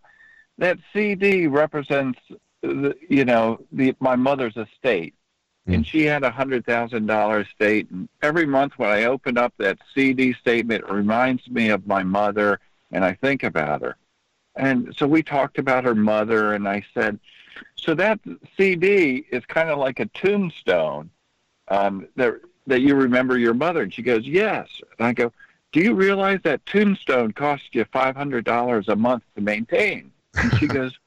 that 0.58 0.78
CD 0.94 1.48
represents, 1.48 2.20
the, 2.62 2.96
you 3.10 3.26
know, 3.26 3.60
the 3.72 3.96
my 4.00 4.16
mother's 4.16 4.56
estate, 4.56 5.14
mm. 5.68 5.76
and 5.76 5.86
she 5.86 6.04
had 6.04 6.24
a 6.24 6.32
hundred 6.32 6.66
thousand 6.66 7.08
dollar 7.08 7.42
estate. 7.42 7.90
And 7.90 8.08
every 8.22 8.46
month 8.46 8.74
when 8.78 8.90
I 8.90 9.06
open 9.06 9.38
up 9.38 9.54
that 9.58 9.80
CD 9.94 10.34
statement, 10.34 10.84
it 10.88 10.92
reminds 10.92 11.50
me 11.50 11.70
of 11.70 11.88
my 11.88 12.04
mother, 12.04 12.60
and 12.92 13.04
I 13.04 13.14
think 13.14 13.44
about 13.44 13.82
her. 13.82 13.98
And 14.56 14.94
so 14.96 15.08
we 15.08 15.24
talked 15.24 15.58
about 15.58 15.84
her 15.84 15.96
mother, 15.96 16.54
and 16.54 16.68
I 16.68 16.86
said, 16.94 17.20
so 17.76 17.96
that 17.96 18.20
CD 18.56 19.26
is 19.32 19.46
kind 19.46 19.70
of 19.70 19.80
like 19.80 20.00
a 20.00 20.06
tombstone 20.08 21.10
um, 21.68 22.08
that 22.16 22.36
that 22.68 22.82
you 22.82 22.96
remember 22.96 23.38
your 23.38 23.54
mother. 23.54 23.82
And 23.82 23.94
she 23.94 24.02
goes, 24.02 24.26
yes. 24.26 24.70
And 24.98 25.08
I 25.08 25.14
go, 25.14 25.34
do 25.74 25.82
you 25.82 25.94
realize 25.96 26.40
that 26.44 26.66
tombstone 26.66 27.34
costs 27.34 27.68
you 27.74 27.86
five 27.92 28.16
hundred 28.16 28.46
dollars 28.46 28.88
a 28.88 28.96
month 28.96 29.24
to 29.36 29.42
maintain? 29.42 30.13
And 30.36 30.58
she 30.58 30.68
goes, 30.68 30.98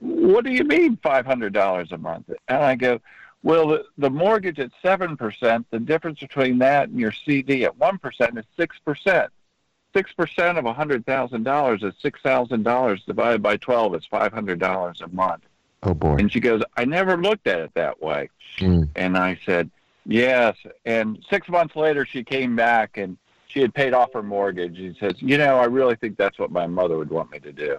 What 0.00 0.44
do 0.44 0.52
you 0.52 0.64
mean 0.64 0.96
$500 0.98 1.92
a 1.92 1.98
month? 1.98 2.30
And 2.48 2.58
I 2.58 2.74
go, 2.74 3.00
Well, 3.42 3.68
the, 3.68 3.84
the 3.96 4.10
mortgage 4.10 4.58
at 4.58 4.70
7%, 4.82 5.64
the 5.70 5.78
difference 5.80 6.20
between 6.20 6.58
that 6.58 6.88
and 6.88 6.98
your 6.98 7.12
CD 7.12 7.64
at 7.64 7.78
1% 7.78 8.38
is 8.38 8.44
6%. 8.58 9.28
6% 9.94 10.58
of 10.58 10.66
a 10.66 10.74
$100,000 10.74 11.84
is 11.84 11.94
$6,000 12.04 13.06
divided 13.06 13.42
by 13.42 13.56
12 13.56 13.94
is 13.94 14.08
$500 14.12 15.00
a 15.00 15.08
month. 15.08 15.42
Oh, 15.82 15.94
boy. 15.94 16.16
And 16.18 16.30
she 16.30 16.40
goes, 16.40 16.62
I 16.76 16.84
never 16.84 17.16
looked 17.16 17.46
at 17.46 17.60
it 17.60 17.70
that 17.74 18.02
way. 18.02 18.30
Mm. 18.58 18.88
And 18.96 19.16
I 19.16 19.38
said, 19.44 19.70
Yes. 20.08 20.56
And 20.86 21.22
six 21.28 21.48
months 21.48 21.76
later, 21.76 22.06
she 22.06 22.24
came 22.24 22.56
back 22.56 22.96
and 22.96 23.18
she 23.46 23.60
had 23.60 23.74
paid 23.74 23.92
off 23.92 24.12
her 24.14 24.22
mortgage. 24.22 24.76
She 24.76 24.96
says, 24.98 25.12
You 25.18 25.36
know, 25.38 25.58
I 25.58 25.66
really 25.66 25.96
think 25.96 26.16
that's 26.16 26.38
what 26.38 26.50
my 26.50 26.66
mother 26.66 26.96
would 26.96 27.10
want 27.10 27.30
me 27.30 27.38
to 27.40 27.52
do. 27.52 27.78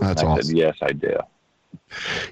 That's 0.00 0.22
I 0.22 0.26
awesome. 0.26 0.42
Said, 0.44 0.56
yes, 0.56 0.76
I 0.82 0.92
do. 0.92 1.16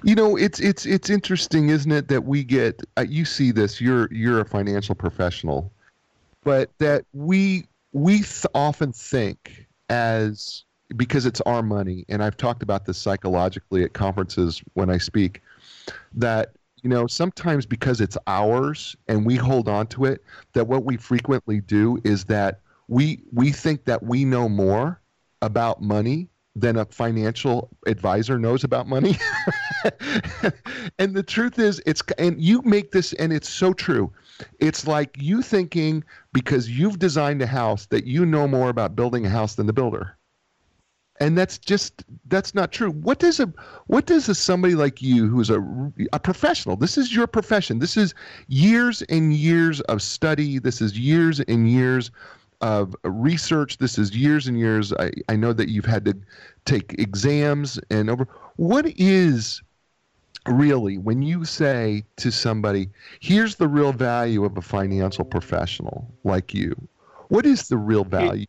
You 0.03 0.15
know, 0.15 0.35
it's 0.35 0.59
it's 0.59 0.85
it's 0.85 1.09
interesting, 1.09 1.69
isn't 1.69 1.91
it, 1.91 2.07
that 2.07 2.25
we 2.25 2.43
get 2.43 2.81
uh, 2.97 3.05
you 3.07 3.25
see 3.25 3.51
this. 3.51 3.79
You're 3.79 4.11
you're 4.11 4.41
a 4.41 4.45
financial 4.45 4.95
professional, 4.95 5.71
but 6.43 6.71
that 6.79 7.05
we 7.13 7.65
we 7.93 8.17
th- 8.17 8.45
often 8.53 8.91
think 8.91 9.67
as 9.89 10.63
because 10.95 11.25
it's 11.25 11.41
our 11.41 11.63
money, 11.63 12.05
and 12.09 12.23
I've 12.23 12.37
talked 12.37 12.63
about 12.63 12.85
this 12.85 12.97
psychologically 12.97 13.83
at 13.83 13.93
conferences 13.93 14.61
when 14.73 14.89
I 14.89 14.97
speak, 14.97 15.41
that 16.13 16.51
you 16.81 16.89
know 16.89 17.07
sometimes 17.07 17.65
because 17.65 18.01
it's 18.01 18.17
ours 18.27 18.95
and 19.07 19.25
we 19.25 19.35
hold 19.35 19.69
on 19.69 19.87
to 19.87 20.05
it, 20.05 20.23
that 20.53 20.67
what 20.67 20.83
we 20.83 20.97
frequently 20.97 21.61
do 21.61 22.01
is 22.03 22.25
that 22.25 22.59
we 22.87 23.21
we 23.31 23.51
think 23.51 23.85
that 23.85 24.03
we 24.03 24.25
know 24.25 24.49
more 24.49 24.99
about 25.41 25.81
money 25.81 26.29
than 26.55 26.77
a 26.77 26.85
financial 26.85 27.69
advisor 27.87 28.37
knows 28.37 28.63
about 28.63 28.87
money. 28.87 29.17
and 30.99 31.15
the 31.15 31.23
truth 31.23 31.57
is 31.57 31.81
it's 31.85 32.03
and 32.17 32.39
you 32.39 32.61
make 32.61 32.91
this 32.91 33.13
and 33.13 33.33
it's 33.33 33.49
so 33.49 33.73
true. 33.73 34.11
It's 34.59 34.87
like 34.87 35.17
you 35.19 35.41
thinking 35.41 36.03
because 36.31 36.69
you've 36.69 36.99
designed 36.99 37.41
a 37.41 37.47
house 37.47 37.87
that 37.87 38.05
you 38.05 38.25
know 38.25 38.47
more 38.47 38.69
about 38.69 38.95
building 38.95 39.25
a 39.25 39.29
house 39.29 39.55
than 39.55 39.67
the 39.67 39.73
builder. 39.73 40.17
And 41.19 41.37
that's 41.37 41.57
just 41.57 42.03
that's 42.27 42.53
not 42.53 42.71
true. 42.71 42.91
What 42.91 43.19
does 43.19 43.39
a 43.39 43.51
what 43.87 44.05
does 44.05 44.29
a 44.29 44.35
somebody 44.35 44.75
like 44.75 45.01
you 45.01 45.27
who's 45.29 45.49
a 45.49 45.63
a 46.11 46.19
professional? 46.19 46.75
This 46.75 46.97
is 46.97 47.15
your 47.15 47.27
profession. 47.27 47.79
This 47.79 47.97
is 47.97 48.13
years 48.47 49.01
and 49.03 49.33
years 49.33 49.81
of 49.81 50.01
study. 50.01 50.59
This 50.59 50.81
is 50.81 50.97
years 50.97 51.39
and 51.41 51.69
years 51.69 52.11
of 52.63 52.95
research. 53.03 53.77
This 53.77 53.99
is 53.99 54.15
years 54.15 54.47
and 54.47 54.57
years. 54.57 54.93
I, 54.93 55.11
I 55.27 55.35
know 55.35 55.51
that 55.51 55.67
you've 55.67 55.85
had 55.85 56.05
to 56.05 56.15
take 56.63 56.93
exams 56.97 57.77
and 57.91 58.09
over. 58.09 58.25
What 58.55 58.85
is 58.97 59.61
really 60.47 60.97
when 60.97 61.21
you 61.21 61.43
say 61.43 62.03
to 62.17 62.31
somebody, 62.31 62.89
here's 63.19 63.55
the 63.55 63.67
real 63.67 63.91
value 63.91 64.45
of 64.45 64.57
a 64.57 64.61
financial 64.61 65.25
professional 65.25 66.09
like 66.23 66.53
you? 66.53 66.73
What 67.27 67.45
is 67.45 67.67
the 67.67 67.77
real 67.77 68.05
value? 68.05 68.45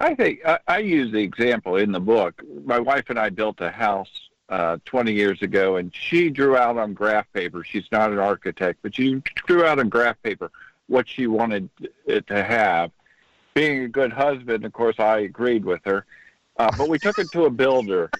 I 0.00 0.14
think 0.14 0.40
I, 0.44 0.58
I 0.66 0.78
use 0.78 1.12
the 1.12 1.22
example 1.22 1.76
in 1.76 1.92
the 1.92 2.00
book. 2.00 2.42
My 2.64 2.80
wife 2.80 3.10
and 3.10 3.18
I 3.18 3.30
built 3.30 3.60
a 3.60 3.70
house 3.70 4.10
uh, 4.48 4.78
20 4.86 5.12
years 5.12 5.40
ago, 5.42 5.76
and 5.76 5.94
she 5.94 6.30
drew 6.30 6.56
out 6.56 6.78
on 6.78 6.94
graph 6.94 7.32
paper. 7.32 7.62
She's 7.62 7.86
not 7.92 8.10
an 8.10 8.18
architect, 8.18 8.80
but 8.82 8.96
she 8.96 9.22
drew 9.46 9.64
out 9.64 9.78
on 9.78 9.88
graph 9.88 10.20
paper 10.22 10.50
what 10.90 11.08
she 11.08 11.28
wanted 11.28 11.70
it 12.04 12.26
to 12.26 12.42
have. 12.42 12.90
Being 13.54 13.84
a 13.84 13.88
good 13.88 14.12
husband, 14.12 14.64
of 14.64 14.72
course, 14.72 14.96
I 14.98 15.20
agreed 15.20 15.64
with 15.64 15.80
her. 15.84 16.04
Uh, 16.56 16.70
but 16.72 16.88
we 16.88 16.98
took 16.98 17.18
it 17.18 17.30
to 17.32 17.44
a 17.44 17.50
builder, 17.50 18.10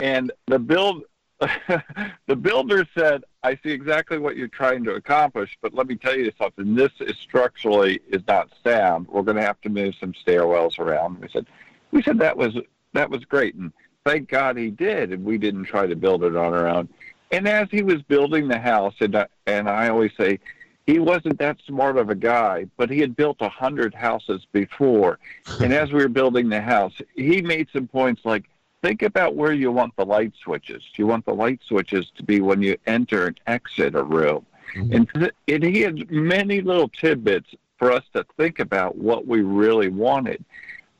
and 0.00 0.32
the 0.46 0.58
build 0.58 1.02
the 2.26 2.36
builder 2.36 2.86
said, 2.96 3.24
"I 3.42 3.56
see 3.56 3.70
exactly 3.70 4.18
what 4.18 4.36
you're 4.36 4.48
trying 4.48 4.84
to 4.84 4.94
accomplish, 4.94 5.58
but 5.60 5.74
let 5.74 5.88
me 5.88 5.96
tell 5.96 6.16
you 6.16 6.30
something. 6.38 6.74
This 6.76 6.92
is 7.00 7.16
structurally 7.18 8.00
is 8.08 8.22
not 8.28 8.50
sound. 8.64 9.08
We're 9.08 9.22
going 9.22 9.36
to 9.36 9.42
have 9.42 9.60
to 9.62 9.68
move 9.68 9.94
some 9.98 10.12
stairwells 10.12 10.78
around." 10.78 11.20
We 11.20 11.28
said, 11.28 11.46
"We 11.90 12.02
said 12.02 12.18
that 12.20 12.36
was 12.36 12.56
that 12.92 13.10
was 13.10 13.24
great, 13.24 13.56
and 13.56 13.72
thank 14.06 14.28
God 14.28 14.56
he 14.56 14.70
did, 14.70 15.12
and 15.12 15.24
we 15.24 15.36
didn't 15.36 15.64
try 15.64 15.86
to 15.86 15.96
build 15.96 16.22
it 16.22 16.36
on 16.36 16.54
our 16.54 16.68
own." 16.68 16.88
And 17.32 17.48
as 17.48 17.68
he 17.70 17.82
was 17.82 18.00
building 18.02 18.46
the 18.46 18.58
house, 18.58 18.94
and 19.00 19.16
I, 19.16 19.26
and 19.46 19.68
I 19.68 19.88
always 19.88 20.12
say, 20.16 20.38
he 20.86 20.98
wasn't 20.98 21.38
that 21.38 21.58
smart 21.66 21.96
of 21.96 22.10
a 22.10 22.14
guy, 22.14 22.66
but 22.76 22.90
he 22.90 22.98
had 23.00 23.14
built 23.14 23.36
a 23.40 23.48
hundred 23.48 23.94
houses 23.94 24.46
before. 24.52 25.18
and 25.60 25.72
as 25.72 25.92
we 25.92 26.02
were 26.02 26.08
building 26.08 26.48
the 26.48 26.60
house, 26.60 26.94
he 27.14 27.40
made 27.40 27.68
some 27.72 27.86
points 27.86 28.22
like, 28.24 28.44
think 28.82 29.02
about 29.02 29.36
where 29.36 29.52
you 29.52 29.70
want 29.70 29.94
the 29.96 30.04
light 30.04 30.32
switches. 30.42 30.82
You 30.96 31.06
want 31.06 31.24
the 31.24 31.34
light 31.34 31.60
switches 31.64 32.10
to 32.16 32.24
be 32.24 32.40
when 32.40 32.62
you 32.62 32.76
enter 32.86 33.28
and 33.28 33.40
exit 33.46 33.94
a 33.94 34.02
room? 34.02 34.44
Mm-hmm. 34.74 34.92
And, 34.92 35.08
th- 35.14 35.32
and 35.48 35.62
he 35.62 35.82
had 35.82 36.10
many 36.10 36.60
little 36.60 36.88
tidbits 36.88 37.54
for 37.78 37.92
us 37.92 38.04
to 38.14 38.24
think 38.36 38.58
about 38.58 38.96
what 38.96 39.26
we 39.26 39.42
really 39.42 39.88
wanted. 39.88 40.44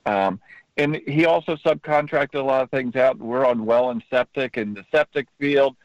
Um, 0.06 0.40
and 0.76 0.96
he 1.06 1.26
also 1.26 1.56
subcontracted 1.56 2.36
a 2.36 2.42
lot 2.42 2.62
of 2.62 2.70
things 2.70 2.96
out. 2.96 3.18
We're 3.18 3.44
on 3.44 3.66
well 3.66 3.90
and 3.90 4.02
septic, 4.08 4.56
and 4.56 4.76
the 4.76 4.84
septic 4.90 5.26
field 5.38 5.76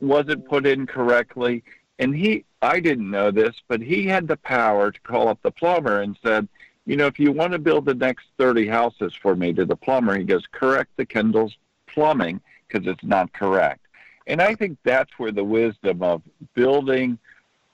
wasn't 0.00 0.48
put 0.48 0.66
in 0.66 0.86
correctly. 0.86 1.62
And 1.98 2.14
he, 2.14 2.44
I 2.60 2.80
didn't 2.80 3.10
know 3.10 3.30
this, 3.30 3.54
but 3.68 3.80
he 3.80 4.06
had 4.06 4.26
the 4.26 4.36
power 4.38 4.90
to 4.90 5.00
call 5.00 5.28
up 5.28 5.40
the 5.42 5.50
plumber 5.50 6.00
and 6.00 6.16
said, 6.22 6.48
you 6.86 6.96
know, 6.96 7.06
if 7.06 7.18
you 7.18 7.30
want 7.32 7.52
to 7.52 7.58
build 7.58 7.84
the 7.84 7.94
next 7.94 8.26
30 8.38 8.66
houses 8.66 9.14
for 9.14 9.36
me 9.36 9.52
to 9.52 9.64
the 9.64 9.76
plumber, 9.76 10.16
he 10.16 10.24
goes, 10.24 10.44
correct 10.50 10.90
the 10.96 11.06
Kendall's 11.06 11.56
plumbing 11.86 12.40
because 12.66 12.86
it's 12.86 13.04
not 13.04 13.32
correct. 13.32 13.86
And 14.26 14.40
I 14.40 14.54
think 14.54 14.78
that's 14.82 15.10
where 15.18 15.32
the 15.32 15.44
wisdom 15.44 16.02
of 16.02 16.22
building 16.54 17.18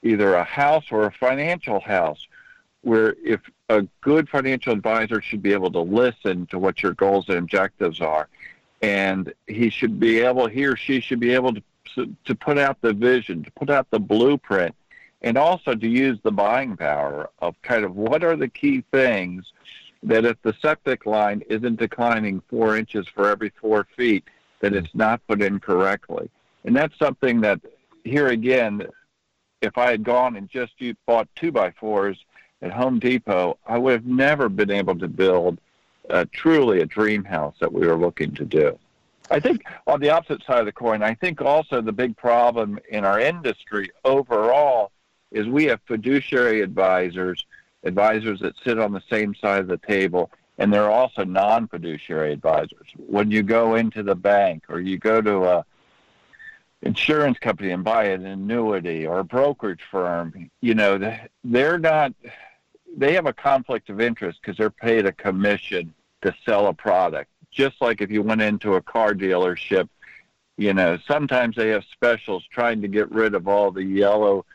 either 0.03 0.35
a 0.35 0.43
house 0.43 0.85
or 0.91 1.05
a 1.05 1.11
financial 1.11 1.79
house, 1.79 2.27
where 2.81 3.15
if 3.23 3.41
a 3.69 3.83
good 4.01 4.29
financial 4.29 4.73
advisor 4.73 5.21
should 5.21 5.41
be 5.41 5.53
able 5.53 5.71
to 5.71 5.81
listen 5.81 6.45
to 6.47 6.57
what 6.57 6.81
your 6.81 6.93
goals 6.93 7.25
and 7.29 7.37
objectives 7.37 8.01
are, 8.01 8.27
and 8.81 9.33
he 9.47 9.69
should 9.69 9.99
be 9.99 10.19
able, 10.19 10.47
he 10.47 10.65
or 10.65 10.75
she 10.75 11.01
should 11.01 11.19
be 11.19 11.33
able 11.33 11.53
to 11.53 11.61
to 11.95 12.35
put 12.35 12.57
out 12.57 12.81
the 12.81 12.93
vision, 12.93 13.43
to 13.43 13.51
put 13.51 13.69
out 13.69 13.89
the 13.91 13.99
blueprint, 13.99 14.75
and 15.21 15.37
also 15.37 15.75
to 15.75 15.87
use 15.87 16.17
the 16.23 16.31
buying 16.31 16.77
power 16.77 17.29
of 17.39 17.61
kind 17.61 17.83
of 17.83 17.95
what 17.95 18.23
are 18.23 18.35
the 18.35 18.47
key 18.47 18.83
things 18.91 19.51
that 20.03 20.25
if 20.25 20.41
the 20.43 20.55
septic 20.61 21.05
line 21.05 21.43
isn't 21.49 21.77
declining 21.77 22.41
four 22.49 22.77
inches 22.77 23.07
for 23.07 23.29
every 23.29 23.51
four 23.61 23.85
feet, 23.97 24.23
that 24.61 24.73
it's 24.73 24.93
not 24.93 25.25
put 25.27 25.41
in 25.41 25.59
correctly. 25.59 26.29
And 26.63 26.75
that's 26.75 26.97
something 26.97 27.41
that 27.41 27.59
here 28.03 28.27
again, 28.27 28.87
if 29.61 29.77
I 29.77 29.91
had 29.91 30.03
gone 30.03 30.35
and 30.37 30.49
just 30.49 30.73
bought 31.05 31.27
two 31.35 31.51
by 31.51 31.71
fours 31.71 32.17
at 32.61 32.71
Home 32.71 32.99
Depot, 32.99 33.57
I 33.65 33.77
would 33.77 33.93
have 33.93 34.05
never 34.05 34.49
been 34.49 34.71
able 34.71 34.97
to 34.99 35.07
build 35.07 35.59
uh, 36.09 36.25
truly 36.31 36.81
a 36.81 36.85
dream 36.85 37.23
house 37.23 37.55
that 37.59 37.71
we 37.71 37.85
were 37.85 37.97
looking 37.97 38.33
to 38.35 38.45
do. 38.45 38.77
I 39.31 39.39
think 39.39 39.63
on 39.87 39.99
the 39.99 40.09
opposite 40.09 40.43
side 40.43 40.59
of 40.59 40.65
the 40.65 40.71
coin, 40.71 41.03
I 41.03 41.13
think 41.13 41.41
also 41.41 41.81
the 41.81 41.91
big 41.91 42.17
problem 42.17 42.79
in 42.89 43.05
our 43.05 43.19
industry 43.19 43.91
overall 44.03 44.91
is 45.31 45.47
we 45.47 45.65
have 45.65 45.79
fiduciary 45.85 46.61
advisors, 46.61 47.45
advisors 47.83 48.39
that 48.39 48.55
sit 48.63 48.79
on 48.79 48.91
the 48.91 49.03
same 49.09 49.35
side 49.35 49.61
of 49.61 49.67
the 49.67 49.77
table, 49.77 50.31
and 50.57 50.73
there 50.73 50.83
are 50.83 50.91
also 50.91 51.23
non-fiduciary 51.23 52.33
advisors. 52.33 52.87
When 52.97 53.29
you 53.29 53.43
go 53.43 53.75
into 53.75 54.03
the 54.03 54.15
bank 54.15 54.63
or 54.69 54.79
you 54.79 54.97
go 54.97 55.21
to 55.21 55.45
a 55.45 55.65
insurance 56.81 57.37
company 57.37 57.71
and 57.71 57.83
buy 57.83 58.05
an 58.05 58.25
annuity 58.25 59.05
or 59.05 59.19
a 59.19 59.23
brokerage 59.23 59.83
firm, 59.91 60.49
you 60.61 60.73
know, 60.73 60.97
they're 61.43 61.79
not 61.79 62.13
they 62.97 63.13
have 63.13 63.27
a 63.27 63.33
conflict 63.33 63.89
of 63.89 64.01
interest 64.01 64.39
because 64.41 64.57
they're 64.57 64.71
paid 64.71 65.05
a 65.05 65.11
commission 65.11 65.93
to 66.23 66.33
sell 66.43 66.67
a 66.67 66.73
product. 66.73 67.29
Just 67.51 67.81
like 67.81 68.01
if 68.01 68.11
you 68.11 68.21
went 68.21 68.41
into 68.41 68.75
a 68.75 68.81
car 68.81 69.13
dealership, 69.13 69.89
you 70.57 70.73
know, 70.73 70.97
sometimes 71.07 71.55
they 71.55 71.69
have 71.69 71.83
specials 71.91 72.45
trying 72.51 72.81
to 72.81 72.87
get 72.87 73.11
rid 73.11 73.33
of 73.33 73.47
all 73.47 73.71
the 73.71 73.83
yellow 73.83 74.45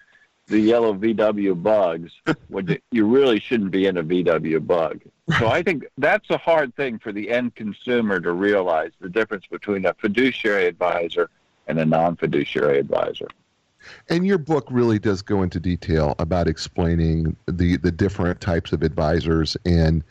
the 0.47 0.59
yellow 0.59 0.93
VW 0.95 1.63
bugs 1.63 2.13
when 2.49 2.79
you 2.91 3.07
really 3.07 3.41
shouldn't 3.41 3.71
be 3.71 3.87
in 3.87 3.97
a 3.97 4.05
VW 4.05 4.65
bug. 4.67 5.01
So 5.39 5.49
I 5.49 5.63
think 5.63 5.87
that's 5.97 6.29
a 6.29 6.37
hard 6.37 6.77
thing 6.77 6.99
for 6.99 7.13
the 7.13 7.31
end 7.31 7.55
consumer 7.55 8.21
to 8.21 8.33
realize 8.33 8.91
the 9.01 9.09
difference 9.09 9.47
between 9.47 9.87
a 9.87 9.95
fiduciary 9.95 10.67
advisor 10.67 11.31
and 11.67 11.79
a 11.79 11.85
non-fiduciary 11.87 12.79
advisor. 12.79 13.29
And 14.09 14.27
your 14.27 14.39
book 14.39 14.67
really 14.71 14.99
does 14.99 15.23
go 15.23 15.43
into 15.43 15.61
detail 15.61 16.15
about 16.19 16.49
explaining 16.49 17.37
the 17.47 17.77
the 17.77 17.91
different 17.91 18.41
types 18.41 18.73
of 18.73 18.83
advisors, 18.83 19.57
and 19.65 20.05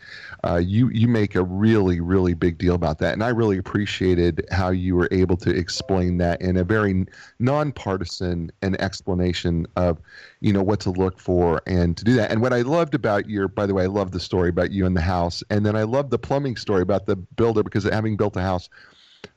uh, 0.43 0.57
you 0.57 0.89
you 0.89 1.07
make 1.07 1.35
a 1.35 1.43
really 1.43 1.99
really 1.99 2.33
big 2.33 2.57
deal 2.57 2.75
about 2.75 2.99
that. 2.99 3.13
And 3.13 3.23
I 3.23 3.29
really 3.29 3.57
appreciated 3.57 4.45
how 4.51 4.69
you 4.69 4.95
were 4.95 5.09
able 5.11 5.37
to 5.37 5.49
explain 5.49 6.17
that 6.17 6.41
in 6.41 6.57
a 6.57 6.63
very 6.63 7.05
nonpartisan 7.39 8.51
an 8.61 8.79
explanation 8.81 9.67
of 9.75 9.99
you 10.41 10.53
know 10.53 10.63
what 10.63 10.79
to 10.81 10.89
look 10.91 11.19
for 11.19 11.61
and 11.67 11.95
to 11.97 12.03
do 12.03 12.15
that. 12.15 12.31
And 12.31 12.41
what 12.41 12.53
I 12.53 12.61
loved 12.61 12.95
about 12.95 13.29
your, 13.29 13.47
by 13.47 13.65
the 13.65 13.73
way, 13.73 13.83
I 13.83 13.87
love 13.87 14.11
the 14.11 14.19
story 14.19 14.49
about 14.49 14.71
you 14.71 14.85
and 14.85 14.95
the 14.95 15.01
house, 15.01 15.43
and 15.49 15.65
then 15.65 15.75
I 15.75 15.83
love 15.83 16.09
the 16.09 16.19
plumbing 16.19 16.55
story 16.55 16.81
about 16.81 17.05
the 17.05 17.15
builder 17.15 17.63
because 17.63 17.83
having 17.85 18.17
built 18.17 18.35
a 18.35 18.41
house. 18.41 18.69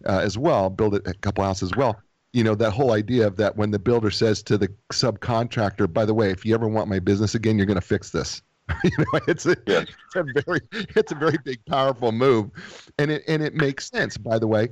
Uh, 0.04 0.18
as 0.18 0.36
well, 0.36 0.68
build 0.68 0.94
a 0.96 1.14
couple 1.14 1.44
houses 1.44 1.70
as 1.70 1.76
well 1.76 1.96
you 2.36 2.44
know 2.44 2.54
that 2.54 2.70
whole 2.70 2.92
idea 2.92 3.26
of 3.26 3.36
that 3.36 3.56
when 3.56 3.70
the 3.70 3.78
builder 3.78 4.10
says 4.10 4.42
to 4.42 4.58
the 4.58 4.68
subcontractor 4.92 5.90
by 5.90 6.04
the 6.04 6.12
way 6.12 6.30
if 6.30 6.44
you 6.44 6.54
ever 6.54 6.68
want 6.68 6.86
my 6.86 6.98
business 6.98 7.34
again 7.34 7.56
you're 7.56 7.66
going 7.66 7.80
to 7.80 7.80
fix 7.80 8.10
this. 8.10 8.42
You 8.84 8.90
know 8.98 9.20
it's 9.28 9.46
a, 9.46 9.56
it's 9.66 9.92
a 10.16 10.24
very 10.44 10.60
it's 10.70 11.12
a 11.12 11.14
very 11.14 11.38
big 11.44 11.64
powerful 11.66 12.12
move. 12.12 12.50
And 12.98 13.10
it 13.12 13.22
and 13.26 13.42
it 13.42 13.54
makes 13.54 13.88
sense 13.88 14.18
by 14.18 14.38
the 14.38 14.46
way. 14.46 14.68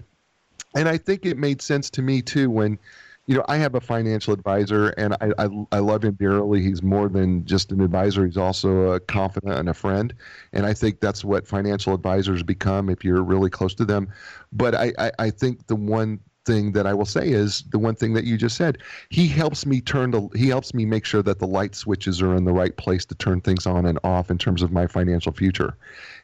And 0.76 0.88
i 0.88 0.98
think 0.98 1.24
it 1.24 1.38
made 1.38 1.62
sense 1.62 1.88
to 1.90 2.02
me 2.02 2.20
too 2.20 2.50
when 2.50 2.78
you 3.26 3.36
know 3.36 3.44
i 3.48 3.56
have 3.56 3.76
a 3.76 3.80
financial 3.80 4.34
advisor 4.34 4.88
and 4.98 5.14
i 5.20 5.32
i, 5.38 5.48
I 5.72 5.78
love 5.78 6.04
him 6.04 6.16
dearly. 6.20 6.60
He's 6.60 6.82
more 6.82 7.08
than 7.08 7.46
just 7.46 7.72
an 7.72 7.80
advisor. 7.80 8.26
He's 8.26 8.36
also 8.36 8.90
a 8.90 9.00
confidant 9.00 9.54
and 9.54 9.68
a 9.70 9.74
friend. 9.74 10.12
And 10.52 10.66
i 10.66 10.74
think 10.74 11.00
that's 11.00 11.24
what 11.24 11.46
financial 11.46 11.94
advisors 11.94 12.42
become 12.42 12.90
if 12.90 13.04
you're 13.04 13.22
really 13.22 13.48
close 13.48 13.74
to 13.76 13.84
them. 13.86 14.08
But 14.52 14.74
i 14.74 14.92
i, 14.98 15.12
I 15.18 15.30
think 15.30 15.66
the 15.68 15.76
one 15.76 16.18
thing 16.45 16.72
that 16.72 16.86
I 16.86 16.95
will 16.95 17.05
say 17.05 17.28
is 17.28 17.62
the 17.70 17.78
one 17.78 17.95
thing 17.95 18.14
that 18.14 18.24
you 18.24 18.36
just 18.36 18.57
said. 18.57 18.78
He 19.09 19.26
helps 19.28 19.66
me 19.66 19.80
turn 19.80 20.11
the 20.11 20.28
he 20.34 20.49
helps 20.49 20.74
me 20.74 20.84
make 20.84 21.05
sure 21.05 21.22
that 21.22 21.38
the 21.38 21.47
light 21.47 21.74
switches 21.74 22.20
are 22.22 22.34
in 22.34 22.45
the 22.45 22.53
right 22.53 22.76
place 22.76 23.05
to 23.07 23.14
turn 23.14 23.40
things 23.40 23.66
on 23.66 23.86
and 23.86 23.99
off 24.05 24.30
in 24.30 24.38
terms 24.38 24.62
of 24.62 24.72
my 24.72 24.86
financial 24.86 25.32
future. 25.32 25.76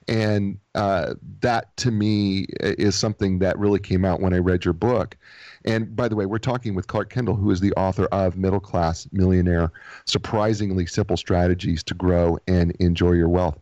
And 0.09 0.59
uh, 0.75 1.15
that 1.41 1.77
to 1.79 1.91
me 1.91 2.47
is 2.61 2.95
something 2.95 3.39
that 3.41 3.59
really 3.59 3.81
came 3.81 4.05
out 4.05 4.21
when 4.21 4.33
I 4.33 4.39
read 4.39 4.65
your 4.65 4.75
book. 4.75 5.17
And 5.65 5.95
by 5.95 6.09
the 6.09 6.17
way, 6.17 6.25
we're 6.25 6.39
talking 6.39 6.75
with 6.75 6.87
Clark 6.87 7.11
Kendall, 7.11 7.37
who 7.37 7.51
is 7.51 7.61
the 7.61 7.73
author 7.73 8.07
of 8.07 8.37
Middle 8.37 8.61
Class 8.61 9.07
Millionaire 9.13 9.71
Surprisingly 10.07 10.87
Simple 10.87 11.19
Strategies 11.19 11.83
to 11.85 11.95
Grow 11.95 12.39
and 12.47 12.73
Enjoy 12.81 13.13
Your 13.13 13.29
Wealth. 13.29 13.59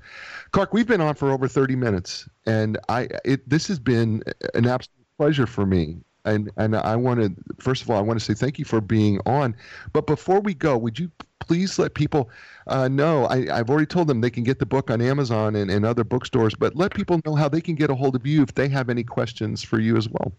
Clark, 0.52 0.72
we've 0.72 0.86
been 0.86 1.00
on 1.00 1.14
for 1.14 1.32
over 1.32 1.48
30 1.48 1.74
minutes, 1.76 2.28
and 2.46 2.78
I 2.88 3.09
it, 3.24 3.48
this 3.48 3.66
has 3.66 3.78
been 3.78 4.22
an 4.54 4.66
absolute 4.66 5.06
pleasure 5.18 5.46
for 5.46 5.66
me 5.66 5.98
and 6.30 6.50
and 6.56 6.76
I 6.76 6.96
want 6.96 7.20
to 7.20 7.32
first 7.58 7.82
of 7.82 7.90
all 7.90 7.98
I 7.98 8.00
want 8.00 8.18
to 8.18 8.24
say 8.24 8.34
thank 8.34 8.58
you 8.58 8.64
for 8.64 8.80
being 8.80 9.20
on. 9.26 9.54
But 9.92 10.06
before 10.06 10.40
we 10.40 10.54
go, 10.54 10.76
would 10.76 10.98
you 10.98 11.10
please 11.40 11.78
let 11.78 11.94
people 11.94 12.30
uh, 12.66 12.88
know? 12.88 13.26
I, 13.26 13.46
have 13.46 13.70
already 13.70 13.86
told 13.86 14.08
them 14.08 14.20
they 14.20 14.30
can 14.30 14.44
get 14.44 14.58
the 14.58 14.66
book 14.66 14.90
on 14.90 15.00
Amazon 15.00 15.56
and, 15.56 15.70
and 15.70 15.84
other 15.84 16.04
bookstores, 16.04 16.54
but 16.54 16.76
let 16.76 16.94
people 16.94 17.20
know 17.24 17.34
how 17.34 17.48
they 17.48 17.60
can 17.60 17.74
get 17.74 17.90
a 17.90 17.94
hold 17.94 18.14
of 18.14 18.26
you 18.26 18.42
if 18.42 18.54
they 18.54 18.68
have 18.68 18.90
any 18.90 19.04
questions 19.04 19.62
for 19.62 19.80
you 19.80 19.96
as 19.96 20.08
well. 20.08 20.32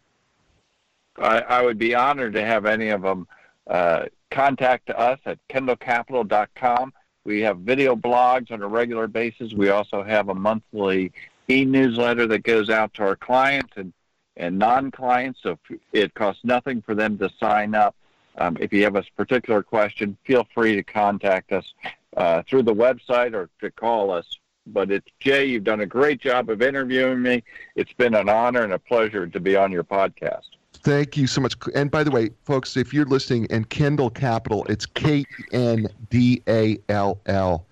I, 1.17 1.39
I 1.41 1.61
would 1.61 1.77
be 1.77 1.95
honored 1.95 2.33
to 2.33 2.45
have 2.45 2.65
any 2.65 2.89
of 2.89 3.01
them 3.01 3.27
uh, 3.67 4.05
contact 4.31 4.89
us 4.89 5.19
at 5.25 5.39
kendallcapital.com. 5.49 6.93
We 7.25 7.41
have 7.41 7.59
video 7.59 7.95
blogs 7.95 8.51
on 8.51 8.61
a 8.61 8.67
regular 8.67 9.07
basis. 9.07 9.53
We 9.53 9.69
also 9.69 10.01
have 10.01 10.29
a 10.29 10.33
monthly 10.33 11.11
e-newsletter 11.49 12.27
that 12.27 12.43
goes 12.43 12.69
out 12.69 12.93
to 12.95 13.03
our 13.03 13.15
clients 13.15 13.73
and 13.75 13.91
and 14.39 14.57
non-clients. 14.57 15.41
So 15.43 15.59
it 15.93 16.13
costs 16.15 16.43
nothing 16.43 16.81
for 16.81 16.95
them 16.95 17.17
to 17.19 17.29
sign 17.39 17.75
up. 17.75 17.95
Um, 18.37 18.57
if 18.59 18.73
you 18.73 18.83
have 18.83 18.95
a 18.95 19.03
particular 19.17 19.61
question, 19.61 20.17
feel 20.25 20.47
free 20.53 20.75
to 20.75 20.83
contact 20.83 21.51
us 21.51 21.73
uh, 22.17 22.41
through 22.47 22.63
the 22.63 22.73
website 22.73 23.33
or 23.33 23.49
to 23.59 23.69
call 23.69 24.11
us. 24.11 24.25
But 24.65 24.91
it's 24.91 25.07
Jay, 25.19 25.45
you've 25.45 25.63
done 25.63 25.81
a 25.81 25.85
great 25.85 26.21
job 26.21 26.49
of 26.49 26.61
interviewing 26.61 27.21
me. 27.21 27.43
It's 27.75 27.93
been 27.93 28.13
an 28.13 28.29
honor 28.29 28.63
and 28.63 28.73
a 28.73 28.79
pleasure 28.79 29.27
to 29.27 29.39
be 29.39 29.55
on 29.55 29.71
your 29.71 29.83
podcast. 29.83 30.49
Thank 30.73 31.17
you 31.17 31.27
so 31.27 31.41
much. 31.41 31.55
And 31.75 31.91
by 31.91 32.03
the 32.03 32.11
way, 32.11 32.29
folks, 32.45 32.77
if 32.77 32.93
you're 32.93 33.05
listening, 33.05 33.47
and 33.49 33.69
Kendall 33.69 34.09
Capital, 34.09 34.63
it's 34.65 34.85
K 34.85 35.25
N 35.51 35.87
D 36.09 36.41
A 36.47 36.77
L 36.87 37.19
L 37.25 37.65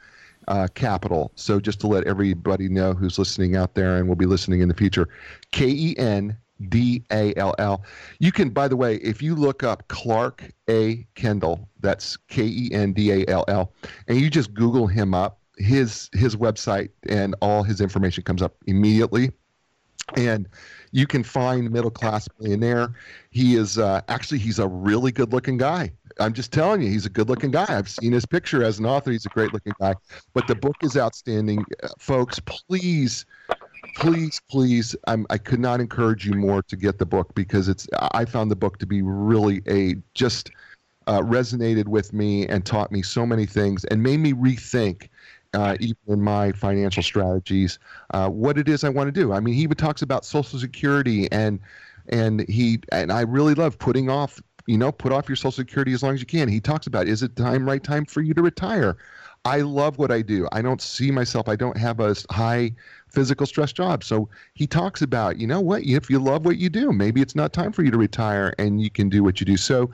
uh, 0.48 0.68
Capital. 0.74 1.32
So 1.36 1.60
just 1.60 1.80
to 1.82 1.88
let 1.88 2.06
everybody 2.06 2.68
know 2.68 2.94
who's 2.94 3.18
listening 3.18 3.56
out 3.56 3.76
there 3.76 3.98
and 3.98 4.08
will 4.08 4.16
be 4.16 4.26
listening 4.26 4.62
in 4.62 4.68
the 4.68 4.74
future, 4.74 5.08
K 5.52 5.68
E 5.68 5.96
N 5.98 6.36
D 6.70 7.04
A 7.12 7.34
L 7.36 7.54
L. 7.60 7.84
You 8.20 8.32
can, 8.32 8.50
by 8.50 8.68
the 8.68 8.76
way, 8.76 8.96
if 8.98 9.22
you 9.22 9.36
look 9.36 9.64
up 9.64 9.88
Clark 9.88 10.44
A. 10.70 11.06
Kendall, 11.16 11.70
that's 11.80 12.18
K 12.28 12.44
E 12.44 12.70
N 12.74 12.94
D 12.94 13.12
A 13.12 13.26
L 13.28 13.46
L, 13.48 13.74
and 14.08 14.20
you 14.20 14.30
just 14.30 14.54
Google 14.54 14.88
him 14.88 15.14
up, 15.14 15.40
his 15.58 16.10
his 16.14 16.36
website 16.36 16.90
and 17.10 17.36
all 17.42 17.64
his 17.64 17.82
information 17.82 18.24
comes 18.24 18.42
up 18.42 18.56
immediately. 18.68 19.32
And 20.16 20.48
you 20.92 21.06
can 21.06 21.22
find 21.22 21.70
middle 21.70 21.92
class 21.92 22.30
millionaire. 22.40 22.94
He 23.30 23.56
is 23.56 23.78
uh, 23.78 24.02
actually 24.08 24.40
he's 24.40 24.58
a 24.58 24.68
really 24.68 25.12
good 25.12 25.34
looking 25.34 25.58
guy. 25.58 25.92
I'm 26.20 26.34
just 26.34 26.52
telling 26.52 26.82
you, 26.82 26.90
he's 26.90 27.06
a 27.06 27.10
good 27.10 27.30
looking 27.30 27.52
guy. 27.52 27.66
I've 27.68 27.90
seen 27.90 28.12
his 28.12 28.26
picture 28.26 28.64
as 28.64 28.80
an 28.80 28.86
author. 28.86 29.12
He's 29.12 29.26
a 29.26 29.30
great 29.30 29.54
looking 29.54 29.74
guy. 29.80 29.96
But 30.34 30.48
the 30.48 30.56
book 30.56 30.78
is 30.82 30.98
outstanding, 30.98 31.64
uh, 31.84 31.90
folks. 32.00 32.40
Please, 32.40 33.26
please, 33.98 34.42
please. 34.50 34.96
I'm, 35.08 35.26
I 35.30 35.38
could 35.38 35.60
not 35.60 35.80
encourage 35.80 36.26
you 36.26 36.34
more 36.34 36.62
to 36.64 36.76
get 36.76 37.00
the 37.00 37.06
book 37.06 37.34
because 37.36 37.68
it's. 37.68 37.88
I 38.14 38.26
found 38.26 38.52
the 38.52 38.56
book 38.56 38.78
to 38.80 38.86
be 38.86 39.02
really 39.02 39.62
a 39.68 39.96
just 40.14 40.52
uh, 41.08 41.22
resonated 41.22 41.88
with 41.88 42.14
me 42.14 42.48
and 42.48 42.66
taught 42.66 42.92
me 42.92 43.02
so 43.02 43.26
many 43.26 43.46
things 43.46 43.86
and 43.86 44.04
made 44.04 44.20
me 44.20 44.34
rethink 44.34 45.10
uh, 45.54 45.76
even 45.80 45.98
in 46.08 46.22
my 46.22 46.52
financial 46.52 47.02
strategies, 47.02 47.80
uh, 48.14 48.30
what 48.30 48.58
it 48.58 48.68
is 48.68 48.84
I 48.84 48.90
want 48.90 49.08
to 49.08 49.12
do. 49.12 49.34
I 49.34 49.40
mean, 49.40 49.54
he 49.54 49.62
even 49.62 49.78
talks 49.78 50.02
about 50.02 50.26
Social 50.26 50.60
Security 50.60 51.32
and 51.32 51.60
and 52.10 52.48
he 52.48 52.80
and 52.92 53.12
I 53.12 53.22
really 53.22 53.54
love 53.54 53.78
putting 53.80 54.10
off. 54.10 54.42
You 54.68 54.78
know, 54.78 54.92
put 54.92 55.14
off 55.14 55.30
your 55.30 55.38
Social 55.38 55.52
Security 55.52 55.94
as 55.94 56.04
long 56.04 56.14
as 56.14 56.20
you 56.20 56.26
can. 56.26 56.50
He 56.50 56.60
talks 56.60 56.88
about 56.88 57.08
is 57.08 57.24
it 57.24 57.36
time 57.38 57.66
right 57.66 57.84
time 57.84 58.06
for 58.06 58.22
you 58.22 58.34
to 58.34 58.42
retire. 58.42 58.98
I 59.46 59.62
love 59.62 59.98
what 59.98 60.12
I 60.12 60.22
do. 60.22 60.48
I 60.52 60.62
don't 60.62 60.82
see 60.82 61.10
myself. 61.10 61.48
I 61.48 61.56
don't 61.56 61.78
have 61.78 62.02
a 62.02 62.16
high 62.30 62.74
physical 63.10 63.46
stress 63.46 63.72
job. 63.72 64.04
So 64.04 64.30
he 64.54 64.68
talks 64.68 65.02
about, 65.02 65.38
you 65.38 65.48
know 65.48 65.62
what, 65.62 65.84
if 65.84 66.10
you 66.10 66.20
love 66.20 66.46
what 66.46 66.58
you 66.58 66.70
do, 66.70 66.92
maybe 66.92 67.22
it's 67.22 67.36
not 67.36 67.54
time 67.54 67.72
for 67.72 67.84
you 67.84 67.92
to 67.92 67.98
retire 67.98 68.54
and 68.58 68.82
you 68.82 68.90
can 68.90 69.10
do 69.10 69.24
what 69.24 69.40
you 69.40 69.46
do. 69.46 69.58
So 69.58 69.92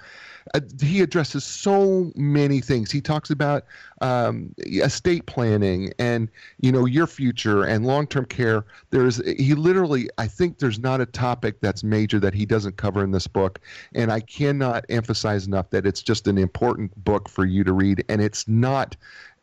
uh, 0.53 0.59
he 0.81 1.01
addresses 1.01 1.43
so 1.43 2.11
many 2.15 2.59
things. 2.59 2.91
He 2.91 3.01
talks 3.01 3.29
about 3.29 3.63
um, 4.01 4.53
estate 4.65 5.25
planning 5.25 5.91
and 5.99 6.29
you 6.59 6.71
know 6.71 6.85
your 6.85 7.07
future 7.07 7.63
and 7.63 7.85
long-term 7.85 8.25
care. 8.25 8.65
There's 8.89 9.25
he 9.37 9.53
literally 9.53 10.09
I 10.17 10.27
think 10.27 10.59
there's 10.59 10.79
not 10.79 10.99
a 10.99 11.05
topic 11.05 11.61
that's 11.61 11.83
major 11.83 12.19
that 12.19 12.33
he 12.33 12.45
doesn't 12.45 12.77
cover 12.77 13.03
in 13.03 13.11
this 13.11 13.27
book, 13.27 13.59
and 13.95 14.11
I 14.11 14.19
cannot 14.19 14.85
emphasize 14.89 15.47
enough 15.47 15.69
that 15.69 15.85
it's 15.85 16.03
just 16.03 16.27
an 16.27 16.37
important 16.37 17.03
book 17.03 17.29
for 17.29 17.45
you 17.45 17.63
to 17.63 17.71
read, 17.71 18.03
and 18.09 18.21
it's 18.21 18.47
not 18.47 18.95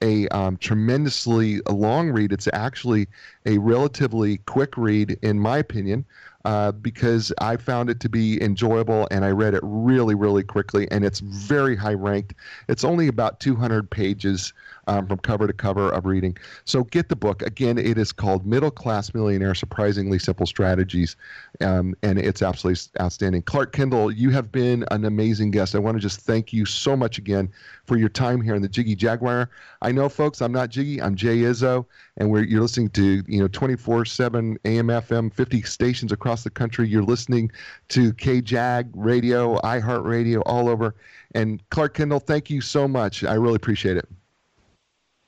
a 0.02 0.28
um, 0.28 0.56
tremendously 0.56 1.60
long 1.68 2.10
read. 2.10 2.32
It's 2.32 2.48
actually 2.52 3.08
a 3.46 3.58
relatively 3.58 4.38
quick 4.38 4.76
read, 4.76 5.18
in 5.22 5.38
my 5.38 5.58
opinion 5.58 6.04
uh, 6.44 6.72
because 6.72 7.32
I 7.38 7.56
found 7.56 7.90
it 7.90 8.00
to 8.00 8.08
be 8.08 8.42
enjoyable 8.42 9.06
and 9.10 9.24
I 9.24 9.30
read 9.30 9.54
it 9.54 9.60
really, 9.62 10.14
really 10.14 10.42
quickly. 10.42 10.90
And 10.90 11.04
it's 11.04 11.20
very 11.20 11.76
high 11.76 11.94
ranked. 11.94 12.34
It's 12.68 12.84
only 12.84 13.08
about 13.08 13.40
200 13.40 13.90
pages 13.90 14.52
um, 14.86 15.06
from 15.06 15.18
cover 15.18 15.46
to 15.46 15.52
cover 15.52 15.90
of 15.90 16.06
reading. 16.06 16.36
So 16.64 16.84
get 16.84 17.08
the 17.08 17.16
book. 17.16 17.42
Again, 17.42 17.78
it 17.78 17.98
is 17.98 18.12
called 18.12 18.46
Middle 18.46 18.70
Class 18.70 19.14
Millionaire 19.14 19.54
Surprisingly 19.54 20.18
Simple 20.18 20.46
Strategies. 20.46 21.16
Um, 21.60 21.94
and 22.02 22.18
it's 22.18 22.42
absolutely 22.42 22.82
outstanding. 23.00 23.42
Clark 23.42 23.72
Kendall, 23.72 24.10
you 24.10 24.30
have 24.30 24.50
been 24.50 24.84
an 24.90 25.04
amazing 25.04 25.50
guest. 25.50 25.74
I 25.74 25.78
want 25.78 25.96
to 25.96 26.00
just 26.00 26.20
thank 26.20 26.52
you 26.52 26.64
so 26.64 26.96
much 26.96 27.18
again 27.18 27.52
for 27.84 27.96
your 27.96 28.08
time 28.08 28.40
here 28.40 28.54
in 28.54 28.62
the 28.62 28.68
Jiggy 28.68 28.94
Jaguar. 28.94 29.50
I 29.82 29.92
know, 29.92 30.08
folks, 30.08 30.40
I'm 30.40 30.52
not 30.52 30.70
Jiggy, 30.70 31.02
I'm 31.02 31.14
Jay 31.16 31.38
Izso, 31.38 31.86
and 32.16 32.30
we're, 32.30 32.44
you're 32.44 32.62
listening 32.62 32.90
to 32.90 33.24
you 33.26 33.40
know 33.40 33.48
24/7 33.48 34.56
AM, 34.64 34.86
FM, 34.86 35.32
50 35.32 35.62
stations 35.62 36.12
across 36.30 36.44
the 36.44 36.50
country. 36.50 36.86
You're 36.86 37.02
listening 37.02 37.50
to 37.88 38.12
KJAG 38.12 38.90
Radio, 38.94 39.58
iHeartRadio, 39.58 40.42
all 40.46 40.68
over. 40.68 40.94
And 41.34 41.60
Clark 41.70 41.94
Kendall, 41.94 42.20
thank 42.20 42.50
you 42.50 42.60
so 42.60 42.86
much. 42.86 43.24
I 43.24 43.34
really 43.34 43.56
appreciate 43.56 43.96
it. 43.96 44.08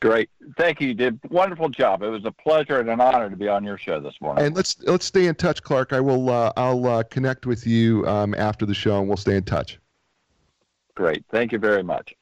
Great, 0.01 0.31
thank 0.57 0.81
you. 0.81 0.89
You 0.89 0.95
did 0.95 1.19
wonderful 1.29 1.69
job. 1.69 2.03
It 2.03 2.09
was 2.09 2.25
a 2.25 2.31
pleasure 2.31 2.79
and 2.79 2.89
an 2.89 3.01
honor 3.01 3.31
to 3.31 3.37
be 3.37 3.49
on 3.49 3.65
your 3.65 3.79
show 3.79 4.01
this 4.01 4.15
morning. 4.21 4.45
And 4.45 4.55
let's 4.57 4.81
let's 4.83 5.07
stay 5.07 5.27
in 5.27 5.35
touch, 5.37 5.63
Clark. 5.63 5.93
I 5.93 6.01
will 6.01 6.29
uh, 6.29 6.53
I'll 6.57 6.87
uh, 6.87 7.03
connect 7.05 7.47
with 7.47 7.67
you 7.67 8.05
um, 8.09 8.35
after 8.35 8.67
the 8.67 8.75
show, 8.75 8.99
and 8.99 9.07
we'll 9.07 9.17
stay 9.17 9.37
in 9.37 9.45
touch. 9.45 9.79
Great. 10.97 11.25
Thank 11.31 11.53
you 11.53 11.59
very 11.59 11.85
much. 11.85 12.15